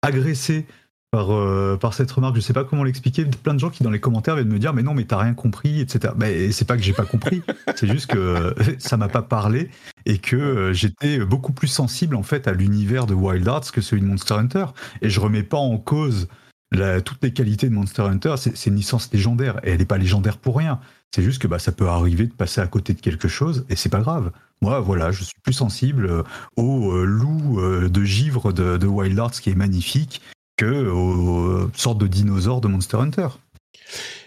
[0.02, 0.66] agressés
[1.14, 2.34] par, euh, par cette remarque.
[2.34, 3.24] Je sais pas comment l'expliquer.
[3.24, 5.32] Plein de gens qui dans les commentaires viennent me dire mais non mais t'as rien
[5.32, 6.12] compris, etc.
[6.16, 7.40] Mais c'est pas que j'ai pas compris,
[7.76, 9.70] c'est juste que ça m'a pas parlé
[10.06, 13.80] et que euh, j'étais beaucoup plus sensible en fait à l'univers de Wild Arts que
[13.80, 14.66] celui de Monster Hunter.
[15.02, 16.26] Et je remets pas en cause
[16.72, 18.34] la, toutes les qualités de Monster Hunter.
[18.36, 20.80] C'est une licence légendaire et elle n'est pas légendaire pour rien.
[21.14, 23.76] C'est juste que bah, ça peut arriver de passer à côté de quelque chose et
[23.76, 24.32] c'est pas grave.
[24.62, 26.22] Moi, voilà, je suis plus sensible euh,
[26.56, 30.20] au loup de givre de, de Wild Arts qui est magnifique
[30.56, 33.28] que aux sortes de dinosaures de Monster Hunter.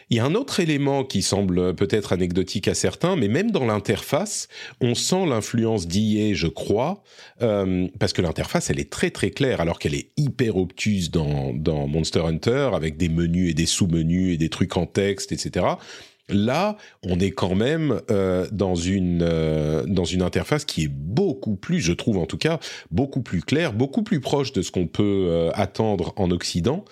[0.10, 3.66] Il y a un autre élément qui semble peut-être anecdotique à certains, mais même dans
[3.66, 4.48] l'interface,
[4.80, 7.04] on sent l'influence d'IA, je crois,
[7.42, 11.54] euh, parce que l'interface, elle est très très claire, alors qu'elle est hyper obtuse dans,
[11.54, 15.66] dans Monster Hunter, avec des menus et des sous-menus et des trucs en texte, etc.
[16.30, 21.56] Là, on est quand même euh, dans une euh, dans une interface qui est beaucoup
[21.56, 22.60] plus, je trouve en tout cas,
[22.92, 26.84] beaucoup plus claire, beaucoup plus proche de ce qu'on peut euh, attendre en Occident.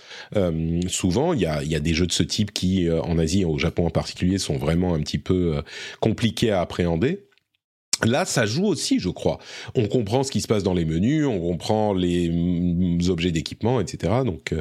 [0.88, 3.58] souvent, il y a, y a des jeux de ce type qui, en Asie au
[3.58, 5.62] Japon en particulier, sont vraiment un petit peu
[6.00, 7.26] compliqués à appréhender.
[8.04, 9.40] Là, ça joue aussi, je crois.
[9.74, 13.80] On comprend ce qui se passe dans les menus, on comprend les mm, objets d'équipement,
[13.80, 14.14] etc.
[14.26, 14.54] Donc,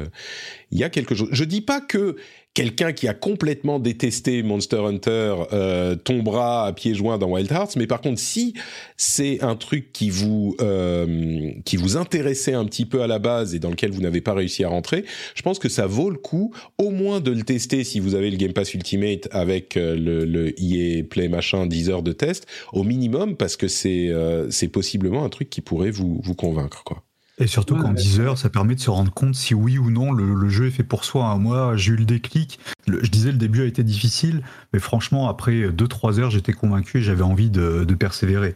[0.71, 1.29] il y a quelque chose.
[1.31, 2.15] Je dis pas que
[2.55, 7.75] quelqu'un qui a complètement détesté Monster Hunter euh, tombera à pieds joints dans Wild Hearts,
[7.75, 8.55] mais par contre, si
[8.97, 13.53] c'est un truc qui vous euh, qui vous intéressait un petit peu à la base
[13.53, 15.05] et dans lequel vous n'avez pas réussi à rentrer,
[15.35, 18.31] je pense que ça vaut le coup, au moins de le tester si vous avez
[18.31, 22.47] le Game Pass Ultimate avec euh, le, le EA Play machin 10 heures de test,
[22.71, 24.11] au minimum, parce que c'est
[24.49, 27.03] c'est possiblement un truc qui pourrait vous vous convaincre, quoi.
[27.37, 30.11] Et surtout qu'en 10 heures, ça permet de se rendre compte si oui ou non
[30.13, 31.25] le, jeu est fait pour soi.
[31.25, 31.37] Hein.
[31.37, 32.59] Moi, j'ai eu le déclic.
[32.87, 34.41] je disais le début a été difficile,
[34.71, 38.55] mais franchement, après 2-3 heures, j'étais convaincu et j'avais envie de, persévérer.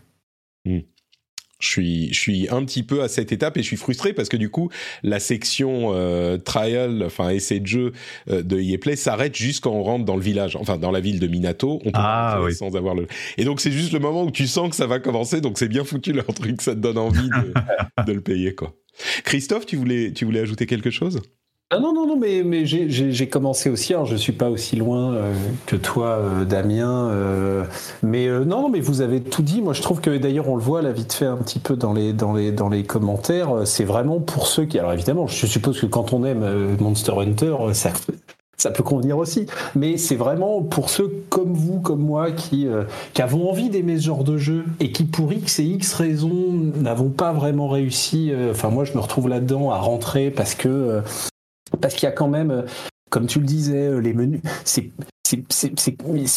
[0.65, 0.79] Hmm
[1.59, 4.29] je suis, je suis un petit peu à cette étape et je suis frustré parce
[4.29, 4.69] que du coup,
[5.03, 7.91] la section euh, trial, enfin essai de jeu
[8.29, 11.01] euh, de EA Play s'arrête juste quand on rentre dans le village, enfin dans la
[11.01, 11.81] ville de Minato.
[11.85, 12.55] On peut ah, oui.
[12.55, 13.07] sans avoir le.
[13.37, 15.67] Et donc c'est juste le moment où tu sens que ça va commencer, donc c'est
[15.67, 17.53] bien foutu leur truc, ça te donne envie de,
[18.07, 18.73] de le payer quoi.
[19.23, 21.21] Christophe, tu voulais, tu voulais ajouter quelque chose?
[21.71, 23.93] Ah non, non, non, mais, mais j'ai commencé aussi.
[23.93, 25.35] Alors, je suis pas aussi loin euh,
[25.67, 27.09] que toi, euh, Damien.
[27.11, 27.63] Euh,
[28.01, 29.61] mais non, non, mais vous avez tout dit.
[29.61, 31.93] Moi, je trouve que d'ailleurs, on le voit là vite fait un petit peu dans
[31.93, 33.67] les, dans les, dans les commentaires.
[33.67, 34.79] C'est vraiment pour ceux qui.
[34.79, 37.91] Alors, évidemment, je suppose que quand on aime Monster Hunter, ça,
[38.57, 39.45] ça peut convenir aussi.
[39.75, 42.67] Mais c'est vraiment pour ceux comme vous, comme moi, qui,
[43.13, 46.51] qui avons envie d'aimer ce genre de jeu et qui, pour X et X raisons,
[46.77, 48.31] n'avons pas vraiment réussi.
[48.49, 51.03] Enfin, moi, je me retrouve là-dedans à rentrer parce que
[51.81, 52.61] parce qu'il y a quand même, euh,
[53.09, 54.91] comme tu le disais, euh, les menus, c'est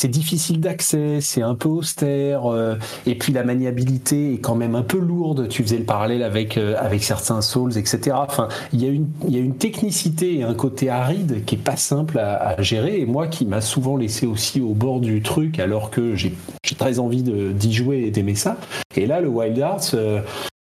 [0.09, 2.75] difficile d'accès, c'est un peu austère, euh,
[3.07, 5.49] et puis la maniabilité est quand même un peu lourde.
[5.49, 8.17] Tu faisais le parallèle avec avec certains Souls, etc.
[8.19, 11.65] Enfin, il y a une y a une technicité et un côté aride qui est
[11.65, 15.59] pas simple à, gérer, et moi qui m'a souvent laissé aussi au bord du truc,
[15.59, 16.35] alors que j'ai
[16.77, 18.57] très envie d'y jouer et d'aimer ça.
[18.97, 19.95] Et là, le Wild Arts,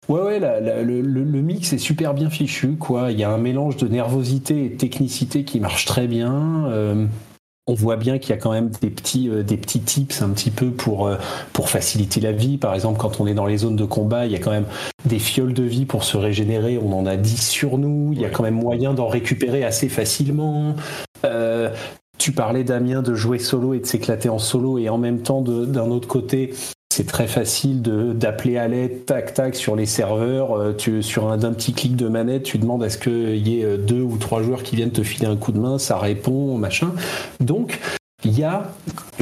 [0.10, 3.12] Ouais, ouais, le, mix est super bien fichu, quoi.
[3.12, 6.66] Il y a un mélange de nervosité et de technicité qui marche très bien.
[6.70, 7.06] Euh,
[7.68, 10.30] on voit bien qu'il y a quand même des petits, euh, des petits tips un
[10.30, 11.18] petit peu pour, euh,
[11.54, 12.58] pour faciliter la vie.
[12.58, 14.66] Par exemple, quand on est dans les zones de combat, il y a quand même
[15.06, 16.80] des fioles de vie pour se régénérer.
[16.80, 18.12] On en a 10 sur nous.
[18.12, 20.76] Il y a quand même moyen d'en récupérer assez facilement.
[22.18, 25.42] tu parlais, Damien, de jouer solo et de s'éclater en solo, et en même temps,
[25.42, 26.54] d'un autre côté,
[26.92, 30.52] c'est très facile d'appeler à l'aide, tac, tac, sur les serveurs.
[30.52, 33.62] Euh, tu, sur un, d'un petit clic de manette, tu demandes à ce qu'il y
[33.62, 35.98] ait euh, deux ou trois joueurs qui viennent te filer un coup de main, ça
[35.98, 36.92] répond, machin.
[37.40, 37.80] Donc,
[38.26, 38.70] il y a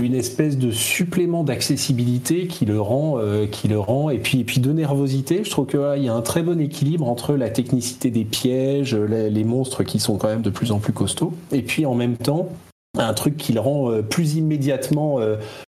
[0.02, 4.44] une espèce de supplément d'accessibilité qui le rend, euh, qui le rend, et puis, et
[4.44, 5.44] puis de nervosité.
[5.44, 9.44] Je trouve qu'il y a un très bon équilibre entre la technicité des pièges, les,
[9.44, 12.50] monstres qui sont quand même de plus en plus costauds, et puis en même temps
[12.98, 15.20] un truc qui le rend plus immédiatement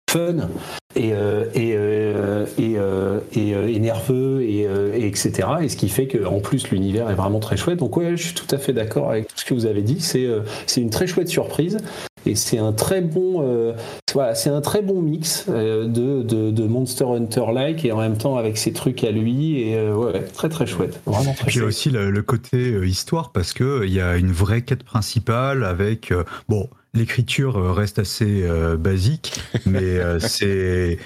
[0.09, 0.49] fun
[0.95, 4.65] et, euh, et, euh, et, euh, et, nerveux et,
[5.05, 5.47] etc.
[5.61, 7.77] Et ce qui fait qu'en plus l'univers est vraiment très chouette.
[7.77, 10.01] Donc ouais, je suis tout à fait d'accord avec tout ce que vous avez dit.
[10.01, 10.27] C'est
[10.65, 11.77] c'est une très chouette surprise
[12.25, 13.75] et c'est un très bon
[14.13, 18.17] voilà, c'est un très bon mix de, de, de, Monster Hunter like et en même
[18.17, 20.99] temps avec ses trucs à lui et ouais, très très chouette.
[21.05, 24.17] Vraiment très Il y a aussi le, le côté histoire parce que il y a
[24.17, 26.11] une vraie quête principale avec
[26.47, 30.97] bon l'écriture euh, reste assez euh, basique, mais euh, c'est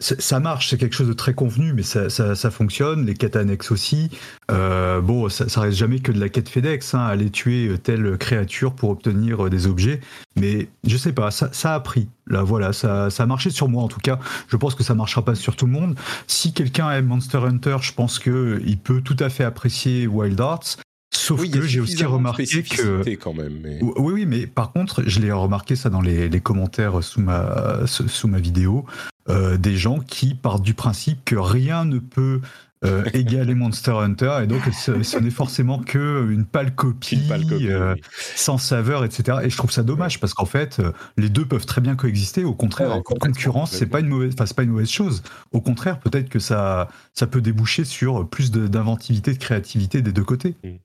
[0.00, 3.06] ça marche, c'est quelque chose de très convenu, mais ça, ça, fonctionne.
[3.06, 4.10] Les quêtes annexes aussi.
[4.50, 8.74] bon, ça, ça, reste jamais que de la quête FedEx, hein, aller tuer telle créature
[8.74, 10.00] pour obtenir des objets.
[10.36, 12.10] Mais je sais pas, ça, ça a pris.
[12.26, 14.18] Là, voilà, ça, ça a marché sur moi en tout cas.
[14.48, 15.96] Je pense que ça marchera pas sur tout le monde.
[16.26, 20.38] Si quelqu'un aime Monster Hunter, je pense que il peut tout à fait apprécier Wild
[20.38, 20.76] Arts.
[21.14, 23.60] Sauf que j'ai aussi remarqué que quand même.
[23.82, 28.28] Oui, oui, mais par contre, je l'ai remarqué ça dans les, commentaires sous ma sous
[28.28, 28.86] ma vidéo,
[29.28, 32.40] euh, des gens qui partent du principe que rien ne peut
[32.84, 37.94] euh, égaler Monster Hunter et donc ce, n'est forcément que une pâle copie, euh,
[38.34, 39.38] sans saveur, etc.
[39.44, 40.80] Et je trouve ça dommage parce qu'en fait,
[41.18, 42.42] les deux peuvent très bien coexister.
[42.42, 45.22] Au contraire, en concurrence, c'est pas une mauvaise, enfin, pas une mauvaise chose.
[45.52, 50.24] Au contraire, peut-être que ça, ça peut déboucher sur plus d'inventivité, de, créativité des deux
[50.24, 50.56] côtés.
[50.64, 50.78] Mm.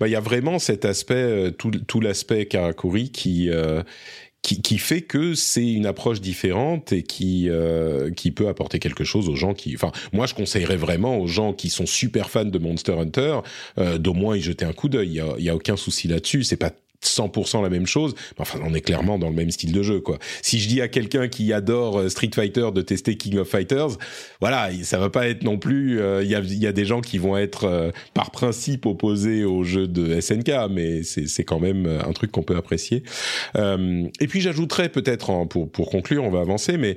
[0.00, 3.82] Bah, il y a vraiment cet aspect, euh, tout, l'aspect Karakuri qui, euh,
[4.42, 9.04] qui, qui, fait que c'est une approche différente et qui, euh, qui peut apporter quelque
[9.04, 9.74] chose aux gens qui.
[9.74, 13.40] Enfin, moi, je conseillerais vraiment aux gens qui sont super fans de Monster Hunter
[13.98, 15.22] d'au moins y jeter un coup d'œil.
[15.38, 16.44] Il y a, a, aucun souci là-dessus.
[16.44, 16.72] C'est pas
[17.06, 18.14] 100% la même chose.
[18.38, 20.18] Enfin, on est clairement dans le même style de jeu, quoi.
[20.42, 23.98] Si je dis à quelqu'un qui adore euh, Street Fighter de tester King of Fighters,
[24.40, 26.00] voilà, ça va pas être non plus.
[26.00, 29.86] Euh, il y, a, des gens qui vont être euh, par principe opposés au jeu
[29.86, 33.02] de SNK, mais c'est quand même un truc qu'on peut apprécier.
[33.56, 36.96] et puis j'ajouterais peut-être pour pour conclure, on va avancer, mais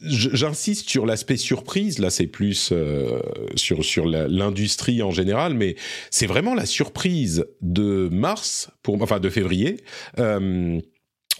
[0.00, 1.98] j'insiste sur l'aspect surprise.
[1.98, 3.20] Là, c'est plus euh,
[3.56, 5.76] sur sur l'industrie en général, mais
[6.10, 9.78] c'est vraiment la surprise de mars, pour enfin de février.
[10.18, 10.80] Euh,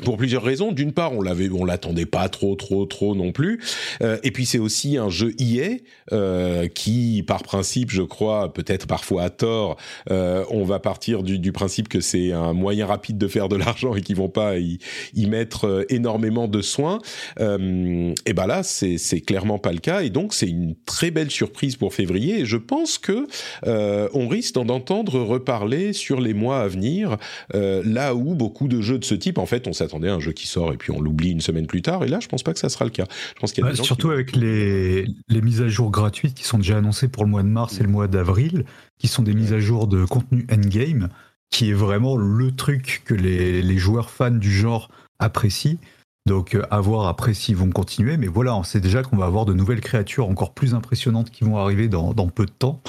[0.04, 0.72] pour plusieurs raisons.
[0.72, 3.60] D'une part, on l'avait, on l'attendait pas trop, trop, trop non plus.
[4.02, 5.76] Euh, et puis c'est aussi un jeu EA
[6.12, 9.76] euh, qui, par principe, je crois, peut-être parfois à tort,
[10.10, 13.56] euh, on va partir du, du principe que c'est un moyen rapide de faire de
[13.56, 14.78] l'argent et qu'ils vont pas y,
[15.14, 16.98] y mettre euh, énormément de soins.
[17.40, 20.02] Euh, et ben là, c'est c'est clairement pas le cas.
[20.02, 22.40] Et donc c'est une très belle surprise pour février.
[22.40, 23.26] Et je pense que
[23.66, 27.16] euh, on risque d'entendre reparler sur les mois à venir.
[27.52, 30.32] là où beaucoup de jeux de ce type, en fait, on s'attendait à un jeu
[30.32, 32.04] qui sort et puis on l'oublie une semaine plus tard.
[32.04, 33.04] Et là, je pense pas que ça sera le cas.
[33.34, 36.58] Je pense qu'il y a surtout avec les, les, mises à jour gratuites qui sont
[36.58, 38.64] déjà annoncées pour le mois de mars et le mois d'avril,
[38.98, 41.08] qui sont des mises à jour de contenu endgame,
[41.50, 44.88] qui est vraiment le truc que les, les joueurs fans du genre
[45.18, 45.78] apprécient.
[46.26, 49.26] Donc euh, à voir après s'ils vont continuer, mais voilà, on sait déjà qu'on va
[49.26, 52.80] avoir de nouvelles créatures encore plus impressionnantes qui vont arriver dans, dans peu de temps.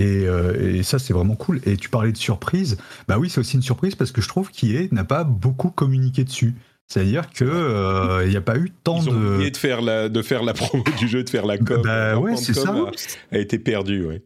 [0.00, 1.60] Euh, et, ça, c'est vraiment cool.
[1.66, 2.76] Et tu parlais de surprise.
[3.08, 6.24] Bah oui, c'est aussi une surprise parce que je trouve qu'IA n'a pas beaucoup communiqué
[6.24, 6.54] dessus.
[6.86, 9.34] C'est-à-dire que il euh, n'y a pas eu tant Ils ont de.
[9.34, 11.80] Oublié de faire la de faire la promo du jeu, de faire la com.
[11.82, 12.70] Bah ouais, c'est ça.
[12.70, 14.22] A, a, été perdu, ouais.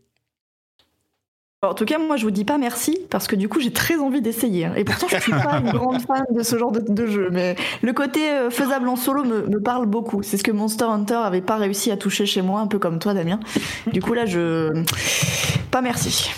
[1.63, 3.97] En tout cas, moi, je vous dis pas merci parce que du coup, j'ai très
[3.97, 4.67] envie d'essayer.
[4.67, 4.75] Hein.
[4.77, 7.31] Et pourtant, je suis pas une grande fan de ce genre de, jeu.
[7.33, 10.23] Mais le côté euh, faisable en solo me, parle beaucoup.
[10.23, 13.01] C'est ce que Monster Hunter avait pas réussi à toucher chez moi, un peu comme
[13.01, 13.41] toi, Damien.
[13.93, 14.85] Du coup, là, je
[15.69, 16.31] pas merci.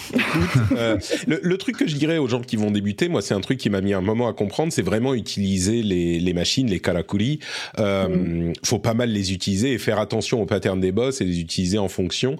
[0.73, 3.59] Euh, le, truc que je dirais aux gens qui vont débuter, moi, c'est un truc
[3.59, 7.41] qui m'a mis un moment à comprendre, c'est vraiment utiliser les, machines, les karakuri.
[7.79, 8.53] Euh, mm.
[8.65, 11.79] Faut pas mal les utiliser et faire attention aux patterns des boss et les utiliser
[11.79, 12.37] en fonction.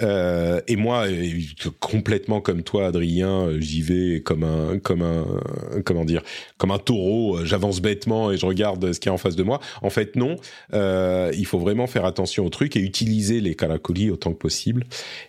[0.00, 1.06] et moi,
[1.80, 5.26] complètement comme toi, Adrien, euh, j'y vais comme un, comme un,
[5.84, 6.22] comment dire,
[6.58, 7.38] comme un taureau.
[7.38, 9.60] Euh, j'avance bêtement et je regarde ce qu'il y a en face de moi.
[9.82, 10.36] En fait, non.
[10.74, 14.84] Euh, il faut vraiment faire attention au truc et utiliser les caracolis autant que possible.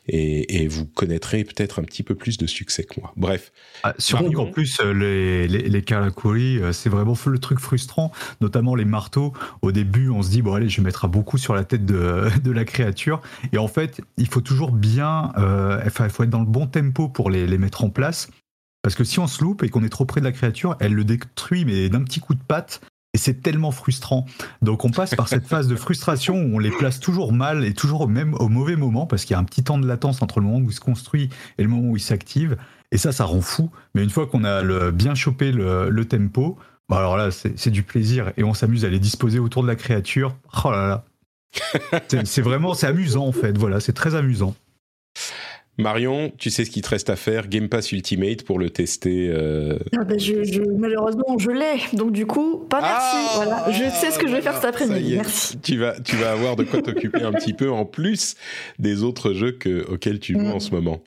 [0.07, 0.85] Et, vous
[1.43, 3.13] peut-être un petit peu plus de succès que moi.
[3.15, 3.51] Bref.
[3.84, 5.84] Ah, surtout qu'en plus, les, les, les
[6.71, 8.11] c'est vraiment le truc frustrant,
[8.41, 9.34] notamment les marteaux.
[9.61, 12.30] Au début, on se dit, bon, allez, je vais mettre beaucoup sur la tête de,
[12.43, 13.21] de la créature.
[13.51, 15.31] Et en fait, il faut toujours bien,
[15.85, 18.30] enfin, il faut être dans le bon thème pour les, mettre en place.
[18.81, 20.93] Parce que si on se loupe et qu'on est trop près de la créature, elle
[20.93, 22.81] le détruit, mais d'un petit coup de patte.
[23.14, 24.26] Et c'est tellement frustrant.
[24.64, 27.73] Donc on passe par cette phase de frustration où on les place toujours mal et
[27.73, 30.40] toujours même au mauvais moment parce qu'il y a un petit temps de latence entre
[30.40, 31.30] le moment où il se construit
[31.60, 32.57] et le moment où il s'active.
[32.91, 33.69] Et ça, ça rend fou.
[33.94, 36.57] Mais une fois qu'on a bien chopé le, tempo,
[36.90, 39.76] bah alors là, c'est du plaisir et on s'amuse à les disposer autour de la
[39.76, 40.35] créature.
[40.65, 41.03] Oh là là.
[42.26, 43.57] C'est vraiment, c'est amusant en fait.
[43.57, 44.56] Voilà, c'est très amusant.
[45.79, 49.29] Marion, tu sais ce qu'il te reste à faire, Game Pass Ultimate pour le tester.
[49.29, 49.79] Euh...
[49.97, 52.97] Ah bah je, malheureusement, je l'ai, donc du coup, pas merci.
[53.01, 55.15] Ah, voilà, je sais ce que je vais faire cet après-midi.
[55.15, 55.57] Merci.
[55.57, 58.35] Tu vas, tu vas avoir de quoi t'occuper un petit peu en plus
[58.77, 61.01] des autres jeux que, auxquels tu joues en ce moment.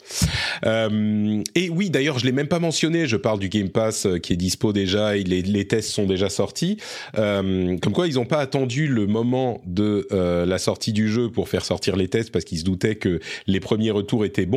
[0.64, 3.06] Euh, et oui, d'ailleurs, je l'ai même pas mentionné.
[3.06, 5.16] Je parle du Game Pass euh, qui est dispo déjà.
[5.16, 6.78] Et les, les tests sont déjà sortis.
[7.16, 11.48] Euh, comme quoi, ils n'ont pas attendu le moment de la sortie du jeu pour
[11.48, 14.55] faire sortir les tests parce qu'ils se doutaient que les premiers retours étaient bons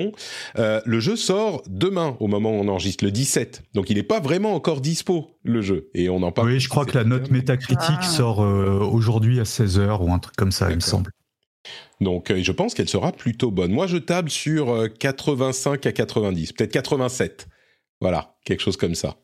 [0.57, 3.63] euh, le jeu sort demain au moment où on enregistre, le 17.
[3.73, 5.89] Donc il n'est pas vraiment encore dispo, le jeu.
[5.93, 6.49] Et on en parle.
[6.49, 8.03] Oui, je crois que la note métacritique ah.
[8.03, 11.11] sort euh, aujourd'hui à 16h ou un truc comme ça, il me semble.
[12.01, 13.71] Donc euh, je pense qu'elle sera plutôt bonne.
[13.71, 17.47] Moi je table sur 85 à 90, peut-être 87.
[18.01, 19.17] Voilà, quelque chose comme ça.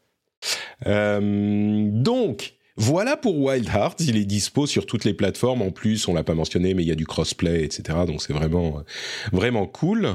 [0.85, 5.61] donc, Voilà pour Wild Hearts, il est dispo sur toutes les plateformes.
[5.61, 7.99] En plus, on l'a pas mentionné, mais il y a du crossplay, etc.
[8.06, 8.84] Donc c'est vraiment,
[9.31, 10.10] vraiment cool.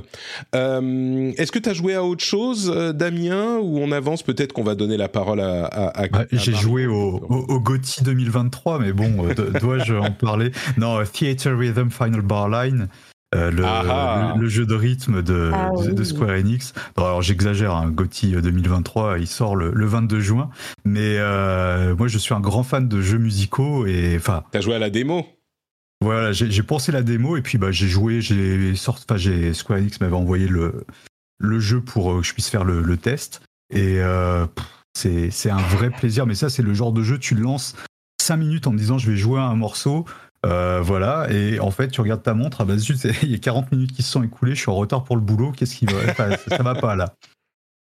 [0.55, 4.23] Euh, Est-ce que tu as joué à autre chose, euh, Damien, ou on avance?
[4.23, 5.65] Peut-être qu'on va donner la parole à.
[5.65, 10.53] à, bah, J'ai joué au, au, au, GOTY 2023, mais bon, euh, dois-je en parler?
[10.77, 12.89] Non, Theater Rhythm Final Bar Line.
[13.33, 14.33] Euh, le, ah ah.
[14.35, 16.73] le, le, jeu de rythme de, ah, de, de Square Enix.
[16.97, 20.51] alors j'exagère, hein, GOTY 2023, il sort le, le 22 juin,
[20.85, 24.43] mais euh, moi je suis un grand fan de jeux musicaux et enfin.
[24.51, 25.25] T'as joué à la démo?
[26.01, 29.79] Voilà, j'ai pensé la démo et puis bah j'ai joué, j'ai sorti, enfin j'ai Square
[29.79, 30.85] Enix m'avait envoyé le
[31.39, 33.43] le jeu pour que je puisse faire le, le test
[33.73, 34.47] et euh,
[34.95, 36.27] c'est c'est un vrai plaisir.
[36.27, 37.77] Mais ça c'est le genre de jeu tu lances
[38.21, 40.05] 5 minutes en me disant je vais jouer à un morceau
[40.47, 43.39] euh, voilà, et en fait, tu regardes ta montre, ah bah zut, il y a
[43.39, 45.87] 40 minutes qui se sont écoulées, je suis en retard pour le boulot, qu'est-ce qui
[45.87, 47.15] va enfin, Ça va pas là.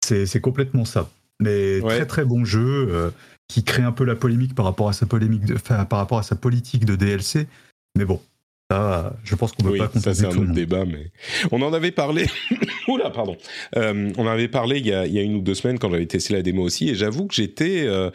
[0.02, 1.08] C'est complètement ça.
[1.40, 1.96] Mais ouais.
[1.96, 3.10] très très bon jeu euh,
[3.48, 6.18] qui crée un peu la polémique par rapport à sa polémique, de, enfin, par rapport
[6.18, 7.48] à sa politique de DLC.
[7.96, 8.20] Mais bon,
[8.70, 11.10] ça, je pense qu'on peut oui, pas ça c'est un autre débat, mais
[11.50, 12.26] on en avait parlé.
[12.88, 13.36] Oula, pardon.
[13.76, 15.78] Euh, on en avait parlé il y, a, il y, a, une ou deux semaines
[15.78, 18.10] quand j'avais testé la démo aussi, et j'avoue que j'étais euh,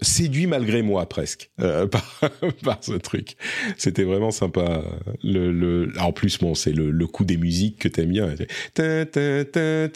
[0.00, 1.86] séduit malgré moi presque euh,
[2.20, 2.20] par,
[2.64, 3.36] par, ce truc.
[3.76, 4.82] C'était vraiment sympa.
[5.22, 5.92] Le, le...
[6.00, 8.34] En plus, bon, c'est le, le, coup des musiques que t'aimes bien.
[8.74, 9.88] Ta, ta, ta,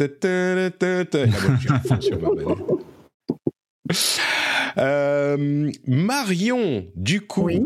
[4.79, 7.45] euh, Marion, du coup.
[7.45, 7.61] Oui.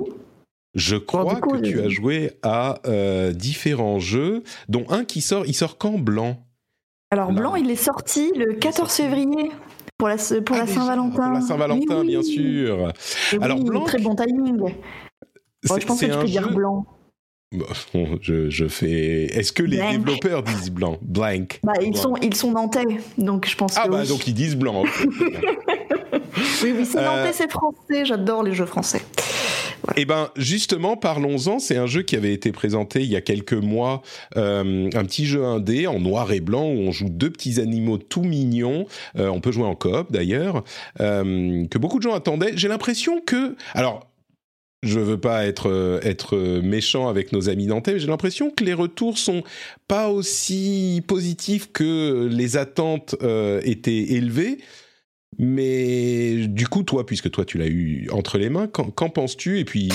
[0.74, 5.20] Je crois bon, coup, que tu as joué à euh, différents jeux, dont un qui
[5.20, 6.36] sort, il sort quand Blanc?
[7.10, 9.50] Alors Blanc, il est sorti le 14 février
[9.96, 11.22] pour la, pour ah, la Saint-Valentin.
[11.22, 12.92] Pour la Saint-Valentin, oui, bien sûr.
[13.32, 14.74] Et Alors oui, Blanc, très bon timing.
[15.62, 16.24] Je pense que tu peux jeu...
[16.24, 16.86] dire Blanc.
[17.50, 17.64] Bon,
[18.20, 19.24] je, je, fais.
[19.24, 19.92] Est-ce que les blank.
[19.92, 20.98] développeurs disent blanc?
[21.00, 21.60] Blank.
[21.62, 22.02] Bah, ils, blanc.
[22.02, 22.84] Sont, ils sont nantais,
[23.16, 23.86] donc je pense ah que.
[23.86, 24.08] Ah, bah, oui.
[24.08, 24.82] donc ils disent blanc.
[25.02, 27.32] oui, oui, c'est nantais, euh...
[27.32, 28.04] c'est français.
[28.04, 29.00] J'adore les jeux français.
[29.96, 31.58] Eh ben justement, parlons-en.
[31.58, 34.02] C'est un jeu qui avait été présenté il y a quelques mois,
[34.36, 37.98] euh, un petit jeu indé en noir et blanc où on joue deux petits animaux
[37.98, 38.86] tout mignons.
[39.16, 40.64] Euh, on peut jouer en coop d'ailleurs,
[41.00, 42.52] euh, que beaucoup de gens attendaient.
[42.56, 44.04] J'ai l'impression que, alors.
[44.84, 48.74] Je veux pas être être méchant avec nos amis nantais, mais j'ai l'impression que les
[48.74, 49.42] retours sont
[49.88, 54.58] pas aussi positifs que les attentes euh, étaient élevées.
[55.38, 59.60] Mais du coup, toi, puisque toi tu l'as eu entre les mains, qu'en penses-tu?
[59.60, 59.88] Et puis,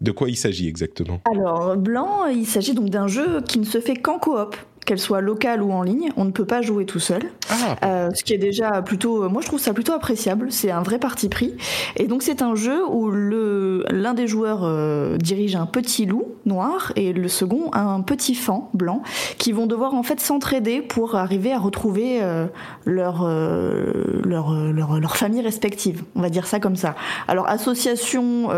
[0.00, 1.20] de quoi il s'agit exactement?
[1.30, 5.20] Alors, Blanc, il s'agit donc d'un jeu qui ne se fait qu'en coop qu'elle soit
[5.20, 7.22] locale ou en ligne, on ne peut pas jouer tout seul.
[7.50, 7.76] Ah.
[7.84, 10.50] Euh, ce qui est déjà plutôt, moi je trouve ça plutôt appréciable.
[10.50, 11.54] C'est un vrai parti pris.
[11.96, 16.26] Et donc c'est un jeu où le l'un des joueurs euh, dirige un petit loup
[16.46, 19.02] noir et le second un petit fan blanc
[19.38, 22.46] qui vont devoir en fait s'entraider pour arriver à retrouver euh,
[22.84, 26.02] leur, leur, leur leur famille respective.
[26.16, 26.94] On va dire ça comme ça.
[27.28, 28.48] Alors association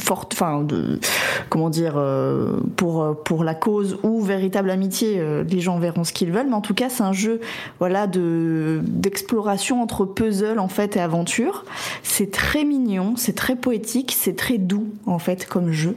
[0.00, 0.98] forte, enfin de
[1.50, 2.02] comment dire
[2.76, 6.60] pour pour la cause ou véritable amitié les gens verront ce qu'ils veulent, mais en
[6.60, 7.40] tout cas, c'est un jeu
[7.78, 11.64] voilà, de, d'exploration entre puzzle en fait, et aventure.
[12.02, 15.96] C'est très mignon, c'est très poétique, c'est très doux en fait comme jeu.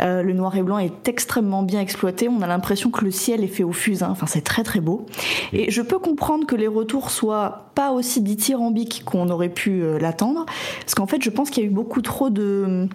[0.00, 2.28] Euh, le noir et blanc est extrêmement bien exploité.
[2.28, 4.08] On a l'impression que le ciel est fait au fusain.
[4.10, 5.06] Enfin, c'est très très beau.
[5.52, 9.98] Et je peux comprendre que les retours soient pas aussi dithyrambiques qu'on aurait pu euh,
[9.98, 10.46] l'attendre,
[10.80, 12.88] parce qu'en fait, je pense qu'il y a eu beaucoup trop de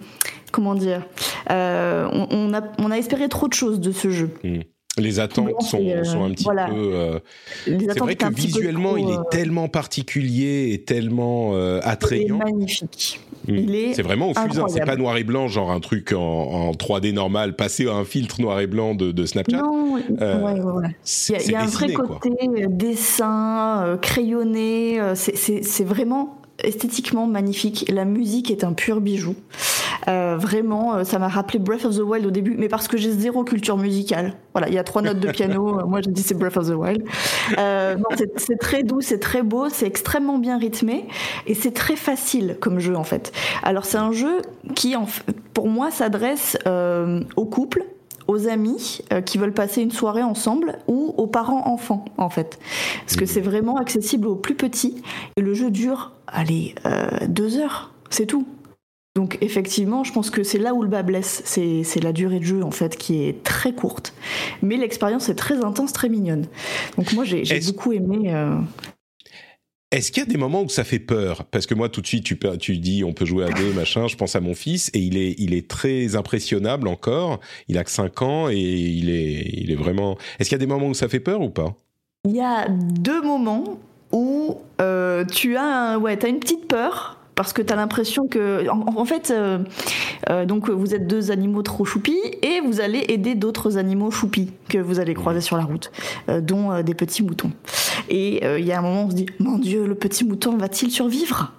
[0.52, 1.06] comment dire,
[1.50, 4.30] euh, on, on, a, on a espéré trop de choses de ce jeu.
[4.42, 4.60] Mmh
[4.98, 6.66] les attentes sont, euh, sont, un petit voilà.
[6.66, 6.90] peu.
[6.94, 7.18] Euh,
[7.66, 12.40] c'est vrai que visuellement, il est euh, tellement particulier et tellement euh, attrayant.
[12.44, 13.20] Il est magnifique.
[13.46, 13.92] Mmh.
[13.94, 14.66] C'est vraiment au fusain.
[14.68, 18.04] C'est pas noir et blanc, genre un truc en, en, 3D normal, passé à un
[18.04, 19.58] filtre noir et blanc de, de Snapchat.
[19.58, 20.02] Non, ouais.
[20.08, 22.66] Il y a, il y a dessiné, un vrai côté quoi.
[22.68, 25.00] dessin, crayonné.
[25.14, 27.90] C'est vraiment esthétiquement magnifique.
[27.92, 29.34] La musique est un pur bijou.
[30.08, 33.12] Euh, vraiment, ça m'a rappelé Breath of the Wild au début, mais parce que j'ai
[33.12, 34.34] zéro culture musicale.
[34.54, 35.86] Voilà, il y a trois notes de piano.
[35.86, 37.04] moi, j'ai dit c'est Breath of the Wild.
[37.58, 37.96] Euh,
[38.36, 41.06] c'est très doux, c'est très beau, c'est extrêmement bien rythmé
[41.46, 43.32] et c'est très facile comme jeu en fait.
[43.62, 44.40] Alors c'est un jeu
[44.74, 44.94] qui,
[45.54, 47.84] pour moi, s'adresse euh, aux couples
[48.30, 52.58] aux amis euh, qui veulent passer une soirée ensemble ou aux parents enfants en fait
[53.00, 55.02] parce que c'est vraiment accessible aux plus petits
[55.36, 58.46] et le jeu dure allez euh, deux heures c'est tout
[59.16, 62.44] donc effectivement, je pense que c'est là où le bas blesse, c'est la durée de
[62.44, 64.14] jeu en fait qui est très courte,
[64.62, 66.46] mais l'expérience est très intense, très mignonne.
[66.96, 68.32] Donc moi j'ai beaucoup aimé.
[68.32, 68.54] Euh...
[69.92, 71.44] Est-ce qu'il y a des moments où ça fait peur?
[71.50, 74.06] Parce que moi, tout de suite, tu, tu dis on peut jouer à deux, machin.
[74.06, 75.16] Je pense à mon fils et il
[75.52, 77.40] est, très impressionnable encore.
[77.66, 80.16] Il a que 5 ans et il est, il est vraiment.
[80.38, 81.74] Est-ce qu'il y a des moments où ça fait peur ou pas?
[82.24, 83.80] Il y a deux moments
[84.12, 88.68] où euh, tu as, un, as une petite peur parce que tu as l'impression que,
[88.68, 89.32] en, fait,
[90.46, 94.78] donc vous êtes deux animaux trop choupis et vous allez aider d'autres animaux choupis que
[94.78, 95.90] vous allez croiser sur la route,
[96.28, 97.52] dont des petits moutons.
[98.08, 100.90] Et il y a un moment, on se dit, mon Dieu, le petit mouton va-t-il
[100.90, 101.52] survivre?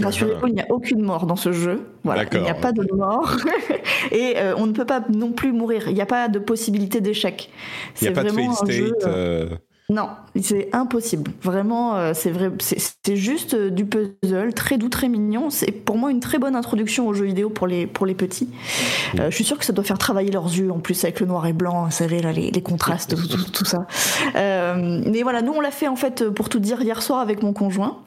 [0.00, 1.80] Rassurez-vous, il n'y a aucune mort dans ce jeu.
[2.04, 3.36] Voilà, il n'y a pas de mort.
[4.12, 5.88] et euh, on ne peut pas non plus mourir.
[5.88, 7.50] Il n'y a pas de possibilité d'échec.
[8.00, 9.48] Il n'y a pas de jeu, euh, euh.
[9.90, 10.08] Non,
[10.40, 11.32] c'est impossible.
[11.42, 12.50] Vraiment, c'est vrai.
[12.60, 15.50] C'est juste du puzzle, très doux, très mignon.
[15.50, 18.48] C'est pour moi une très bonne introduction aux jeux vidéo pour les, pour les petits.
[19.14, 19.24] Mm.
[19.28, 21.46] je suis sûre que ça doit faire travailler leurs yeux, en plus avec le noir
[21.46, 23.86] et blanc, vous savez, là, les, les contrastes, tout, tout, ça.
[24.34, 27.52] mais voilà, nous on l'a fait en fait, pour tout dire, hier soir avec mon
[27.52, 27.98] conjoint.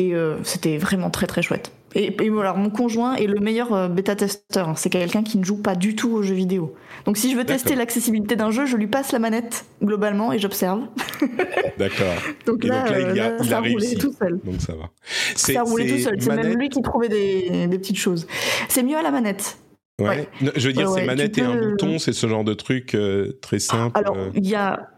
[0.00, 1.72] Et euh, c'était vraiment très très chouette.
[1.94, 4.78] Et, alors mon conjoint est le meilleur euh, bêta-testeur.
[4.78, 6.74] C'est quelqu'un qui ne joue pas du tout aux jeux vidéo.
[7.04, 10.38] Donc si je veux tester l'accessibilité d'un jeu, je lui passe la manette globalement et
[10.38, 10.82] j'observe.
[11.78, 12.14] D'accord.
[12.46, 14.38] donc, là, il a, ça a, roulé tout seul.
[14.44, 14.90] Donc ça va.
[15.34, 16.20] Ça a roulé tout seul.
[16.20, 18.26] C'est même lui qui trouvait des, petites choses.
[18.68, 19.58] C'est mieux à la manette.
[20.00, 20.28] Ouais.
[20.56, 23.58] je veux dire, c'est manette et un bouton, c'est ce genre de truc euh, très
[23.58, 23.98] simple.
[23.98, 24.88] Alors, il y a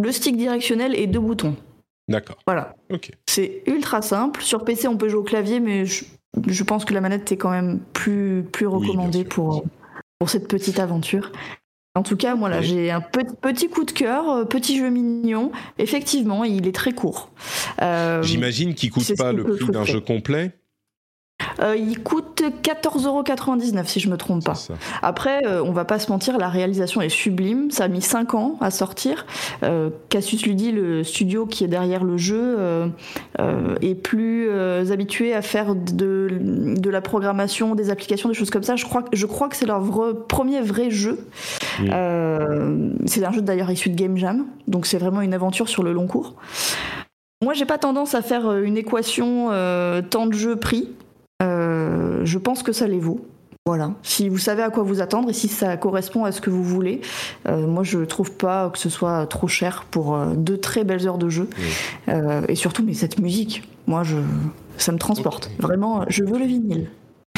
[0.00, 1.54] le stick directionnel et deux boutons.
[2.08, 2.38] D'accord.
[2.46, 2.74] Voilà.
[3.26, 4.42] C'est ultra simple.
[4.42, 6.04] Sur PC, on peut jouer au clavier, mais je,
[6.62, 9.64] pense que la manette est quand même plus, plus recommandée pour,
[10.18, 11.32] pour cette petite aventure.
[11.94, 15.50] En tout cas, moi, là, j'ai un petit coup de cœur, euh, petit jeu mignon.
[15.78, 17.32] Effectivement, il est très court.
[17.82, 20.52] Euh, J'imagine qu'il coûte pas le prix d'un jeu complet.
[21.60, 24.54] Euh, il coûte 14,99€ si je me trompe pas.
[25.02, 27.70] Après, euh, on va pas se mentir, la réalisation est sublime.
[27.70, 29.26] Ça a mis 5 ans à sortir.
[29.62, 32.58] Euh, Cassius Ludi, le studio qui est derrière le jeu,
[33.80, 34.50] est plus
[34.90, 38.76] habitué à faire de, de, la programmation, des applications, des choses comme ça.
[38.76, 39.82] Je crois, je crois que c'est leur
[40.28, 41.18] premier vrai jeu.
[41.78, 45.92] c'est un jeu d'ailleurs issu de Game Jam, donc c'est vraiment une aventure sur le
[45.92, 46.34] long cours.
[47.42, 49.48] Moi, j'ai pas tendance à faire une équation
[50.10, 50.88] temps de jeu prix.
[51.42, 53.26] Euh, je pense que ça les vaut.
[53.66, 53.92] Voilà.
[54.02, 56.64] Si vous savez à quoi vous attendre et si ça correspond à ce que vous
[56.64, 57.02] voulez,
[57.46, 61.06] euh, moi je trouve pas que ce soit trop cher pour euh, deux très belles
[61.06, 61.48] heures de jeu.
[62.48, 64.16] et surtout, mais cette musique, moi je,
[64.78, 65.50] ça me transporte.
[65.58, 66.88] Vraiment, je veux le vinyle.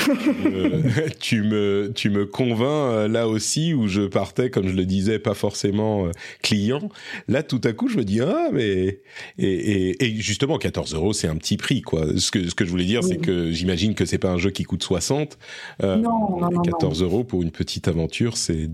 [0.09, 4.85] Euh, tu, me, tu me convaincs euh, là aussi où je partais, comme je le
[4.85, 6.10] disais, pas forcément euh,
[6.43, 6.89] client.
[7.28, 9.01] Là, tout à coup, je me dis, ah, mais.
[9.39, 12.06] Et, et, justement, 14 euros, c'est un petit prix, quoi.
[12.16, 14.51] Ce que, ce que je voulais dire, c'est que j'imagine que c'est pas un jeu
[14.51, 15.39] qui coûte 60.
[15.82, 18.70] non, non, non, 14 euros pour une petite aventure, c'est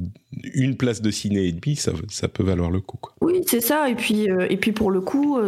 [0.54, 3.14] une place de ciné et demi, ça, ça peut valoir le coup, quoi.
[3.20, 3.88] Oui, c'est ça.
[3.88, 5.38] Et puis, et puis pour le coup,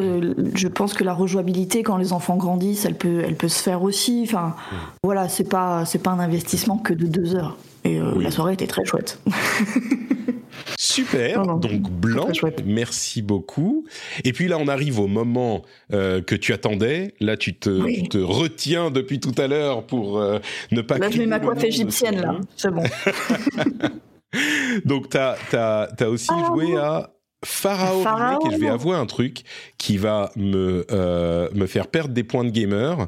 [0.55, 3.83] je pense que la rejouabilité, quand les enfants grandissent, elle peut, elle peut se faire
[3.83, 4.23] aussi.
[4.25, 4.77] Enfin, mmh.
[5.03, 7.57] voilà, c'est pas c'est pas un investissement que de deux heures.
[7.85, 9.21] Et euh, la soirée était très chouette.
[10.79, 12.29] Super, donc blanc,
[12.65, 13.87] merci beaucoup.
[14.25, 15.63] Et puis là, on arrive au moment
[15.93, 17.15] euh, que tu attendais.
[17.21, 20.39] Là, tu te, retiens depuis tout à l'heure pour euh,
[20.73, 20.99] ne pas...
[20.99, 22.83] Là, je mets ma coiffe égyptienne, là, c'est bon.
[24.85, 27.11] donc, tu as, aussi ah, joué à
[27.45, 28.03] Pharaoh,
[28.49, 29.43] et je vais avouer un truc
[29.77, 33.07] qui va me euh, me faire perdre des points de gamer.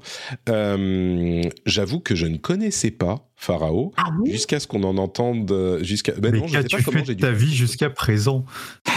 [0.48, 6.12] Euh, j'avoue que je ne connaissais pas Pharaoh ah jusqu'à ce qu'on en entende jusqu'à.
[6.12, 8.44] Ben Mais qu'as-tu fait de ta vie jusqu'à présent?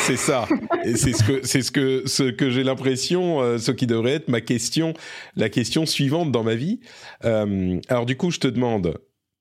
[0.02, 0.48] C'est ça.
[0.86, 4.12] et c'est ce que c'est ce que ce que j'ai l'impression, euh, ce qui devrait
[4.12, 4.94] être ma question,
[5.36, 6.80] la question suivante dans ma vie.
[7.24, 9.00] alors du coup, je te demande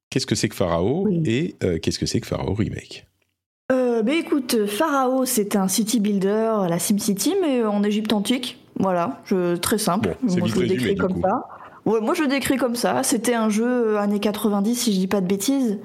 [0.08, 3.04] qu'est-ce que c'est que Pharaoh et qu'est-ce que c'est que Pharaoh remake?
[3.92, 8.58] Euh, bah, écoute, Pharaoh, c'est un city builder, la SimCity, mais en Égypte antique.
[8.78, 10.16] Voilà, je, très simple.
[10.22, 11.46] moi, je le décris comme ça.
[11.84, 13.02] Ouais, moi je le décris comme ça.
[13.02, 15.78] C'était un jeu années 90, si je dis pas de bêtises.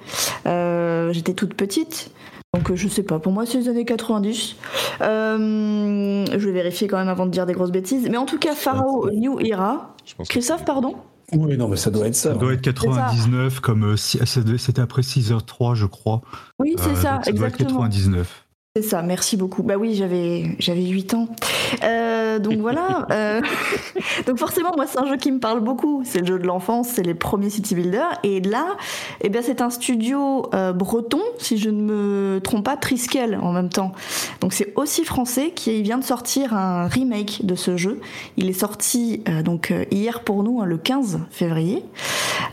[0.45, 2.11] Euh, j'étais toute petite.
[2.53, 4.55] Donc je sais pas, pour moi c'est les années 90.
[5.01, 8.07] Euh, je vais vérifier quand même avant de dire des grosses bêtises.
[8.09, 9.95] Mais en tout cas, Pharaoh New Era.
[10.29, 10.95] Christophe, pardon?
[11.33, 12.33] Oui, non, mais ça doit être ça.
[12.33, 16.21] Ça doit être 99, comme euh, c'était après 6h03, je crois.
[16.59, 17.39] Oui, c'est ça, ça, exactement.
[17.79, 18.46] Doit être 99.
[18.77, 19.63] C'est ça, merci beaucoup.
[19.63, 21.29] Bah oui, j'avais j'avais 8 ans.
[21.83, 23.07] Euh, donc voilà.
[23.17, 23.41] Euh,
[24.27, 26.03] donc forcément, moi, c'est un jeu qui me parle beaucoup.
[26.05, 28.19] C'est le jeu de l'enfance, c'est les premiers city builders.
[28.23, 28.75] Et là,
[29.21, 33.53] eh bien, c'est un studio euh, breton, si je ne me trompe pas, Triskel en
[33.53, 33.93] même temps.
[34.41, 38.01] Donc c'est aussi français qui vient de sortir un remake de ce jeu.
[38.35, 41.83] Il est sorti donc hier pour nous, hein, le 15 février.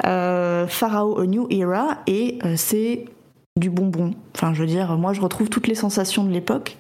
[0.03, 3.07] Pharaoh A New Era et c'est
[3.56, 4.14] du bonbon.
[4.35, 6.76] Enfin, je veux dire, moi, je retrouve toutes les sensations de l'époque.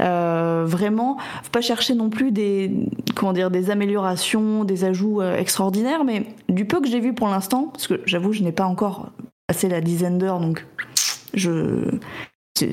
[0.00, 2.70] Euh, vraiment, faut pas chercher non plus des,
[3.14, 7.28] comment dire, des améliorations, des ajouts euh, extraordinaires, mais du peu que j'ai vu pour
[7.28, 9.10] l'instant, parce que j'avoue, je n'ai pas encore
[9.46, 10.64] passé la dizaine d'heures, donc
[11.34, 11.98] je,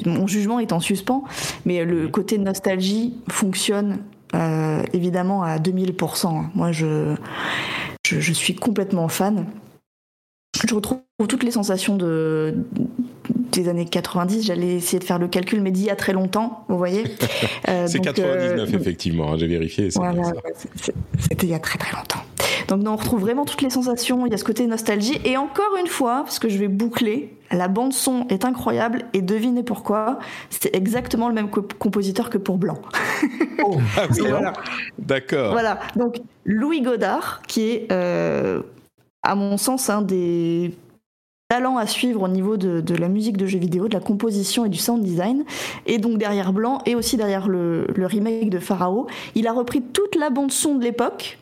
[0.06, 1.26] mon jugement est en suspens,
[1.66, 4.00] mais le côté nostalgie fonctionne
[4.36, 6.46] euh, évidemment à 2000%.
[6.56, 7.16] Moi, je
[8.06, 9.46] je, suis complètement fan.
[10.68, 12.56] Je retrouve toutes les sensations de,
[13.52, 14.46] des années 90.
[14.46, 17.04] J'allais essayer de faire le calcul, mais d'il y a très longtemps, vous voyez.
[17.86, 19.90] c'est 99, effectivement, hein, j'ai vérifié.
[19.92, 22.24] C'était il y a très très longtemps.
[22.68, 25.20] Donc on retrouve vraiment toutes les sensations, il y a ce côté nostalgie.
[25.26, 29.22] Et encore une fois, parce que je vais boucler, la bande son est incroyable et
[29.22, 30.20] devinez pourquoi,
[30.50, 32.80] c'est exactement le même compositeur que pour Blanc.
[33.64, 34.54] Oh, ah voilà.
[34.98, 35.52] D'accord.
[35.52, 38.62] Voilà, donc Louis Godard, qui est euh,
[39.24, 40.74] à mon sens un des
[41.50, 44.70] talents à suivre au niveau de, la musique de jeux vidéo, de la composition et
[44.70, 45.46] du sound design,
[45.86, 50.16] et donc derrière Blanc et aussi derrière le, remake de Pharaoh, il a repris toute
[50.16, 51.38] la bande son de l'époque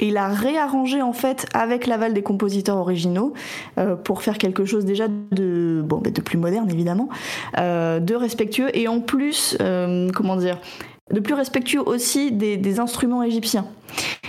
[0.00, 3.34] et il a réarrangé en fait avec l'aval des compositeurs originaux
[3.76, 7.10] euh, pour faire quelque chose déjà de de plus moderne évidemment,
[7.58, 8.74] euh, de respectueux.
[8.74, 10.58] Et en plus euh, comment dire
[11.10, 13.66] de plus respectueux aussi des, instruments égyptiens.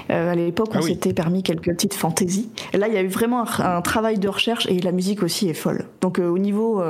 [0.10, 2.50] à l'époque, on ah s'était permis quelques petites fantaisies.
[2.74, 5.48] Et là, il y a eu vraiment un, travail de recherche et la musique aussi
[5.50, 5.86] est folle.
[6.02, 6.84] Donc, au niveau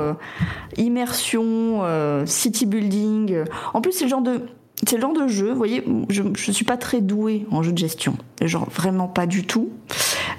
[0.76, 1.82] immersion,
[2.26, 4.40] city building, en plus, c'est le genre de
[4.88, 7.72] c'est le genre de jeu, vous voyez, je ne suis pas très douée en jeu
[7.72, 9.70] de gestion, genre vraiment pas du tout.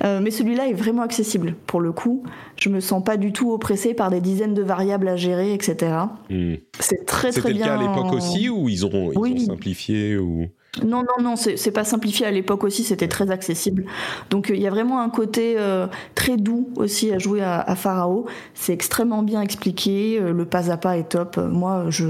[0.04, 2.24] Euh, mais celui-là est vraiment accessible pour le coup.
[2.58, 5.94] Je me sens pas du tout oppressée par des dizaines de variables à gérer, etc.
[6.30, 6.56] Hmm.
[6.80, 7.66] C'est très très bien.
[7.66, 10.48] C'était le cas à l'époque aussi ou ils ont, ils ont simplifié ou
[10.84, 12.26] non, non, non, c'est pas simplifié.
[12.26, 13.86] À l'époque aussi, c'était très accessible.
[14.30, 17.60] Donc euh, il y a vraiment un côté euh, très doux aussi à jouer à,
[17.62, 18.26] à Pharao.
[18.54, 20.20] C'est extrêmement bien expliqué.
[20.20, 21.38] Euh, le pas à pas est top.
[21.38, 22.06] Moi, je,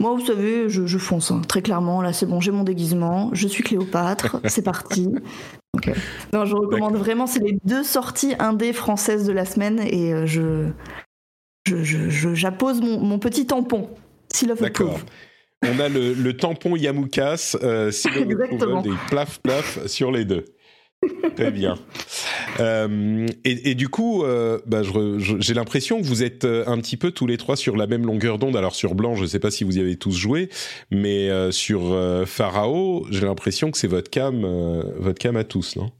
[0.00, 1.42] moi, vous savez, je, fonce hein.
[1.46, 2.00] très clairement.
[2.00, 3.30] Là, c'est bon, j'ai mon déguisement.
[3.32, 4.40] Je suis Cléopâtre.
[4.46, 5.08] c'est parti.
[6.32, 7.26] Non, je recommande vraiment.
[7.26, 10.70] C'est les deux sorties indé françaises de la semaine et je,
[12.32, 13.90] j'appose mon, mon petit tampon.
[14.60, 14.98] D'accord.
[15.64, 20.44] On a le, tampon Yamukas, euh, des plaf plaf sur les deux.
[21.36, 21.76] Très bien.
[22.60, 24.82] Euh, et, du coup, euh, bah,
[25.38, 28.06] j'ai l'impression que vous êtes euh, un petit peu tous les trois sur la même
[28.06, 28.56] longueur d'onde.
[28.56, 30.48] Alors sur Blanc, je ne sais pas si vous y avez tous joué,
[30.90, 31.96] mais sur
[32.26, 34.42] Pharaoh, j'ai l'impression que c'est votre cam,
[34.98, 35.90] votre cam à tous, non?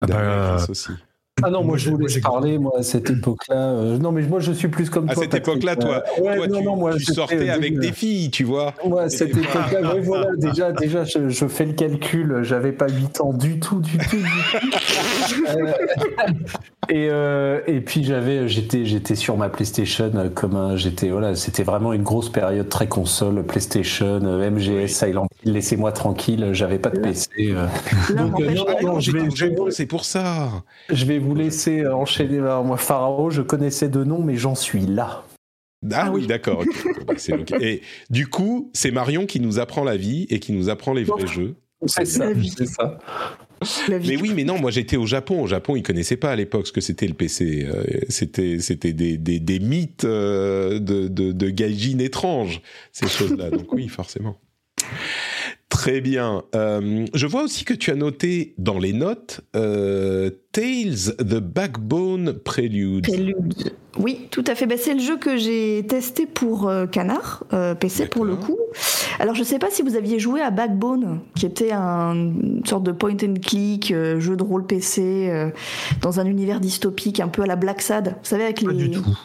[0.00, 0.92] Ah bah, aussi.
[1.40, 3.70] Ah non, moi, je voulais parler, moi, à cette époque-là.
[3.70, 5.14] Euh, non, mais moi, je suis plus comme toi.
[5.14, 8.74] À cette époque-là, toi, toi tu, non, moi, tu sortais avec des filles, tu vois.
[8.86, 13.20] Moi, à cette époque-là, voilà, déjà, déjà je, je, fais le calcul, j'avais pas 8
[13.22, 15.44] ans du tout, du tout, du tout.
[15.48, 15.72] euh,
[16.88, 21.62] et, euh, et puis j'avais, j'étais, j'étais sur ma PlayStation comme un, j'étais, voilà, c'était
[21.62, 26.98] vraiment une grosse période très console, PlayStation, MGS, Silent Hill, laissez-moi tranquille, j'avais pas de
[26.98, 27.28] PC.
[27.40, 27.66] Euh.
[28.16, 30.64] Donc non, non, non, je vais, c'est pour ça.
[30.88, 32.38] Je vais vous laisser enchaîner.
[32.38, 35.22] Alors, moi, Pharaoh, je connaissais de nom, mais j'en suis là.
[35.92, 36.64] Ah, oui, d'accord.
[37.06, 37.14] Bah,
[37.60, 41.04] et du coup, c'est Marion qui nous apprend la vie et qui nous apprend les
[41.04, 41.56] vrais jeux.
[41.86, 42.26] C'est ça,
[42.56, 42.98] c'est ça.
[43.88, 45.42] Mais oui, mais non, moi j'étais au Japon.
[45.42, 47.66] Au Japon, ils connaissaient pas à l'époque ce que c'était le PC.
[47.66, 52.60] Euh, c'était c'était des, des, des mythes euh, de, de, de gaijin étranges,
[52.92, 53.50] ces choses-là.
[53.50, 54.38] Donc oui, forcément.
[55.82, 56.44] Très bien.
[56.54, 62.34] Euh, je vois aussi que tu as noté dans les notes euh, Tales the Backbone
[62.34, 63.08] Prelude.
[63.08, 63.74] Prelude.
[63.98, 64.66] Oui, tout à fait.
[64.66, 67.42] Ben, c'est le jeu que j'ai testé pour euh, Canard,
[67.80, 68.56] PC pour le coup.
[69.18, 72.62] Alors je ne sais pas si vous aviez joué à Backbone, qui était un, une
[72.64, 75.50] sorte de point and click, jeu de rôle PC,
[76.00, 78.10] dans un univers dystopique, un peu à la Black Sad.
[78.22, 78.86] Vous savez, avec pas les...
[78.86, 79.18] Du tout.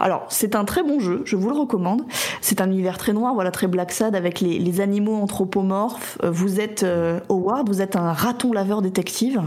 [0.00, 2.02] Alors, c'est un très bon jeu, je vous le recommande.
[2.40, 6.18] C'est un univers très noir, voilà, très Black Sad, avec les, animaux anthropomorphes.
[6.22, 9.42] Euh, vous êtes euh, Howard, vous êtes un raton laveur détective,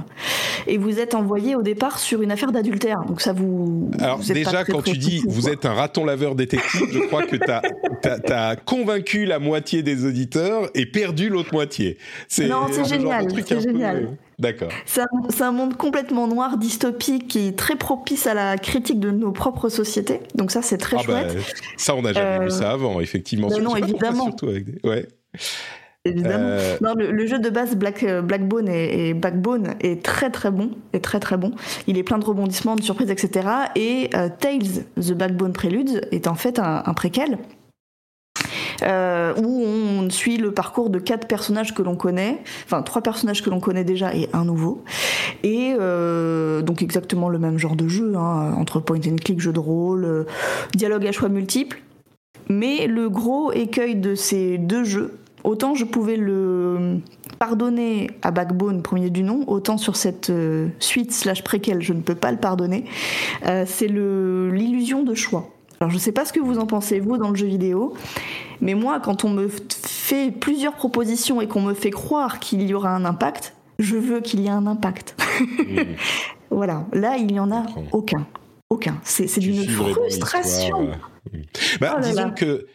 [0.68, 3.04] et vous êtes envoyé au départ sur une affaire d'adultère.
[3.08, 3.90] Donc ça vous...
[4.00, 8.34] Alors déjà, quand tu dis vous êtes un raton laveur détective, je crois que tu
[8.34, 11.98] as, convaincu la moitié des auditeurs et perdu l'autre moitié.
[12.40, 14.18] Non, c'est génial, c'est génial.
[14.42, 14.70] D'accord.
[14.88, 19.32] C'est un, monde complètement noir, dystopique, qui est très propice à la critique de nos
[19.32, 20.20] propres sociétés.
[20.34, 21.46] Donc ça, c'est très ah bah, chouette.
[21.78, 23.50] ça, on n'a jamais vu ça euh, avant, effectivement.
[23.50, 24.26] non, évidemment.
[24.26, 24.90] Surtout avec des...
[24.90, 25.08] ouais.
[26.06, 26.38] Évidemment.
[26.40, 30.72] Euh, non, le, jeu de base Black, euh, Blackbone et, Backbone est très très bon,
[30.94, 31.52] est très très bon.
[31.86, 33.48] Il est plein de rebondissements, de surprises, etc.
[33.76, 34.10] Et
[34.40, 37.38] Tales, The Backbone Prelude, est en fait un, un préquel
[38.84, 43.44] euh, où on suit le parcours de quatre personnages que l'on connaît, enfin trois personnages
[43.44, 44.84] que l'on connaît déjà et un nouveau,
[45.44, 49.54] et euh, donc exactement le même genre de jeu, hein, entre point and click, jeu
[49.54, 50.24] de rôle, euh,
[50.74, 51.82] dialogue à choix multiples.
[52.50, 56.98] Mais le gros écueil de ces deux jeux, autant je pouvais le
[57.38, 60.32] pardonner à Backbone, premier du nom, autant sur cette
[60.80, 62.86] suite slash préquelle, je ne peux pas le pardonner,
[63.44, 65.50] c'est l'illusion de choix.
[65.82, 67.96] Alors je sais pas ce que vous en pensez vous dans le jeu vidéo,
[68.62, 72.76] mais moi quand on me fait plusieurs propositions et qu'on me fait croire qu'il y
[72.76, 75.20] aura un impact, je veux qu'il y ait un impact.
[76.52, 78.28] voilà, là, il n'y en a aucun.
[78.70, 79.00] Aucun.
[79.04, 80.92] C'est d'une frustration.
[81.80, 82.68] Bah, oh disons que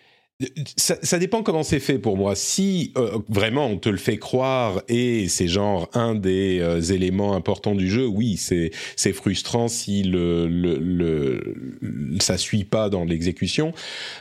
[0.77, 2.35] ça, dépend comment c'est fait pour moi.
[2.35, 7.35] Si euh, vraiment on te le fait croire et c'est genre un des euh, éléments
[7.35, 11.57] importants du jeu, oui, c'est c'est frustrant si le, le, le,
[12.21, 13.73] ça suit pas dans l'exécution.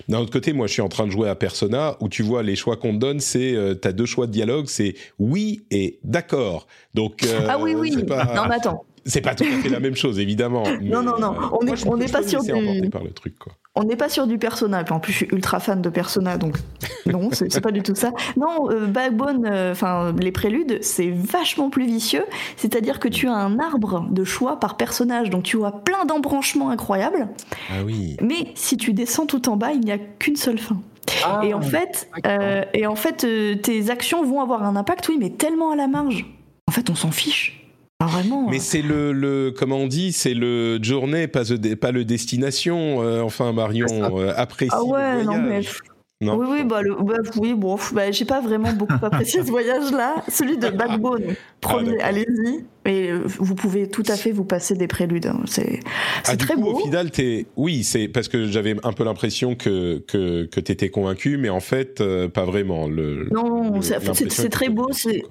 [0.08, 2.44] D'un autre côté, moi je suis en train de jouer à Persona où tu vois
[2.44, 6.00] les choix qu'on te donne, c'est euh, t'as deux choix de dialogue, c'est oui et
[6.06, 6.66] d'accord.
[6.94, 7.92] Donc ah oui oui.
[7.92, 8.86] Non mais attends.
[9.06, 10.64] C'est pas tout à fait la même chose évidemment.
[10.82, 11.36] non non non.
[11.60, 12.90] on est on n'est pas sur du.
[12.90, 14.84] par le truc quoi on n'est pas sur du Persona.
[14.89, 16.57] en plus, je suis ultra fan de Persona, donc
[17.06, 18.11] non, c'est pas du tout ça.
[18.38, 22.26] Non, euh, Backbone, euh, enfin les préludes, c'est vachement plus vicieux.
[22.56, 26.69] C'est-à-dire que tu as un arbre de choix par personnage, donc tu as plein d'embranchements
[26.69, 27.27] incroyables.
[27.69, 28.15] Ah oui.
[28.22, 30.77] Mais si tu descends tout en bas, il n'y a qu'une seule fin.
[31.23, 33.27] Ah, et en fait, euh, et en fait,
[33.61, 36.26] tes actions vont avoir un impact, oui, mais tellement à la marge.
[36.68, 37.65] En fait, on s'en fiche.
[38.06, 38.48] Ah, vraiment.
[38.49, 41.44] Mais c'est le, le, comment on dit, c'est le journée, pas,
[41.80, 43.02] pas le destination.
[43.02, 45.80] Euh, enfin, Marion euh, apprécie ah ouais, le voyage.
[46.22, 46.45] Non, mais...
[46.45, 50.23] oui, oui, bah, le, bah, oui, bon, bah, j'ai pas vraiment beaucoup apprécié ce voyage-là.
[50.30, 52.64] Celui de Backbone, ah, premier, allez-y.
[52.86, 55.26] Mais euh, vous pouvez tout à fait vous passer des préludes.
[55.26, 55.41] Hein.
[55.45, 55.80] C'est
[56.26, 56.73] ah, très beau.
[56.73, 57.48] Au final, es...
[57.57, 61.60] oui, c'est parce que j'avais un peu l'impression que que, que t'étais convaincu, mais en
[61.60, 62.88] fait, pas vraiment.
[62.88, 64.90] Le, non, c'est très beau.
[64.91, 65.23] C'est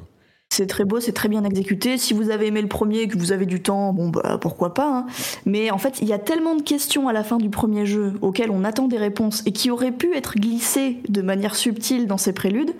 [0.54, 1.98] c'est très beau, c'est très bien exécuté.
[1.98, 4.72] Si vous avez aimé le premier et que vous avez du temps, bon bah pourquoi
[4.72, 4.88] pas.
[4.88, 5.06] Hein.
[5.46, 8.14] Mais en fait, il y a tellement de questions à la fin du premier jeu
[8.22, 12.18] auxquelles on attend des réponses et qui auraient pu être glissées de manière subtile dans
[12.18, 12.74] ces préludes.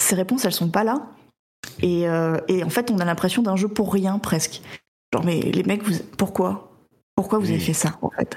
[0.00, 1.06] Ces réponses, elles sont pas là.
[1.82, 4.62] Et, euh, en fait, on a l'impression d'un jeu pour rien presque.
[5.12, 6.72] Genre mais les mecs, vous, pourquoi?
[7.16, 8.36] Pourquoi vous avez fait ça en fait?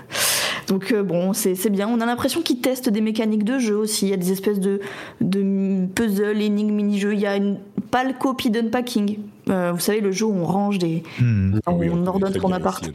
[0.67, 1.87] Donc euh, bon, c'est bien.
[1.87, 4.07] On a l'impression qu'ils testent des mécaniques de jeu aussi.
[4.07, 4.81] Il y a des espèces de,
[5.21, 7.13] de puzzles, énigmes, mini-jeux.
[7.13, 7.57] Il y a une
[7.91, 9.17] pâle copie d'unpacking.
[9.49, 11.03] Euh, vous savez, le jeu où on range des.
[11.19, 11.59] Hmm.
[11.67, 12.89] on, on ordonne son appart.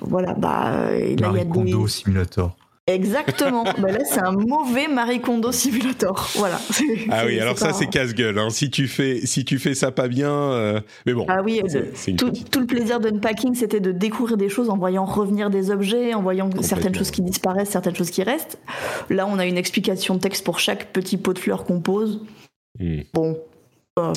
[0.00, 0.90] Voilà, bah.
[0.90, 1.88] Là, il y a des.
[1.88, 2.56] Simulator.
[2.86, 3.64] Exactement.
[3.78, 6.30] bah là, c'est un mauvais Marie Kondo Simulator.
[6.34, 6.60] Voilà.
[7.10, 8.38] Ah oui, alors ça, c'est casse-gueule.
[8.38, 8.50] Hein.
[8.50, 11.26] Si tu fais, si tu fais ça pas bien, euh, mais bon.
[11.28, 11.62] Ah oui,
[12.16, 16.14] tout, tout, le plaisir d'unpacking, c'était de découvrir des choses en voyant revenir des objets,
[16.14, 18.58] en voyant certaines choses qui disparaissent, certaines choses qui restent.
[19.08, 22.20] Là, on a une explication de texte pour chaque petit pot de fleurs qu'on pose.
[22.78, 23.00] Hmm.
[23.12, 23.38] Bon,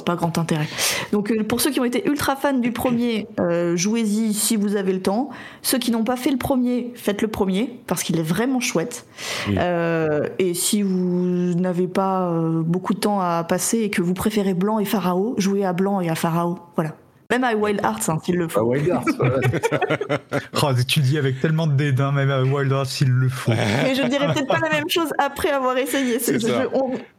[0.05, 0.67] pas, grand intérêt.
[1.11, 4.75] Donc euh, pour ceux qui ont été ultra fans du premier, euh, jouez-y si vous
[4.75, 5.29] avez le temps.
[5.61, 9.05] Ceux qui n'ont pas fait le premier, faites le premier parce qu'il est vraiment chouette.
[9.49, 12.31] Euh, et si vous n'avez pas
[12.65, 16.01] beaucoup de temps à passer et que vous préférez Blanc et Pharaon, jouez à Blanc
[16.01, 16.57] et à Pharaon.
[16.75, 16.95] Voilà.
[17.33, 18.59] Même à Wild Hearts, hein, s'il le faut.
[18.59, 19.07] À Wild Hearts,
[20.61, 23.49] oh, tu dis avec tellement de dédain, même à Wild Hearts, s'il le faut.
[23.51, 26.19] Mais je dirais peut-être pas la même chose après avoir essayé.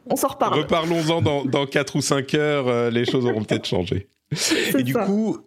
[0.09, 0.59] on, s'en reparle.
[0.59, 4.07] Reparlons-en dans, dans 4 ou 5 heures, euh, les choses auront peut-être changé.
[4.77, 5.37] Et du coup,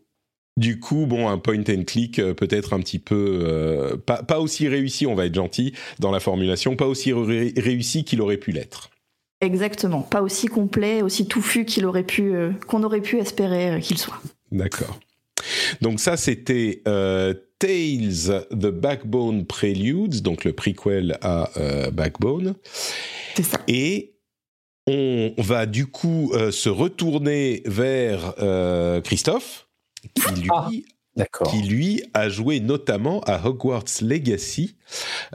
[0.58, 4.38] du coup, bon, un point and click euh, peut-être un petit peu euh, pas, pas,
[4.38, 8.52] aussi réussi, on va être gentil dans la formulation, pas aussi réussi qu'il aurait pu
[8.52, 8.90] l'être.
[9.40, 12.34] Exactement, pas aussi complet, aussi touffu qu'il aurait pu,
[12.66, 14.20] qu'on aurait pu espérer qu'il soit.
[14.50, 14.98] D'accord.
[15.80, 22.54] Donc ça, c'était euh, Tales, The Backbone Preludes, donc le prequel à euh, Backbone.
[23.36, 23.60] C'est ça.
[23.68, 24.14] Et
[24.86, 28.34] on va du coup euh, se retourner vers
[29.04, 29.68] Christophe,
[30.14, 30.68] qui lui ah
[31.50, 34.76] qui lui a joué notamment à Hogwarts Legacy.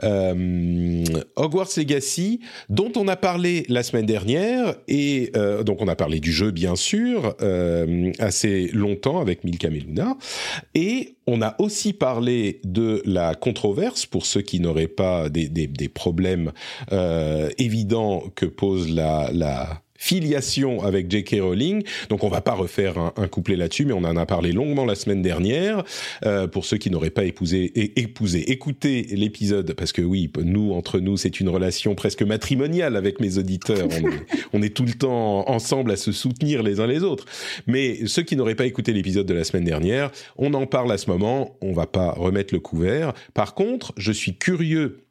[0.02, 1.04] Euh,
[1.36, 6.20] Hogwarts Legacy, dont on a parlé la semaine dernière, et euh, donc on a parlé
[6.20, 10.16] du jeu bien sûr, euh, assez longtemps avec Milka Meluna,
[10.74, 15.48] et on a aussi parlé de la controverse pour ceux qui n'auraient pas des,
[15.88, 16.52] problèmes
[17.58, 21.36] évidents que pose la filiation avec J.K.
[21.40, 21.82] Rowling.
[22.10, 24.96] Donc on va pas refaire un, couplet là-dessus, mais on en a parlé longuement la
[24.96, 25.82] semaine dernière.
[26.26, 31.00] Euh, pour ceux qui n'auraient pas épousé, épousé, écoutez l'épisode, parce que oui, nous, entre
[31.00, 33.88] nous, c'est une relation presque matrimoniale avec mes auditeurs.
[33.90, 37.24] On est, on est tout le temps ensemble à se soutenir les uns les autres.
[37.66, 40.98] Mais ceux qui n'auraient pas écouté l'épisode de la semaine dernière, on en parle à
[40.98, 41.56] ce moment.
[41.62, 43.14] On va pas remettre le couvert.
[43.32, 45.03] Par contre, je suis curieux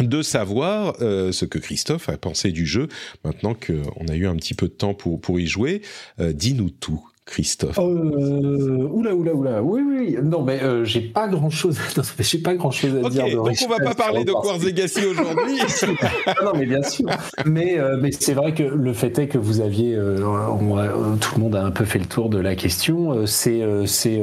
[0.00, 2.88] de savoir euh, ce que Christophe a pensé du jeu,
[3.24, 5.82] maintenant qu'on a eu un petit peu de temps pour, pour y jouer.
[6.20, 7.04] Euh, dis-nous tout.
[7.24, 7.78] Christophe.
[7.78, 9.62] Euh, oula, oula, oula.
[9.62, 10.16] Oui, oui.
[10.20, 11.78] Non, mais euh, j'ai pas grand chose.
[12.18, 13.30] j'ai pas grand chose à dire.
[13.36, 15.60] donc on va pas parler de Quartz Legacy aujourd'hui.
[16.44, 17.06] non, mais bien sûr.
[17.46, 21.64] Mais, mais c'est vrai que le fait est que vous aviez, tout le monde a
[21.64, 23.24] un peu fait le tour de la question.
[23.24, 24.20] c'est, c'est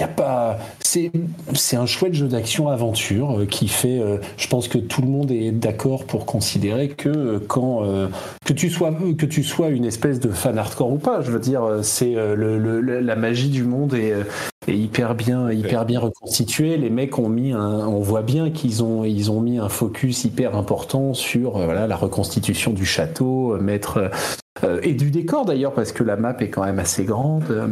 [0.00, 1.10] y a pas, c'est
[1.54, 4.00] c'est un chouette jeu d'action aventure qui fait.
[4.36, 7.82] je pense que tout le monde est d'accord pour considérer que quand
[8.44, 11.40] que tu sois que tu sois une espèce de fan hardcore ou pas, je veux
[11.40, 14.14] dire, c'est la magie du monde est,
[14.66, 16.76] est hyper bien hyper bien reconstituée.
[16.76, 20.24] Les mecs ont mis un, on voit bien qu'ils ont ils ont mis un focus
[20.24, 24.10] hyper important sur voilà la reconstitution du château, mettre
[24.64, 27.66] euh, et du décor d'ailleurs parce que la map est quand même assez grande, euh,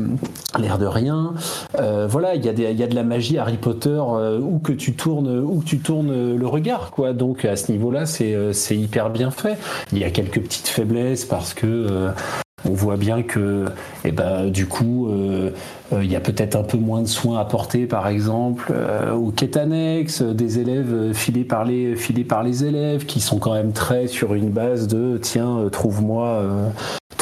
[0.59, 1.35] l'air de rien.
[1.79, 4.01] Euh, voilà, il y, a de la magie Harry Potter
[4.41, 7.13] où que tu tournes, où tu tournes le regard, quoi.
[7.13, 9.59] Donc à ce niveau-là, c'est hyper bien fait.
[9.93, 12.11] Il y a quelques petites faiblesses parce que
[12.69, 13.67] on voit bien que,
[14.05, 15.09] eh ben, du coup,
[15.93, 18.73] il y a peut-être un peu moins de soins apportés, par exemple,
[19.15, 23.55] au quai annexe, des élèves filés par les filés par les élèves, qui sont quand
[23.55, 26.43] même très sur une base de tiens, trouve-moi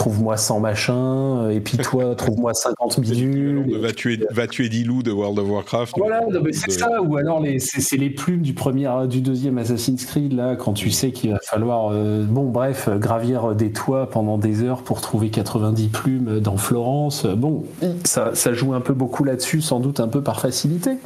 [0.05, 3.81] trouve-moi 100 machins, et puis toi, trouve-moi 50 bidules.
[3.81, 5.95] va tuer, va tuer 10 loups de World of Warcraft.
[5.97, 6.21] Voilà,
[6.53, 10.75] c'est ça, ou alors c'est les plumes du premier, du deuxième Assassin's Creed, là, quand
[10.75, 15.01] tu sais qu'il va falloir, euh, bon, bref, gravir des toits pendant des heures pour
[15.01, 17.25] trouver 90 plumes dans Florence.
[17.25, 17.65] Bon,
[18.05, 20.99] ça, ça joue un peu beaucoup là-dessus, sans doute un peu par facilité.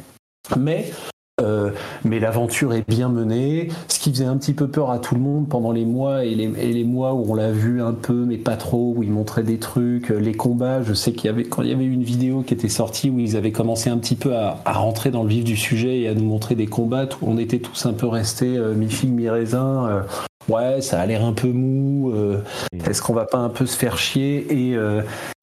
[0.57, 0.91] Mais
[1.39, 1.71] euh,
[2.03, 3.69] mais l'aventure est bien menée.
[3.87, 6.35] Ce qui faisait un petit peu peur à tout le monde pendant les mois et
[6.35, 9.57] les, mois où on l'a vu un peu, mais pas trop, où il montrait des
[9.57, 10.81] trucs, euh, les combats.
[10.81, 13.19] Je sais qu'il y avait quand il y avait une vidéo qui était sortie où
[13.19, 16.13] ils avaient commencé un petit peu à, rentrer dans le vif du sujet et à
[16.13, 19.87] nous montrer des combats on était tous un peu restés euh, mi-figue mi-raisin.
[19.87, 20.01] Euh,
[20.47, 22.11] ouais, ça a l'air un peu mou.
[22.11, 22.89] Mm.
[22.89, 24.77] Est-ce qu'on va pas un peu se faire chier et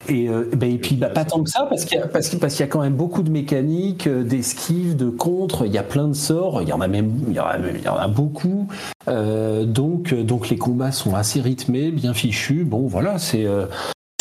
[0.09, 2.29] et, euh, ben, et puis bah, pas tant que ça, parce qu'il y, a, parce,
[2.29, 5.83] qu'il y a quand même beaucoup de mécaniques, euh, d'esquives, de contre, il y a
[5.83, 7.97] plein de sorts, il y en a même il y en a, il y en
[7.97, 8.67] a beaucoup.
[9.07, 12.63] Euh, donc, donc les combats sont assez rythmés, bien fichus.
[12.63, 13.45] Bon voilà, c'est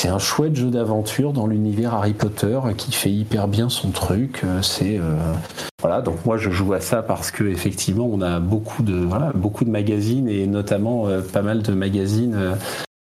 [0.00, 4.42] c'est un chouette jeu d'aventure dans l'univers Harry Potter qui fait hyper bien son truc.
[4.62, 5.00] C'est
[5.80, 9.32] voilà, donc moi je joue à ça parce que effectivement on a beaucoup de voilà
[9.34, 12.56] beaucoup de magazines et notamment pas mal de magazines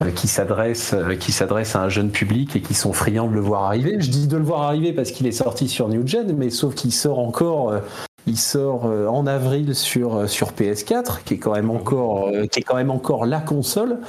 [0.03, 3.33] euh, qui s'adresse euh, qui s'adresse à un jeune public et qui sont friands de
[3.33, 3.99] le voir arriver.
[3.99, 6.75] Je dis de le voir arriver parce qu'il est sorti sur New Gen, mais sauf
[6.75, 7.79] qu'il sort encore euh,
[8.27, 12.75] il sort en avril sur sur PS4 qui est quand même encore qui est quand
[12.75, 13.99] même encore la console.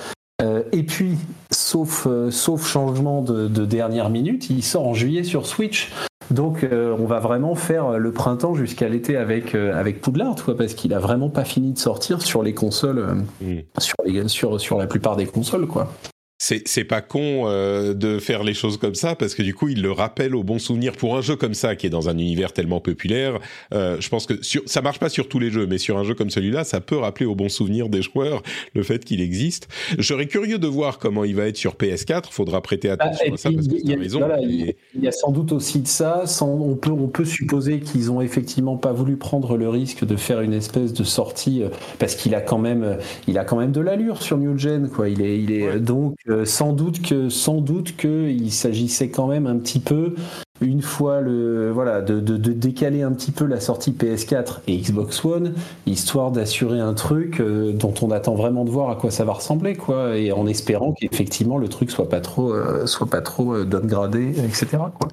[0.72, 1.16] Et puis,
[1.50, 5.90] sauf, sauf changement de, de, dernière minute, il sort en juillet sur Switch.
[6.30, 10.56] Donc euh, on va vraiment faire le printemps jusqu'à l'été avec euh, avec Poudlard, quoi,
[10.56, 13.62] parce qu'il a vraiment pas fini de sortir sur les consoles, euh, mm.
[13.78, 15.90] sur, les, sur sur la plupart des consoles, quoi
[16.38, 19.82] c'est pas con euh, de faire les choses comme ça parce que du coup il
[19.82, 22.52] le rappelle au bon souvenir pour un jeu comme ça qui est dans un univers
[22.52, 23.40] tellement populaire.
[23.74, 26.04] Euh, je pense que sur, ça marche pas sur tous les jeux, mais sur un
[26.04, 28.42] jeu comme celui-là, ça peut rappeler au bon souvenir des joueurs
[28.74, 29.66] le fait qu'il existe.
[29.98, 32.30] Je serais curieux de voir comment il va être sur PS4.
[32.30, 34.20] Faudra prêter bah, attention à ça parce que tu raison.
[34.40, 36.22] il, y a sans doute aussi de ça.
[36.40, 40.40] on peut on peut supposer qu'ils ont effectivement pas voulu prendre le risque de faire
[40.40, 43.80] une espèce de sortie euh, parce qu'il a quand même il a quand même de
[43.80, 45.08] l'allure sur New Gen quoi.
[45.08, 49.26] Il est il est donc euh, sans doute que sans doute que il s'agissait quand
[49.26, 50.14] même un petit peu
[50.60, 55.54] une fois le voilà de, décaler un petit peu la sortie PS4 et Xbox One
[55.86, 59.34] histoire d'assurer un truc euh, dont on attend vraiment de voir à quoi ça va
[59.34, 63.54] ressembler quoi et en espérant qu'effectivement le truc soit pas trop euh, soit pas trop
[63.54, 64.66] euh, downgradé etc
[64.98, 65.08] quoi.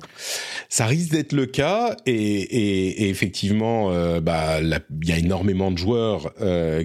[0.68, 6.34] Ça risque d'être le cas et, effectivement bah il y a énormément de joueurs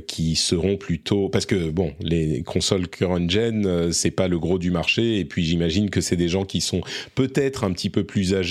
[0.06, 4.70] qui seront plutôt parce que bon les consoles current gen c'est pas le gros du
[4.70, 6.82] marché et puis j'imagine que c'est des gens qui sont
[7.14, 8.49] peut-être un petit peu plus âgés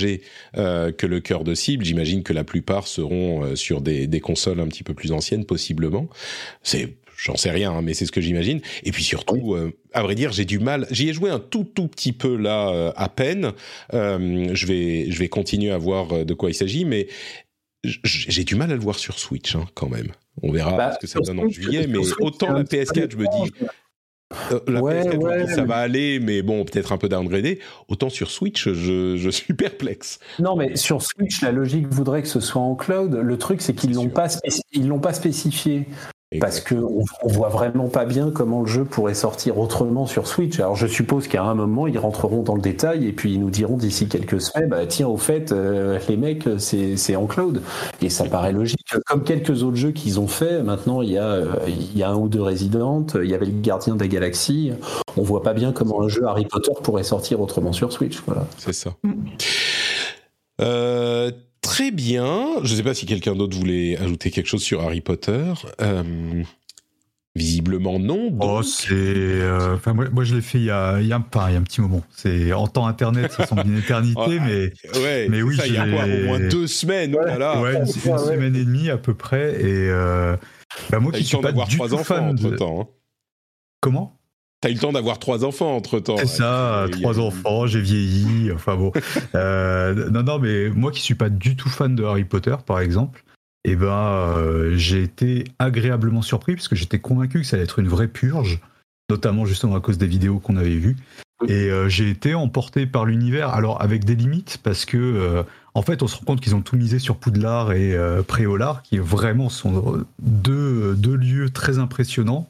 [0.58, 1.86] euh, que le cœur de cible.
[1.86, 6.10] J'imagine que la plupart seront euh, sur des, consoles un petit peu plus anciennes, possiblement.
[6.64, 8.62] C'est J'en sais rien, hein, mais c'est ce que j'imagine.
[8.84, 10.88] Et puis surtout, euh, à vrai dire, j'ai du mal.
[10.90, 13.52] J'y ai joué un tout tout petit peu là, à peine.
[13.92, 17.08] je vais je vais continuer à voir de quoi il s'agit, mais
[17.84, 20.14] j'ai du mal à le voir sur Switch hein, quand même.
[20.42, 23.26] On verra bah, ce que ça donne en juillet, mais autant la PS4, je me
[23.26, 23.52] dis,
[24.52, 27.60] euh, la PS4, ça va aller, mais bon, peut-être un peu downgradé.
[27.88, 30.20] Autant sur Switch, je, je, suis perplexe.
[30.38, 33.16] Non, mais sur Switch, la logique voudrait que ce soit en cloud.
[33.16, 34.28] Le truc, c'est qu'ils l'ont pas,
[34.72, 35.88] ils l'ont pas spécifié.
[36.40, 40.60] Parce qu'on on voit vraiment pas bien comment le jeu pourrait sortir autrement sur Switch.
[40.60, 43.50] Alors je suppose qu'à un moment ils rentreront dans le détail et puis ils nous
[43.50, 47.64] diront d'ici quelques semaines, bah tiens au fait euh, les mecs c'est en cloud
[48.04, 48.94] et ça paraît logique.
[49.08, 52.10] Comme quelques autres jeux qu'ils ont fait, maintenant il y a euh, il y a
[52.12, 54.74] un ou deux Resident, il y avait le Gardien des Galaxies.
[55.18, 58.22] On voit pas bien comment un jeu Harry Potter pourrait sortir autrement sur Switch.
[58.28, 58.46] Voilà.
[58.60, 58.92] C'est ça.
[60.62, 61.32] Euh,
[61.80, 62.56] Très bien.
[62.62, 65.54] Je ne sais pas si quelqu'un d'autre voulait ajouter quelque chose sur Harry Potter.
[65.80, 66.44] Euh,
[67.36, 68.38] Visiblement non.
[68.42, 69.40] Oh, c'est.
[69.74, 71.58] Enfin, moi, moi, je l'ai fait il y a, il y a, il y a
[71.58, 72.04] un petit moment.
[72.12, 74.74] C'est en temps internet, ça semble une éternité, mais.
[75.00, 75.28] Ouais.
[75.30, 77.16] Mais oui, ça, il y a quoi Au moins deux semaines.
[77.16, 79.62] Ouais, ouais une, semaine et demie à peu près.
[79.62, 79.90] Et
[80.90, 82.58] bah, moi qui suis pas du tout fan de.
[82.58, 82.88] Temps, hein.
[83.80, 84.19] Comment?
[84.62, 86.18] T'as eu le temps d'avoir trois enfants entre temps.
[86.18, 88.52] C'est ça, trois enfants, j'ai vieilli.
[88.52, 88.92] Enfin bon.
[89.36, 92.82] euh, non, non, mais moi qui suis pas du tout fan de Harry Potter, par
[92.82, 93.24] exemple,
[93.64, 97.80] eh ben, euh, j'ai été agréablement surpris parce que j'étais convaincu que ça allait être
[97.80, 98.60] une vraie purge,
[99.10, 100.98] notamment justement à cause des vidéos qu'on avait vues.
[101.48, 106.04] Et euh, j'ai été emporté par l'univers, alors avec des limites, parce que en fait,
[106.04, 110.04] on se rend compte qu'ils ont tout misé sur Poudlard et Préolard, qui vraiment sont
[110.22, 112.50] deux, deux lieux très impressionnants.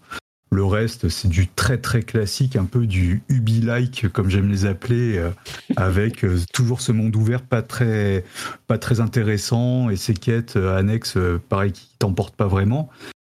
[0.51, 5.17] Le reste, c'est du très très classique, un peu du Ubi-like, comme j'aime les appeler,
[5.17, 5.29] euh,
[5.75, 8.25] avec euh, toujours ce monde ouvert pas très,
[8.65, 11.17] pas très intéressant et ces quêtes euh, annexes,
[11.49, 12.89] pareil, qui t'emportent pas vraiment.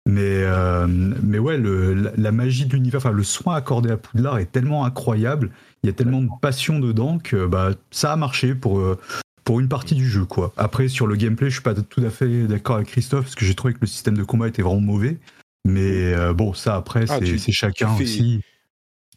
[0.07, 0.43] Mais,
[1.23, 4.85] mais ouais, le, la, magie de l'univers, enfin le soin accordé à Poudlard est tellement
[4.85, 5.49] incroyable,
[5.81, 8.83] il y a tellement de passion dedans que bah, ça a marché pour,
[9.45, 10.25] pour une partie du jeu.
[10.25, 10.53] quoi.
[10.57, 13.45] Après, sur le gameplay, je suis pas tout à fait d'accord avec Christophe, parce que
[13.45, 15.17] j'ai trouvé que le système de combat était vraiment mauvais.
[15.65, 18.39] Mais euh, bon, ça après, ah, c'est chacun aussi.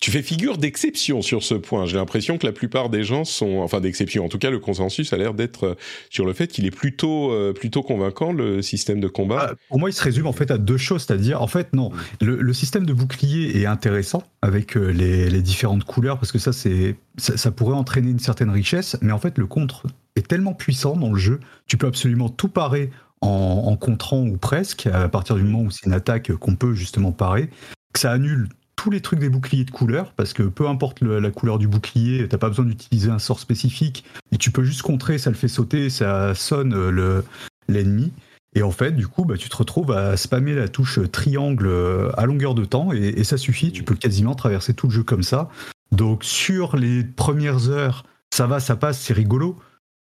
[0.00, 1.84] Tu fais figure d'exception sur ce point.
[1.84, 4.24] J'ai l'impression que la plupart des gens sont, enfin d'exception.
[4.24, 5.74] En tout cas, le consensus a l'air d'être euh,
[6.08, 9.48] sur le fait qu'il est plutôt, euh, plutôt convaincant le système de combat.
[9.50, 11.90] Ah, pour moi, il se résume en fait à deux choses, c'est-à-dire, en fait, non,
[12.20, 16.96] le, système de bouclier est intéressant avec les, les différentes couleurs parce que ça, c'est,
[17.16, 19.84] ça, ça, pourrait entraîner une certaine richesse, mais en fait, le contre
[20.14, 24.36] est tellement puissant dans le jeu, tu peux absolument tout parer en, en contrant ou
[24.36, 27.50] presque, à partir du moment où c'est une attaque qu'on peut justement parer,
[27.92, 31.30] que ça annule tous les trucs des boucliers de couleur, parce que peu importe la
[31.30, 35.18] couleur du bouclier, t'as pas besoin d'utiliser un sort spécifique, et tu peux juste contrer,
[35.18, 37.24] ça le fait sauter, ça sonne le,
[37.68, 38.12] l'ennemi.
[38.54, 41.68] Et en fait, du coup, bah, tu te retrouves à spammer la touche triangle
[42.16, 45.02] à longueur de temps, et, et ça suffit, tu peux quasiment traverser tout le jeu
[45.02, 45.50] comme ça.
[45.90, 49.58] Donc sur les premières heures, ça va, ça passe, c'est rigolo.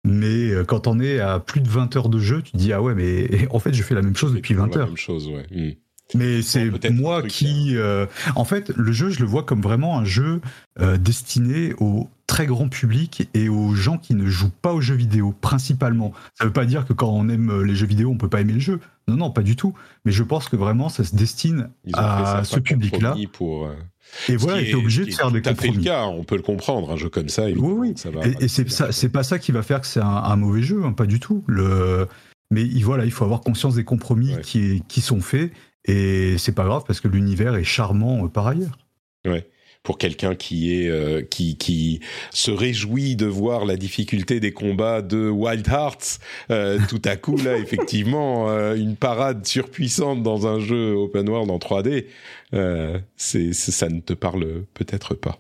[0.07, 2.73] Mais euh, quand on est à plus de 20 heures de jeu, tu te dis
[2.73, 4.85] ah ouais, mais en fait, je fais la même chose depuis 20 heures.
[4.85, 5.47] La même chose, ouais.
[5.51, 5.73] Hmm.
[6.15, 8.07] Mais c'est moi qui, euh,
[8.37, 10.41] en fait, le jeu, je le vois comme vraiment un jeu
[10.79, 14.95] euh, destiné au très grand public et aux gens qui ne jouent pas aux jeux
[14.95, 16.13] vidéo, principalement.
[16.35, 18.41] Ça ne veut pas dire que quand on aime les jeux vidéo, on peut pas
[18.41, 18.79] aimer le jeu.
[19.09, 19.75] Non, non, pas du tout.
[20.05, 23.17] Mais je pense que vraiment, ça se destine à ce public-là.
[23.33, 23.69] Pour,
[24.29, 25.73] et voilà, il est obligé de faire des compromis.
[25.73, 27.45] Fait le cas, on peut le comprendre, un jeu comme ça.
[27.45, 27.93] Oui, oui.
[27.97, 30.63] Ça va et, c'est ça, c'est pas ça qui va faire que c'est un, mauvais
[30.63, 31.45] jeu, hein, pas du tout.
[31.47, 32.07] Le,
[32.51, 35.53] mais voilà, il faut avoir conscience des compromis qui, qui sont faits,
[35.85, 38.79] et c'est pas grave parce que l'univers est charmant euh, par ailleurs.
[39.25, 39.47] Ouais
[39.87, 42.01] pour quelqu'un qui est euh, qui qui
[42.33, 46.19] se réjouit de voir la difficulté des combats de Wild Hearts
[46.51, 51.53] euh, tout à coup là effectivement euh, une parade surpuissante dans un jeu open world
[51.53, 52.07] en 3D
[53.17, 55.39] c'est ça ne te parle peut-être pas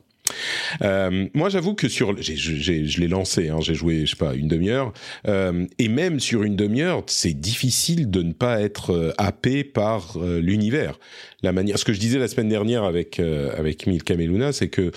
[0.82, 4.48] euh, moi, j'avoue que sur, je l'ai lancé, hein, j'ai joué, je sais pas, une
[4.48, 4.92] demi-heure,
[5.26, 10.18] euh, et même sur une demi-heure, c'est difficile de ne pas être euh, happé par
[10.18, 10.98] l'univers.
[11.42, 14.90] La manière, ce que je disais la semaine dernière avec avec Milka Meluna, c'est que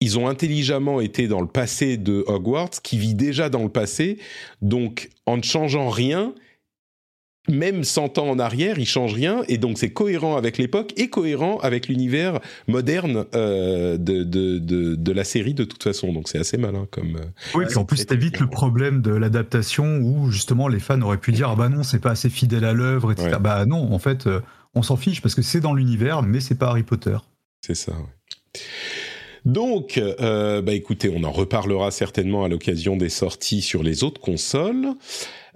[0.00, 4.18] ils ont intelligemment été dans le passé de Hogwarts, qui vit déjà dans le passé,
[4.62, 6.34] donc en ne changeant rien,
[7.50, 11.08] même 100 ans en arrière, il change rien, et donc c'est cohérent avec l'époque et
[11.08, 16.12] cohérent avec l'univers moderne euh, de, de, de, de, la série de toute façon.
[16.12, 17.16] Donc c'est assez malin comme.
[17.16, 21.18] Euh, oui, puis en plus t'évites le problème de l'adaptation où justement les fans auraient
[21.18, 23.36] pu dire ah bah non c'est pas assez fidèle à l'œuvre, etc.
[23.40, 24.40] Bah non, en fait euh,
[24.74, 27.16] on s'en fiche parce que c'est dans l'univers, mais c'est pas Harry Potter.
[27.60, 27.92] C'est ça.
[27.92, 28.60] Ouais.
[29.44, 34.20] Donc, euh, bah écoutez, on en reparlera certainement à l'occasion des sorties sur les autres
[34.20, 34.88] consoles.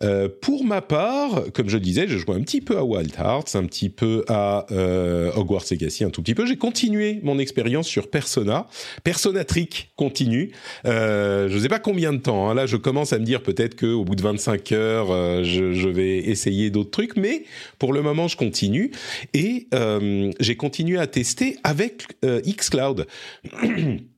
[0.05, 3.55] Euh, pour ma part, comme je disais, je joué un petit peu à Wild Hearts,
[3.55, 6.47] un petit peu à euh, Hogwarts Legacy, un tout petit peu.
[6.47, 8.67] J'ai continué mon expérience sur Persona.
[9.03, 10.53] Persona Trick continue.
[10.87, 12.49] Euh, je ne sais pas combien de temps.
[12.49, 12.55] Hein.
[12.55, 15.89] Là, je commence à me dire peut-être qu'au bout de 25 heures, euh, je, je,
[15.89, 17.17] vais essayer d'autres trucs.
[17.17, 17.45] Mais
[17.79, 18.91] pour le moment, je continue.
[19.33, 23.07] Et euh, j'ai continué à tester avec xCloud.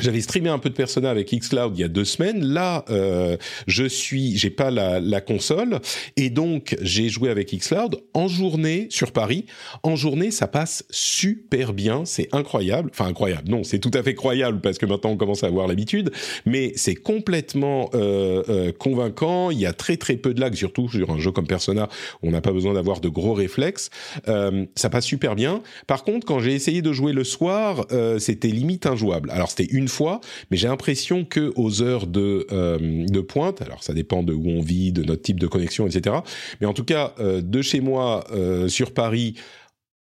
[0.00, 2.42] J'avais streamé un peu de Persona avec xCloud il y a deux semaines.
[2.42, 3.36] Là, euh,
[3.66, 5.80] je suis, j'ai pas la, la, console
[6.16, 9.44] et donc j'ai joué avec xCloud en journée sur Paris.
[9.82, 12.90] En journée, ça passe super bien, c'est incroyable.
[12.92, 15.66] Enfin incroyable, non, c'est tout à fait croyable parce que maintenant on commence à avoir
[15.66, 16.10] l'habitude,
[16.46, 19.50] mais c'est complètement euh, euh, convaincant.
[19.50, 21.88] Il y a très très peu de lag, surtout sur un jeu comme Persona,
[22.22, 23.90] on n'a pas besoin d'avoir de gros réflexes.
[24.28, 25.62] Euh, ça passe super bien.
[25.86, 29.30] Par contre, quand j'ai essayé de jouer le soir, euh, c'était limite injouable.
[29.30, 30.20] Alors c'était une fois,
[30.50, 34.48] mais j'ai l'impression que aux heures de, euh, de pointe, alors ça dépend de où
[34.48, 36.16] on vit, de notre type de connexion, etc.
[36.60, 39.34] Mais en tout cas, euh, de chez moi euh, sur Paris,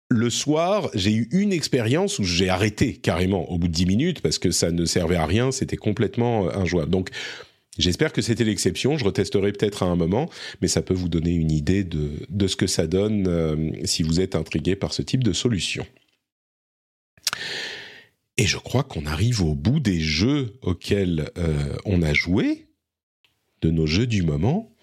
[0.08, 4.20] le soir, j'ai eu une expérience où j'ai arrêté carrément au bout de 10 minutes
[4.22, 6.90] parce que ça ne servait à rien, c'était complètement injouable.
[6.90, 7.10] Donc,
[7.78, 8.98] j'espère que c'était l'exception.
[8.98, 10.28] Je retesterai peut-être à un moment,
[10.60, 14.20] mais ça peut vous donner une idée de, de ce que ça donne si vous
[14.20, 15.86] êtes intrigué par ce type de solution.
[18.40, 22.68] Et je crois qu'on arrive au bout des jeux auxquels euh, on a joué
[23.60, 24.74] de nos jeux du moment.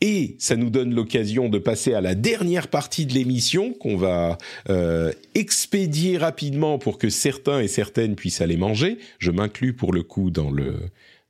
[0.00, 4.38] Et ça nous donne l'occasion de passer à la dernière partie de l'émission qu'on va
[4.70, 8.96] euh, expédier rapidement pour que certains et certaines puissent aller manger.
[9.18, 10.76] Je m'inclus pour le coup dans le,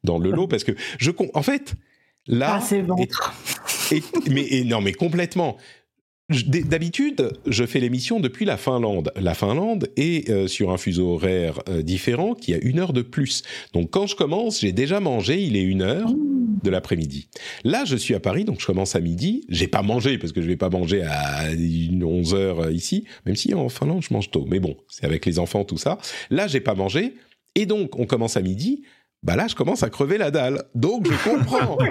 [0.05, 1.11] dans le lot parce que je...
[1.35, 1.75] En fait,
[2.29, 2.59] là...
[2.59, 2.95] Ah, c'est bon.
[4.31, 5.57] mais non, mais complètement.
[6.28, 9.12] D'habitude, je fais l'émission depuis la Finlande.
[9.16, 13.03] La Finlande est euh, sur un fuseau horaire euh, différent qui a une heure de
[13.03, 13.43] plus.
[13.74, 16.11] Donc quand je commence, j'ai déjà mangé, il est une heure
[16.62, 17.28] de l'après-midi.
[17.65, 19.44] Là, je suis à Paris, donc je commence à midi.
[19.49, 23.36] J'ai pas mangé parce que je vais pas manger à 11 heures euh, ici, même
[23.36, 24.47] si en Finlande je mange tôt.
[24.49, 25.99] Mais bon, c'est avec les enfants tout ça.
[26.31, 27.15] Là, j'ai pas mangé
[27.57, 28.85] et donc on commence à midi.
[29.23, 30.65] Bah là, je commence à crever la dalle.
[30.74, 31.78] Donc je comprends.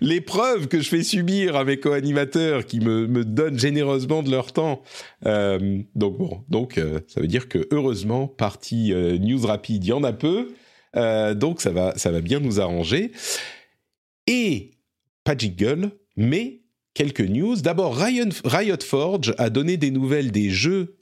[0.00, 4.52] l'épreuve que je fais subir à mes co-animateurs qui me, me, donnent généreusement de leur
[4.52, 4.82] temps.
[5.24, 9.88] Euh, donc bon, donc euh, ça veut dire que heureusement, partie euh, news rapide, il
[9.88, 10.48] y en a peu.
[11.34, 13.12] donc ça va, ça va bien nous arranger.
[14.26, 14.72] Et
[15.24, 16.62] pas de jiggle, mais
[16.94, 17.56] quelques news.
[17.56, 20.96] D'abord, Riot Forge a donné des nouvelles des jeux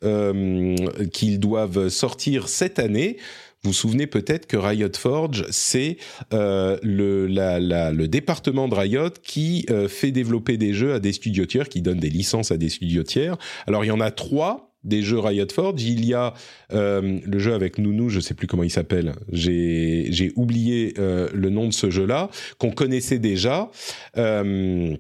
[1.12, 3.19] qu'ils doivent sortir cette année.
[3.65, 5.97] Vous vous souvenez peut-être que Riot Forge, c'est
[6.35, 11.47] euh, le, le département de Riot qui euh, fait développer des jeux à des studios
[11.47, 13.39] tiers, qui donne des licences à des studios tiers.
[13.66, 15.82] Alors il y en a trois des jeux Riot Forge.
[15.82, 16.35] Il y a
[16.74, 19.15] euh, le jeu avec Nounou, je sais plus comment il s'appelle.
[19.32, 22.28] J'ai oublié le nom de ce jeu-là
[22.59, 23.70] qu'on connaissait déjà.
[24.15, 24.99] il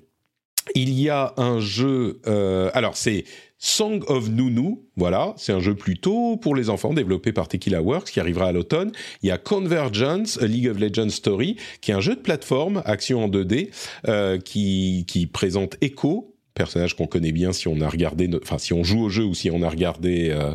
[0.74, 2.22] y a un jeu.
[2.72, 3.24] alors c'est
[3.66, 8.10] Song of Nunu, voilà, c'est un jeu plutôt pour les enfants développé par Tequila Works
[8.10, 8.92] qui arrivera à l'automne.
[9.22, 13.24] Il y a Convergence, League of Legends Story, qui est un jeu de plateforme, action
[13.24, 13.70] en 2D,
[14.06, 18.72] euh, qui, qui présente Echo, personnage qu'on connaît bien si on a regardé, enfin si
[18.72, 20.54] on joue au jeu ou si on a regardé euh,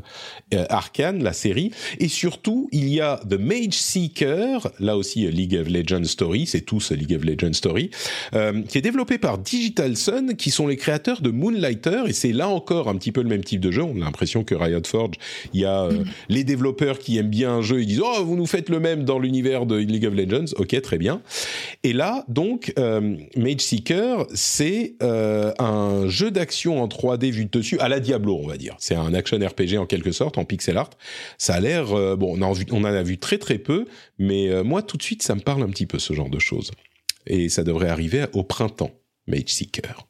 [0.53, 1.71] euh, Arkane, la série.
[1.99, 6.45] Et surtout, il y a The Mage Seeker, là aussi euh, League of Legends Story,
[6.45, 7.89] c'est tout ce League of Legends Story,
[8.31, 12.03] qui est développé par Digital Sun, qui sont les créateurs de Moonlighter.
[12.07, 13.83] Et c'est là encore un petit peu le même type de jeu.
[13.83, 15.15] On a l'impression que Riot Forge,
[15.53, 16.05] il y a mm.
[16.29, 19.03] les développeurs qui aiment bien un jeu, ils disent oh vous nous faites le même
[19.03, 20.53] dans l'univers de League of Legends.
[20.57, 21.21] Ok, très bien.
[21.83, 27.79] Et là, donc, Mage Seeker, c'est un un jeu d'action en 3D vu de dessus,
[27.79, 28.75] à la Diablo, on va dire.
[28.79, 30.91] C'est un action RPG en quelque sorte, en pixel art.
[31.37, 33.85] Ça a l'air, euh, bon, on en, a vu très très peu,
[34.17, 36.39] mais euh, moi tout de suite, ça me parle un petit peu ce genre de
[36.39, 36.71] choses.
[37.27, 38.91] Et ça devrait arriver au printemps,
[39.27, 40.07] Mage Seeker.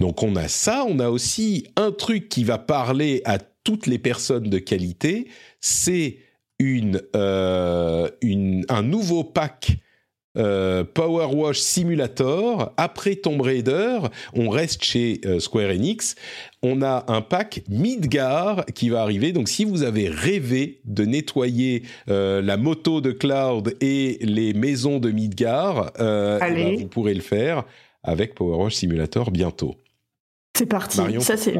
[0.00, 3.98] Donc on a ça, on a aussi un truc qui va parler à toutes les
[3.98, 5.28] personnes de qualité,
[5.60, 6.18] c'est
[6.58, 8.10] une, euh,
[8.68, 9.78] un nouveau pack
[10.38, 12.72] euh, Power Wash Simulator.
[12.76, 13.98] Après Tomb Raider,
[14.34, 16.14] on reste chez euh, Square Enix.
[16.62, 19.32] On a un pack Midgar qui va arriver.
[19.32, 24.98] Donc, si vous avez rêvé de nettoyer euh, la moto de Cloud et les maisons
[24.98, 27.64] de Midgar, eh ben, vous pourrez le faire
[28.02, 29.76] avec Power Wash Simulator bientôt.
[30.56, 31.00] C'est parti.
[31.20, 31.54] Ça, c'est.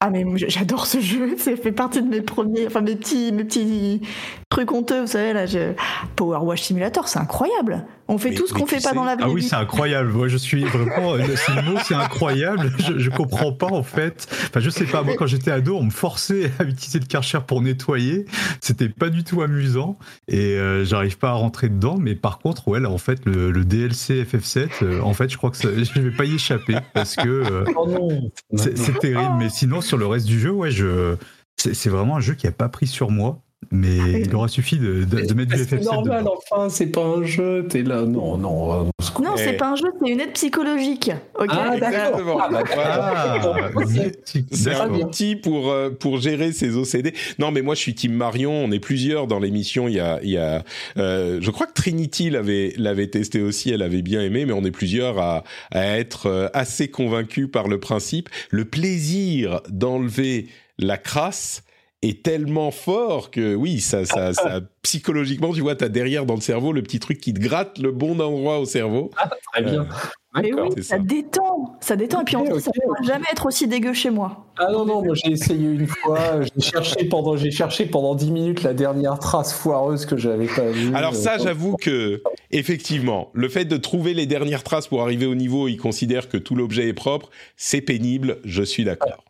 [0.00, 3.44] Ah mais j'adore ce jeu, ça fait partie de mes premiers, enfin mes petits, mes
[3.44, 4.02] petits
[4.50, 5.72] trucs honteux, vous savez là, je...
[6.16, 7.86] Power Wash Simulator, c'est incroyable.
[8.08, 9.22] On fait tout ce qu'on fait pas dans la vie.
[9.24, 10.12] Ah oui, c'est incroyable.
[10.12, 11.14] Moi, je suis vraiment.
[11.14, 12.72] Euh, mot, c'est incroyable.
[12.78, 14.28] Je, je comprends pas en fait.
[14.48, 15.02] Enfin, je sais pas.
[15.02, 18.26] Moi, quand j'étais ado, on me forçait à utiliser le Karcher pour nettoyer.
[18.60, 21.96] C'était pas du tout amusant et euh, j'arrive pas à rentrer dedans.
[21.98, 25.36] Mais par contre, ouais, là, en fait, le, le DLC FF7, euh, en fait, je
[25.36, 28.10] crois que ça, je vais pas y échapper parce que oh
[28.54, 29.34] c'est terrible.
[29.38, 31.16] Mais sinon, sur le reste du jeu, ouais, je
[31.56, 33.42] c'est vraiment un jeu qui a pas pris sur moi.
[33.70, 35.66] Mais ah il aura suffi de, de, mettre du FF7.
[35.68, 38.90] C'est normal, enfin, c'est pas un jeu, t'es là, non, non.
[39.20, 41.10] Non, c'est pas un jeu, c'est une aide psychologique.
[41.48, 42.48] Ah, d'accord.
[42.50, 43.80] Ah, ah,
[44.50, 47.14] c'est un outil pour, euh, pour gérer ses OCD.
[47.38, 49.88] Non, mais moi, je suis Team Marion, on est plusieurs dans l'émission.
[49.88, 50.62] Il y a, il y a
[50.96, 54.64] euh, je crois que Trinity l'avait, l'avait testé aussi, elle avait bien aimé, mais on
[54.64, 58.28] est plusieurs à, à être euh, assez convaincus par le principe.
[58.50, 60.48] Le plaisir d'enlever
[60.78, 61.62] la crasse
[62.02, 66.34] est tellement fort que oui, ça, ça, ça psychologiquement, tu vois, tu as derrière dans
[66.34, 69.10] le cerveau le petit truc qui te gratte le bon endroit au cerveau.
[69.16, 69.82] Ah, très bien.
[69.82, 70.98] Euh, mais oui, ça.
[70.98, 72.20] détend, ça détend.
[72.20, 74.44] et puis en plus, ça ne va jamais être aussi dégueu chez moi.
[74.58, 78.62] Ah non, non, moi j'ai essayé une fois, j'ai cherché, pendant, cherché pendant 10 minutes
[78.62, 80.94] la dernière trace foireuse que j'avais pas vue.
[80.94, 82.20] Alors ça, j'avoue que
[82.50, 86.36] Effectivement, le fait de trouver les dernières traces pour arriver au niveau, il considère que
[86.36, 89.24] tout l'objet est propre, c'est pénible, je suis d'accord.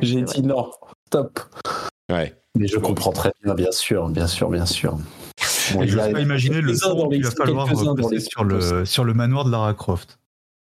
[0.00, 0.70] J'ai dit non,
[1.06, 1.40] stop.
[2.12, 2.34] Ouais.
[2.54, 4.98] Mais je comprends très bien, bien sûr, bien sûr, bien sûr.
[5.72, 7.66] Bon, je n'ose pas imaginer le temps qu'il va falloir
[7.96, 10.18] passer sur le, sur le manoir de Lara Croft.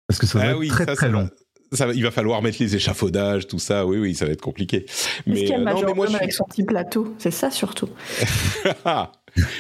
[0.08, 1.30] Parce que ça va ah être très très long.
[1.72, 3.86] Ça, il va falloir mettre les échafaudages, tout ça.
[3.86, 4.86] Oui, oui, ça va être compliqué.
[5.26, 6.16] Mais, euh, non, mais moi, je...
[6.16, 7.90] avec son petit plateau, c'est ça surtout.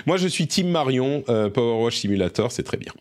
[0.05, 2.93] moi, je suis Team Marion, euh, Power Wash Simulator, c'est très bien.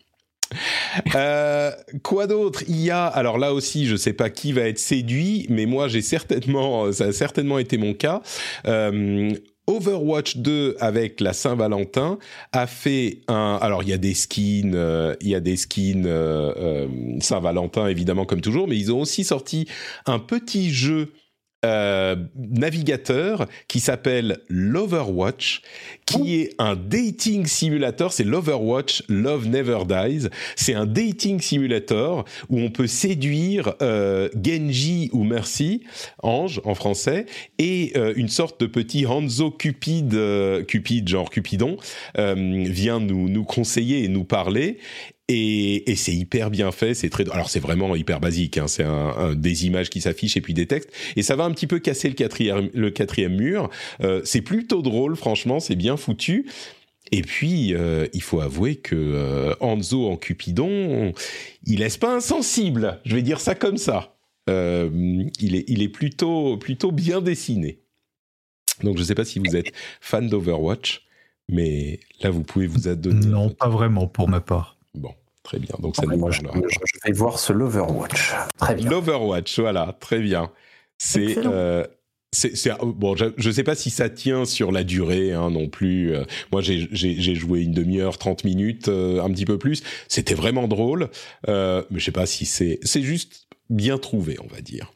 [1.15, 1.71] Euh,
[2.03, 2.63] quoi d'autre?
[2.67, 5.65] Il y a, alors là aussi, je ne sais pas qui va être séduit, mais
[5.65, 8.21] moi, j'ai certainement, ça a certainement été mon cas.
[8.67, 9.31] Euh,
[9.67, 12.19] Overwatch 2 avec la Saint-Valentin
[12.51, 13.57] a fait un.
[13.59, 16.07] Alors il y a des skins, euh, il y a des skins
[17.19, 19.67] Saint-Valentin évidemment comme toujours, mais ils ont aussi sorti
[20.05, 21.13] un petit jeu
[21.65, 25.61] euh, navigateur qui s'appelle Loverwatch,
[26.05, 28.13] qui est un dating simulator.
[28.13, 30.27] C'est Loverwatch, Love Never Dies.
[30.55, 35.83] C'est un dating simulator où on peut séduire euh, Genji ou Mercy,
[36.21, 37.25] ange en français,
[37.57, 40.15] et euh, une sorte de petit Hanzo Cupid,
[40.67, 41.77] Cupid genre Cupidon,
[42.15, 44.77] vient nous, nous conseiller et nous parler.
[45.27, 47.27] Et, et c'est hyper bien fait, c'est très.
[47.31, 50.67] Alors c'est vraiment hyper basique, hein, c'est un, des images qui s'affichent et puis des
[50.67, 50.91] textes.
[51.15, 53.71] Et ça va un petit peu casser le quatrième, le quatrième mur.
[54.01, 56.45] Euh, c'est plutôt drôle, franchement, c'est bien foutu.
[57.11, 61.13] Et puis, euh, il faut avouer que euh, Anzo en Cupidon,
[61.65, 62.99] il laisse pas insensible.
[63.05, 64.15] Je vais dire ça comme ça.
[64.49, 64.89] Euh,
[65.39, 67.79] il est, il est plutôt, plutôt bien dessiné.
[68.83, 69.71] Donc, je ne sais pas si vous êtes
[70.01, 71.05] fan d'Overwatch,
[71.49, 73.25] mais là, vous pouvez vous adonner.
[73.25, 74.74] Non, pas vraiment pour ma part.
[74.95, 75.13] Bon,
[75.43, 75.75] très bien.
[75.79, 76.41] Donc ça moi, je,
[77.05, 78.33] vais voir ce Loverwatch.
[78.57, 78.89] Très bien.
[78.89, 80.51] L'Overwatch, voilà, très bien.
[80.97, 81.85] C'est euh,
[82.31, 86.13] c'est bon, je ne sais pas si ça tient sur la durée hein, non plus.
[86.13, 89.83] Euh, moi, j'ai joué une demi-heure, 30 minutes, euh, un petit peu plus.
[90.09, 91.09] C'était vraiment drôle,
[91.47, 94.91] mais je sais pas si c'est c'est juste bien trouvé, on va dire.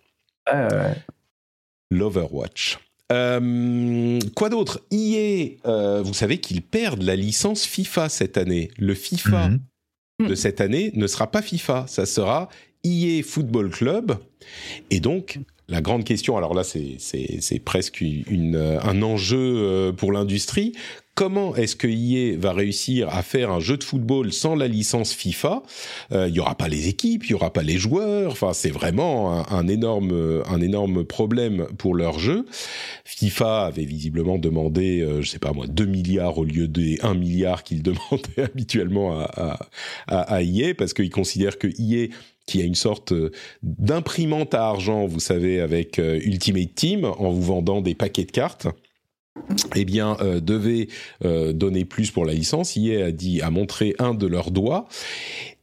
[1.92, 2.80] L'Overwatch.
[3.10, 4.82] quoi d'autre?
[4.92, 8.72] EA, vous savez qu'ils perdent la licence FIFA cette année.
[8.78, 9.52] Le FIFA
[10.20, 12.50] de cette année ne sera pas FIFA, ça sera
[12.84, 14.18] EA Football Club.
[14.90, 20.74] Et donc, la grande question, alors là, c'est presque une, un enjeu euh, pour l'industrie
[21.20, 25.12] comment est-ce que EA va réussir à faire un jeu de football sans la licence
[25.12, 25.64] FIFA?
[26.14, 28.32] Euh, Il n'y aura pas les équipes, il n'y aura pas les joueurs.
[28.32, 32.46] Enfin, c'est vraiment un, énorme, un énorme problème pour leur jeu.
[33.04, 37.16] FIFA avait visiblement demandé, euh, je sais pas moi, 2 milliards au lieu des 1
[37.16, 39.60] milliard qu'il demandait habituellement à,
[40.08, 42.08] à, à EA parce qu'ils considèrent que EA
[42.46, 43.14] qui a une sorte
[43.62, 48.32] d'imprimante à argent, vous savez, avec euh, Ultimate Team, en vous vendant des paquets de
[48.32, 48.68] cartes
[49.76, 50.88] eh bien, euh, devait
[51.26, 52.78] euh, donner plus pour la licence.
[52.78, 54.88] EA a dit, a montré un de leurs doigts.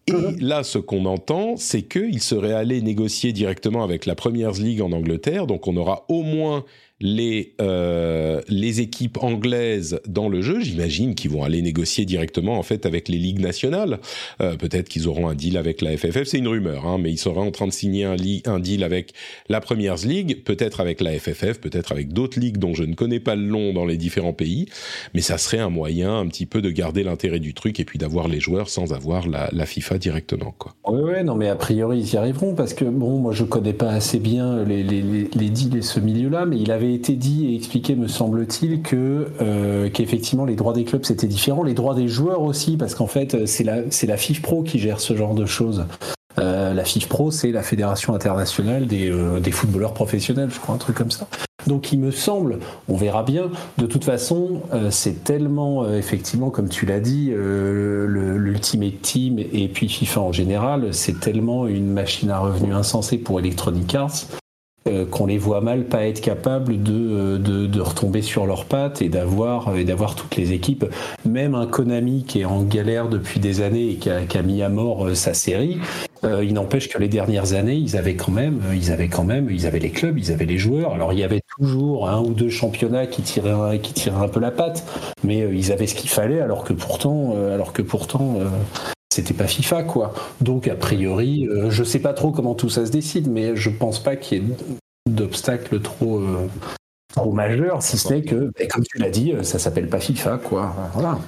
[0.09, 4.81] Et là, ce qu'on entend, c'est qu'ils seraient allés négocier directement avec la Première League
[4.81, 5.49] en Angleterre.
[5.49, 6.65] Donc, on aura au moins
[7.01, 12.63] les, euh, les équipes anglaises dans le jeu, j'imagine qu'ils vont aller négocier directement en
[12.63, 13.99] fait avec les ligues nationales.
[14.41, 17.19] Euh, peut-être qu'ils auront un deal avec la FFF, c'est une rumeur, hein, mais ils
[17.19, 18.17] seraient en train de signer un,
[18.61, 19.13] deal avec
[19.51, 23.21] la Première Ligue, peut-être avec la FFF, peut-être avec d'autres ligues dont je ne connais
[23.21, 24.67] pas le nom dans les différents pays,
[25.13, 27.99] mais ça serait un moyen un petit peu de garder l'intérêt du truc et puis
[27.99, 30.55] d'avoir les joueurs sans avoir la, FIFA directement.
[30.57, 30.77] Quoi.
[30.87, 33.73] Oui, oui, non, mais a priori ils y arriveront parce que bon, moi je connais
[33.73, 37.95] pas assez bien les deals et ce milieu-là, mais il avait été dit et expliqué,
[37.95, 42.43] me semble-t-il, que euh, qu'effectivement les droits des clubs c'était différent, les droits des joueurs
[42.43, 45.47] aussi, parce qu'en fait c'est la c'est la FIF Pro qui gère ce genre de
[45.47, 45.87] choses.
[46.39, 50.75] Euh, la FIF Pro, c'est la fédération internationale des, euh, des footballeurs professionnels, je crois,
[50.75, 51.27] un truc comme ça.
[51.67, 52.59] Donc il me semble,
[52.89, 54.61] on verra bien, de toute façon,
[54.91, 61.19] c'est tellement, effectivement, comme tu l'as dit, l'Ultimate Team et puis FIFA en général, c'est
[61.19, 64.46] tellement une machine à revenus insensée pour Electronic Arts euh,
[65.11, 69.03] qu'on les voit mal pas être capables de, euh, de, de retomber sur leurs pattes
[69.03, 70.87] et d'avoir et d'avoir toutes les équipes.
[71.25, 74.43] Même un Konami qui est en galère depuis des années et qui a, qui a
[74.43, 75.79] mis à mort euh, sa série,
[76.43, 79.65] il n'empêche que les dernières années, ils avaient quand même, ils avaient quand même, ils
[79.65, 80.93] avaient les clubs, ils avaient les joueurs.
[80.93, 84.41] Alors il y avait toujours un ou deux championnats qui tiraient, qui tiraient un peu
[84.41, 84.85] la patte,
[85.23, 88.41] mais ils avaient ce qu'il fallait, alors que pourtant, alors que pourtant,
[89.17, 90.15] c'était pas FIFA quoi.
[90.41, 93.71] Donc a priori, euh, je sais pas trop comment tout ça se décide, mais je
[93.71, 94.55] pense pas qu'il y ait
[95.09, 96.49] d'obstacles trop euh,
[97.15, 100.39] trop majeurs, si ce n'est que, comme tu l'as dit, euh, ça s'appelle pas FIFA
[100.39, 100.75] quoi.
[100.93, 101.19] Voilà.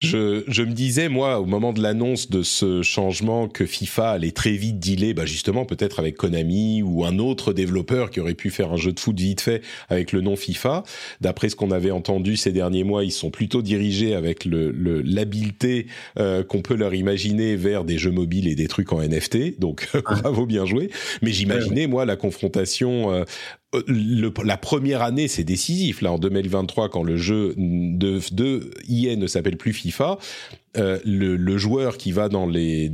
[0.00, 4.30] Je, je, me disais, moi, au moment de l'annonce de ce changement, que FIFA allait
[4.30, 8.50] très vite dealer, bah justement, peut-être avec Konami ou un autre développeur qui aurait pu
[8.50, 10.82] faire un jeu de foot vite fait avec le nom FIFA.
[11.22, 15.86] D'après ce qu'on avait entendu ces derniers mois, ils sont plutôt dirigés avec l'habileté
[16.16, 19.58] le, euh, qu'on peut leur imaginer vers des jeux mobiles et des trucs en NFT.
[19.58, 20.90] Donc, bravo, bien joué.
[21.22, 23.24] Mais j'imaginais, moi, la confrontation euh,
[23.86, 26.02] le, la première année, c'est décisif.
[26.02, 30.18] Là, en 2023, quand le jeu de, de EA ne s'appelle plus FIFA,
[30.76, 32.90] euh, le, joueur qui va dans les,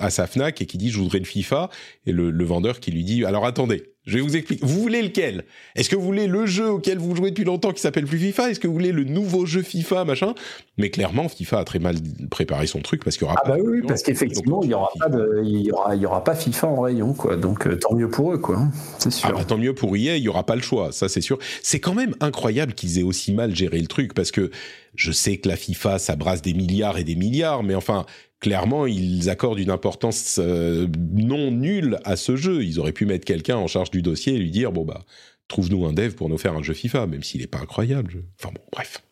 [0.00, 1.70] à sa Fnac et qui dit je voudrais le FIFA,
[2.06, 4.66] et le vendeur qui lui dit alors attendez, je vais vous expliquer.
[4.66, 5.44] Vous voulez lequel?
[5.76, 8.50] Est-ce que vous voulez le jeu auquel vous jouez depuis longtemps qui s'appelle plus FIFA?
[8.50, 10.34] Est-ce que vous voulez le nouveau jeu FIFA machin?
[10.76, 11.96] Mais clairement, FIFA a très mal
[12.30, 14.90] préparé son truc parce qu'il y aura ah bah oui, parce qu'effectivement, il y aura
[14.98, 17.36] pas de, il y aura, il y aura pas FIFA en rayon quoi.
[17.36, 18.56] Donc euh, tant mieux pour eux quoi.
[18.58, 19.28] Hein, c'est sûr.
[19.30, 21.38] Ah bah, tant mieux pour EA, il y aura pas le choix, ça c'est sûr.
[21.62, 24.50] C'est quand même incroyable qu'ils aient aussi mal géré le truc parce que
[24.96, 28.04] je sais que la FIFA ça brasse des milliards et des milliards, mais enfin
[28.42, 32.62] clairement, ils accordent une importance euh, non nulle à ce jeu.
[32.62, 35.02] Ils auraient pu mettre quelqu'un en charge du dossier et lui dire bon bah
[35.48, 38.24] trouve-nous un dev pour nous faire un jeu FIFA, même s'il n'est pas incroyable.
[38.38, 39.02] Enfin bon, bref.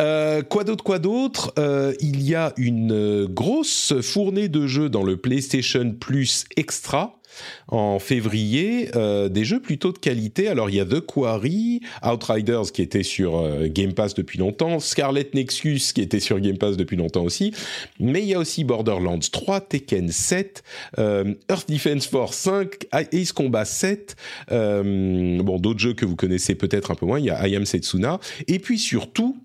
[0.00, 1.52] Euh, quoi d'autre, quoi d'autre?
[1.58, 7.20] Euh, Il y a une grosse fournée de jeux dans le PlayStation Plus Extra
[7.68, 10.48] en février euh, des jeux plutôt de qualité.
[10.48, 14.80] Alors il y a The Quarry, Outriders qui était sur euh, Game Pass depuis longtemps,
[14.80, 17.52] Scarlet Nexus qui était sur Game Pass depuis longtemps aussi,
[18.00, 20.62] mais il y a aussi Borderlands 3, Tekken 7,
[20.98, 24.16] euh, Earth Defense Force 5, Ace Combat 7,
[24.50, 27.64] bon d'autres jeux que vous connaissez peut-être un peu moins, il y a I Am
[27.64, 29.36] Setsuna, et puis surtout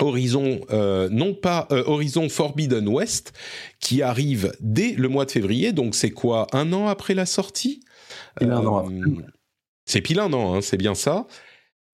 [0.00, 3.32] Horizon, euh, non pas euh, Horizon Forbidden West,
[3.80, 5.72] qui arrive dès le mois de février.
[5.72, 7.80] Donc c'est quoi, un an après la sortie?
[8.42, 8.82] Euh,
[9.86, 11.26] C'est pile un an, hein, c'est bien ça.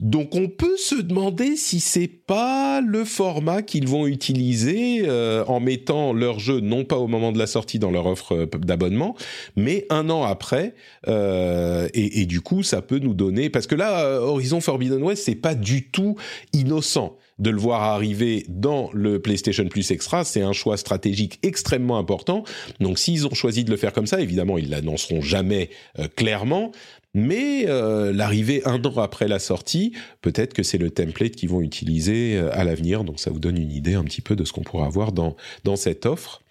[0.01, 5.09] Donc on peut se demander si c'est pas le format qu'ils vont utiliser
[5.47, 9.15] en mettant leur jeu non pas au moment de la sortie dans leur offre d'abonnement,
[9.55, 10.75] mais un an après.
[11.07, 15.35] Et, et, du coup, ça peut nous donner parce que là, Horizon Forbidden West, c'est
[15.35, 16.17] pas du tout
[16.51, 21.97] innocent de le voir arriver dans le PlayStation Plus Extra, c'est un choix stratégique extrêmement
[21.97, 22.43] important.
[22.79, 26.71] Donc s'ils ont choisi de le faire comme ça, évidemment, ils l'annonceront jamais euh, clairement.
[27.13, 31.61] Mais euh, l'arrivée un an après la sortie, peut-être que c'est le template qu'ils vont
[31.61, 33.05] utiliser euh, à l'avenir.
[33.05, 35.35] Donc ça vous donne une idée un petit peu de ce qu'on pourra avoir dans,
[35.63, 36.41] dans cette offre.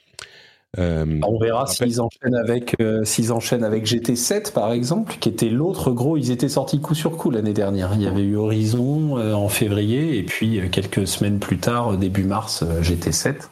[0.78, 5.48] Euh, on verra s'ils enchaînent avec euh, s'ils enchaînent avec GT7 par exemple, qui était
[5.48, 6.16] l'autre gros.
[6.16, 7.92] Ils étaient sortis coup sur coup l'année dernière.
[7.94, 12.24] Il y avait eu Horizon euh, en février et puis quelques semaines plus tard, début
[12.24, 13.48] mars, GT7.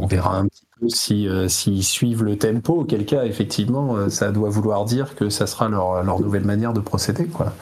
[0.00, 2.80] On verra un petit peu si s'ils suivent le tempo.
[2.80, 6.80] Auquel cas, effectivement, ça doit vouloir dire que ça sera leur, leur nouvelle manière de
[6.80, 7.52] procéder, quoi.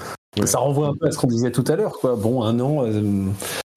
[0.44, 2.16] Ça renvoie un peu à ce qu'on disait tout à l'heure, quoi.
[2.16, 2.84] Bon, un an,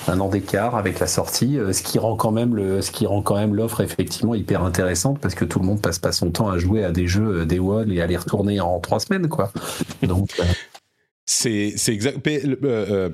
[0.09, 3.05] un an d'écart avec la sortie, euh, ce qui rend quand même le, ce qui
[3.05, 6.31] rend quand même l'offre effectivement hyper intéressante parce que tout le monde passe pas son
[6.31, 8.99] temps à jouer à des jeux euh, des One et à les retourner en trois
[8.99, 9.51] semaines quoi.
[10.03, 10.13] Euh,
[11.31, 12.25] c'est c'est exact.
[12.27, 13.09] Euh, euh,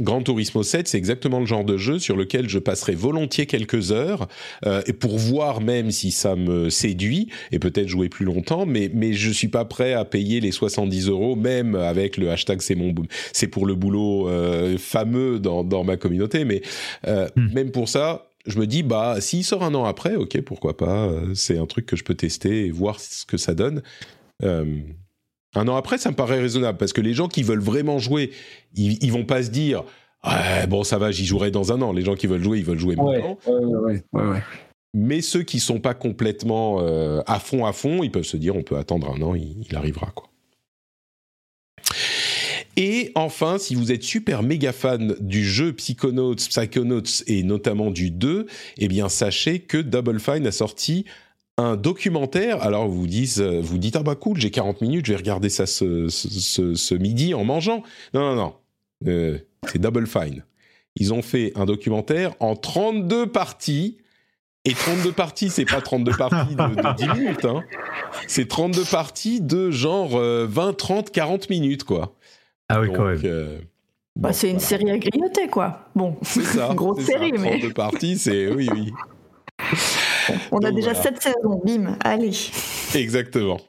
[0.00, 3.92] Grand Turismo 7, c'est exactement le genre de jeu sur lequel je passerai volontiers quelques
[3.92, 4.26] heures
[4.66, 8.66] euh, et pour voir même si ça me séduit et peut-être jouer plus longtemps.
[8.66, 12.60] Mais mais je suis pas prêt à payer les 70 euros même avec le hashtag
[12.62, 12.92] c'est mon
[13.32, 16.44] c'est pour le boulot euh, fameux dans dans ma communauté.
[16.44, 16.62] Mais
[17.06, 17.52] euh, hmm.
[17.52, 21.08] même pour ça, je me dis bah s'il sort un an après, ok pourquoi pas.
[21.34, 23.82] C'est un truc que je peux tester et voir ce que ça donne.
[24.42, 24.80] Euh,
[25.54, 28.32] un an après, ça me paraît raisonnable parce que les gens qui veulent vraiment jouer,
[28.74, 29.84] ils, ils vont pas se dire
[30.68, 31.92] bon ça va, j'y jouerai dans un an.
[31.92, 33.38] Les gens qui veulent jouer, ils veulent jouer maintenant.
[33.46, 34.42] Ouais, ouais,
[34.94, 38.56] Mais ceux qui sont pas complètement euh, à fond à fond, ils peuvent se dire
[38.56, 40.28] on peut attendre un an, il, il arrivera quoi.
[42.76, 48.10] Et enfin, si vous êtes super méga fan du jeu Psychonauts, Psychonauts et notamment du
[48.10, 48.46] 2,
[48.78, 51.04] eh bien sachez que Double Fine a sorti
[51.58, 52.62] un documentaire.
[52.62, 55.48] Alors vous dites, euh, vous dites ah bah cool, j'ai 40 minutes, je vais regarder
[55.48, 57.82] ça ce, ce, ce midi en mangeant.
[58.14, 58.54] Non non non,
[59.06, 59.38] euh,
[59.68, 60.44] c'est Double Fine.
[60.96, 63.98] Ils ont fait un documentaire en 32 parties.
[64.64, 67.64] Et 32 parties, c'est pas 32 parties de, 10 minutes, hein.
[68.28, 72.14] C'est 32 parties de genre 20, 30, 40 minutes, quoi.
[72.68, 73.20] Ah oui, quand même.
[73.24, 73.58] Euh,
[74.16, 75.88] bah, c'est une série à grignoter, quoi.
[75.94, 76.68] Bon, c'est ça.
[76.68, 78.92] une grosse série, ça, 32 parties, c'est oui, oui.
[80.50, 82.50] On a déjà sept saisons, bim, allez.
[82.94, 83.60] Exactement.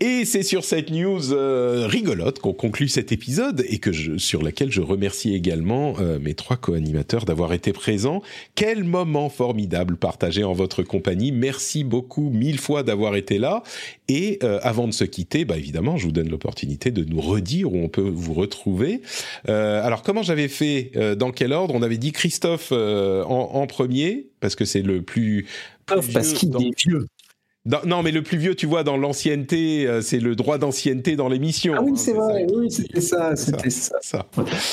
[0.00, 4.42] Et c'est sur cette news euh, rigolote qu'on conclut cet épisode et que je, sur
[4.42, 8.22] laquelle je remercie également euh, mes trois co-animateurs d'avoir été présents.
[8.54, 11.32] Quel moment formidable partagé en votre compagnie.
[11.32, 13.62] Merci beaucoup mille fois d'avoir été là.
[14.08, 17.72] Et euh, avant de se quitter, bah évidemment, je vous donne l'opportunité de nous redire
[17.72, 19.00] où on peut vous retrouver.
[19.46, 21.74] alors comment j'avais fait Dans quel ordre?
[21.74, 25.46] On avait dit Christophe en, en, premier parce que c'est le plus,
[25.86, 27.06] plus parce qu'il est vieux
[27.64, 31.28] non, mais le plus vieux, tu vois, dans l'ancienneté, euh, c'est le droit d'ancienneté dans
[31.28, 31.74] l'émission.
[31.76, 33.98] Ah oui, hein, c'est vrai, oui, c'était ça, c'était ça.
[34.00, 34.26] ça.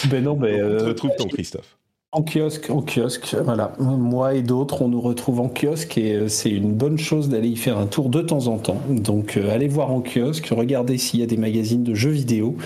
[0.10, 0.60] Ben non, mais.
[0.60, 1.78] Euh, retrouve ton Christophe.
[2.12, 3.74] En kiosque, en kiosque, voilà.
[3.78, 7.50] Moi et d'autres, on nous retrouve en kiosque et euh, c'est une bonne chose d'aller
[7.50, 8.82] y faire un tour de temps en temps.
[8.90, 12.58] Donc euh, allez voir en kiosque, regardez s'il y a des magazines de jeux vidéo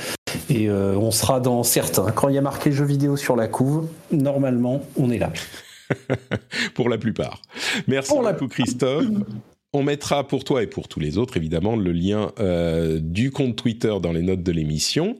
[0.49, 2.11] et on sera dans certains.
[2.11, 5.31] Quand il y a marqué jeux vidéo sur la couve, normalement, on est là.
[6.73, 7.41] Pour la plupart.
[7.87, 9.05] Merci beaucoup, Christophe.
[9.75, 13.55] On mettra pour toi et pour tous les autres, évidemment, le lien euh, du compte
[13.55, 15.17] Twitter dans les notes de l'émission.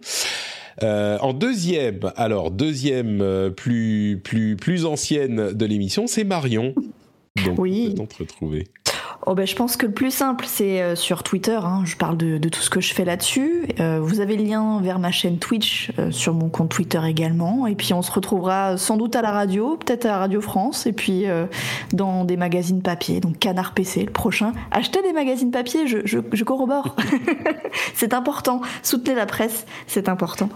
[0.84, 6.76] Euh, en deuxième, alors deuxième euh, plus plus plus ancienne de l'émission, c'est Marion.
[7.46, 7.96] Donc oui.
[8.00, 8.68] on peut te retrouver.
[9.26, 11.58] Oh ben, je pense que le plus simple, c'est euh, sur Twitter.
[11.64, 11.84] Hein.
[11.86, 13.68] Je parle de, tout ce que je fais là-dessus.
[13.80, 17.68] Euh, vous avez le lien vers ma chaîne Twitch euh, sur mon compte Twitter également.
[17.68, 20.94] Et puis on se retrouvera sans doute à la radio, peut-être à Radio France, et
[20.94, 21.26] puis
[21.94, 23.20] dans des magazines papier.
[23.20, 24.54] Donc Canard PC, le prochain.
[24.72, 26.96] Achetez des magazines papier, je, je, corrobore.
[27.94, 28.62] c'est important.
[28.82, 30.50] Soutenez la presse, c'est important.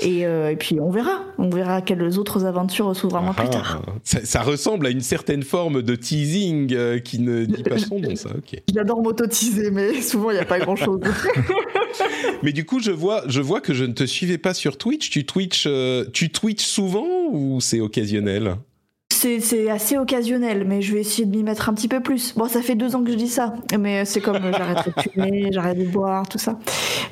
[0.00, 0.24] Et,
[0.58, 1.22] puis on verra.
[1.38, 3.82] On verra quelles autres aventures s'ouvrent moi plus tard.
[4.04, 8.00] Ça, ça, ressemble à une certaine forme de teasing qui ne dit pas son
[8.72, 11.00] J'adore m'autotiser, mais souvent il n'y a pas grand-chose.
[12.42, 15.10] mais du coup, je vois, je vois que je ne te suivais pas sur Twitch.
[15.10, 18.56] Tu Twitch, euh, tu Twitch souvent ou c'est occasionnel?
[19.10, 22.34] C'est assez occasionnel, mais je vais essayer de m'y mettre un petit peu plus.
[22.36, 25.00] Bon, ça fait deux ans que je dis ça, mais c'est comme euh, j'arrête de
[25.00, 26.58] fumer, j'arrête de boire, tout ça.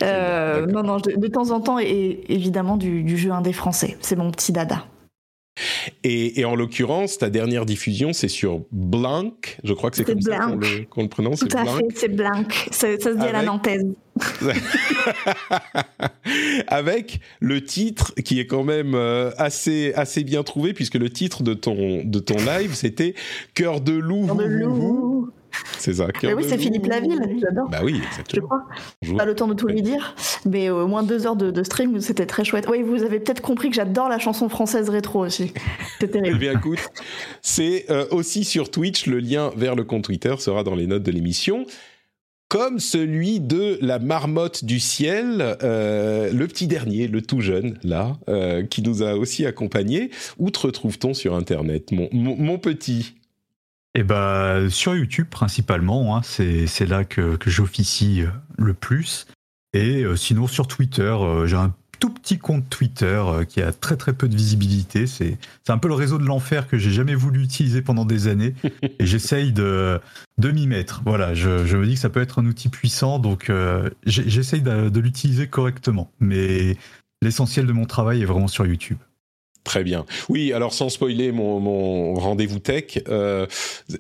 [0.03, 3.97] Euh, non, non, de, temps en temps, et évidemment du, du jeu indé français.
[4.01, 4.85] C'est mon petit dada.
[6.03, 9.33] Et, en l'occurrence, ta dernière diffusion, c'est sur Blanc.
[9.63, 10.49] Je crois que c'est comme ça
[10.91, 11.41] qu'on le, prononce.
[11.41, 12.45] Tout à fait, c'est Blanc.
[12.71, 13.87] Ça, se dit à la nantaise.
[16.69, 21.43] Avec le titre qui est quand même euh, assez, assez bien trouvé, puisque le titre
[21.43, 23.15] de ton, de ton live, c'était
[23.55, 24.27] Cœur de loup.
[24.27, 25.31] Cœur de loup.
[25.79, 26.09] C'est ça.
[26.23, 27.69] Mais oui, c'est Philippe Laville, j'adore.
[27.69, 28.49] Bah oui, exactement.
[29.03, 29.19] Je crois.
[29.19, 30.15] Pas le temps de tout lui dire,
[30.47, 32.67] mais au moins deux heures de, stream, c'était très chouette.
[32.71, 35.53] Oui, vous avez peut-être compris que j'adore la chanson française rétro aussi.
[36.01, 36.37] C'est terrible.
[36.37, 36.81] eh bien, écoute,
[37.41, 39.07] c'est euh, aussi sur Twitch.
[39.07, 41.67] Le lien vers le compte Twitter sera dans les notes de l'émission
[42.49, 48.17] comme celui de la marmotte du ciel, euh, le petit dernier, le tout jeune, là,
[48.29, 50.11] euh, qui nous a aussi accompagnés.
[50.39, 53.17] Où te retrouve-t-on sur Internet, mon, mon petit?
[53.97, 59.27] Eh ben, sur YouTube principalement, hein, c'est là que, que j'officie euh, le plus.
[59.73, 63.97] Et euh, sinon sur Twitter, euh, j'ai un tout petit compte Twitter qui a très
[63.97, 65.07] très peu de visibilité.
[65.07, 65.39] C'est
[65.69, 68.55] un peu le réseau de l'enfer que j'ai jamais voulu utiliser pendant des années.
[68.83, 70.01] et j'essaye de,
[70.39, 71.03] de m'y mettre.
[71.07, 73.51] Voilà, je, je, me dis que ça peut être un outil puissant, donc
[74.05, 76.11] j'essaye de, de l'utiliser correctement.
[76.19, 76.77] Mais
[77.23, 78.99] l'essentiel de mon travail est vraiment sur YouTube.
[79.65, 80.05] Très bien.
[80.29, 83.47] Oui, alors sans spoiler mon, mon rendez-vous tech, euh,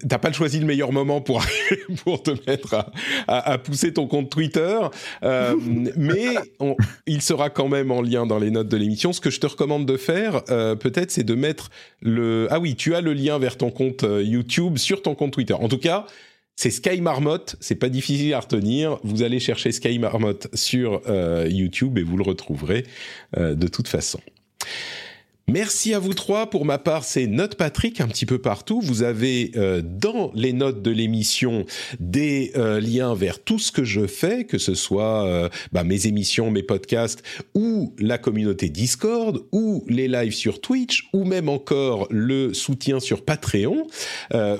[0.06, 1.42] t'as pas choisi le meilleur moment pour
[2.04, 2.92] pour te mettre à,
[3.26, 4.78] à, à, pousser ton compte Twitter,
[5.22, 5.56] euh,
[5.96, 6.26] mais
[6.60, 6.76] on,
[7.06, 9.14] il sera quand même en lien dans les notes de l'émission.
[9.14, 11.70] Ce que je te recommande de faire, euh, peut-être, c'est de mettre
[12.02, 15.32] le ah oui, tu as le lien vers ton compte euh, YouTube sur ton compte
[15.32, 15.54] Twitter.
[15.54, 16.06] En tout cas.
[16.56, 19.00] C'est Sky Marmotte, c'est pas difficile à retenir.
[19.02, 22.86] Vous allez chercher Sky Marmotte sur euh, YouTube et vous le retrouverez
[23.36, 24.20] de toute façon.
[25.46, 26.48] Merci à vous trois.
[26.48, 28.80] Pour ma part, c'est Note Patrick un petit peu partout.
[28.80, 31.66] Vous avez euh, dans les notes de l'émission
[32.00, 36.06] des euh, liens vers tout ce que je fais, que ce soit euh, bah, mes
[36.06, 37.22] émissions, mes podcasts,
[37.54, 43.22] ou la communauté Discord, ou les lives sur Twitch, ou même encore le soutien sur
[43.22, 43.86] Patreon.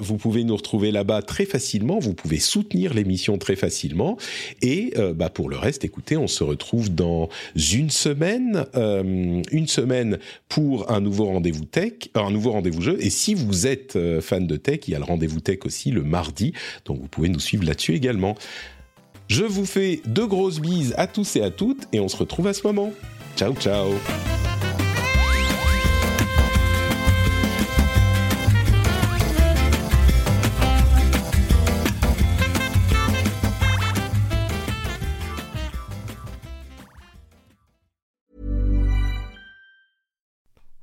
[0.01, 1.99] vous pouvez nous retrouver là-bas très facilement.
[1.99, 4.19] Vous pouvez soutenir l'émission très facilement.
[4.61, 10.74] Et bah, pour le reste, écoutez, on se retrouve dans une semaine, une semaine pour
[10.89, 12.97] un nouveau rendez-vous tech, un nouveau rendez-vous jeu.
[13.01, 15.91] Et si vous êtes euh, fan de tech, il y a le rendez-vous tech aussi
[15.91, 16.53] le mardi,
[16.85, 18.35] donc vous pouvez nous suivre là-dessus également.
[19.29, 22.47] Je vous fais de grosses bises à tous et à toutes, et on se retrouve
[22.47, 22.93] à ce moment.
[23.37, 23.89] Ciao, ciao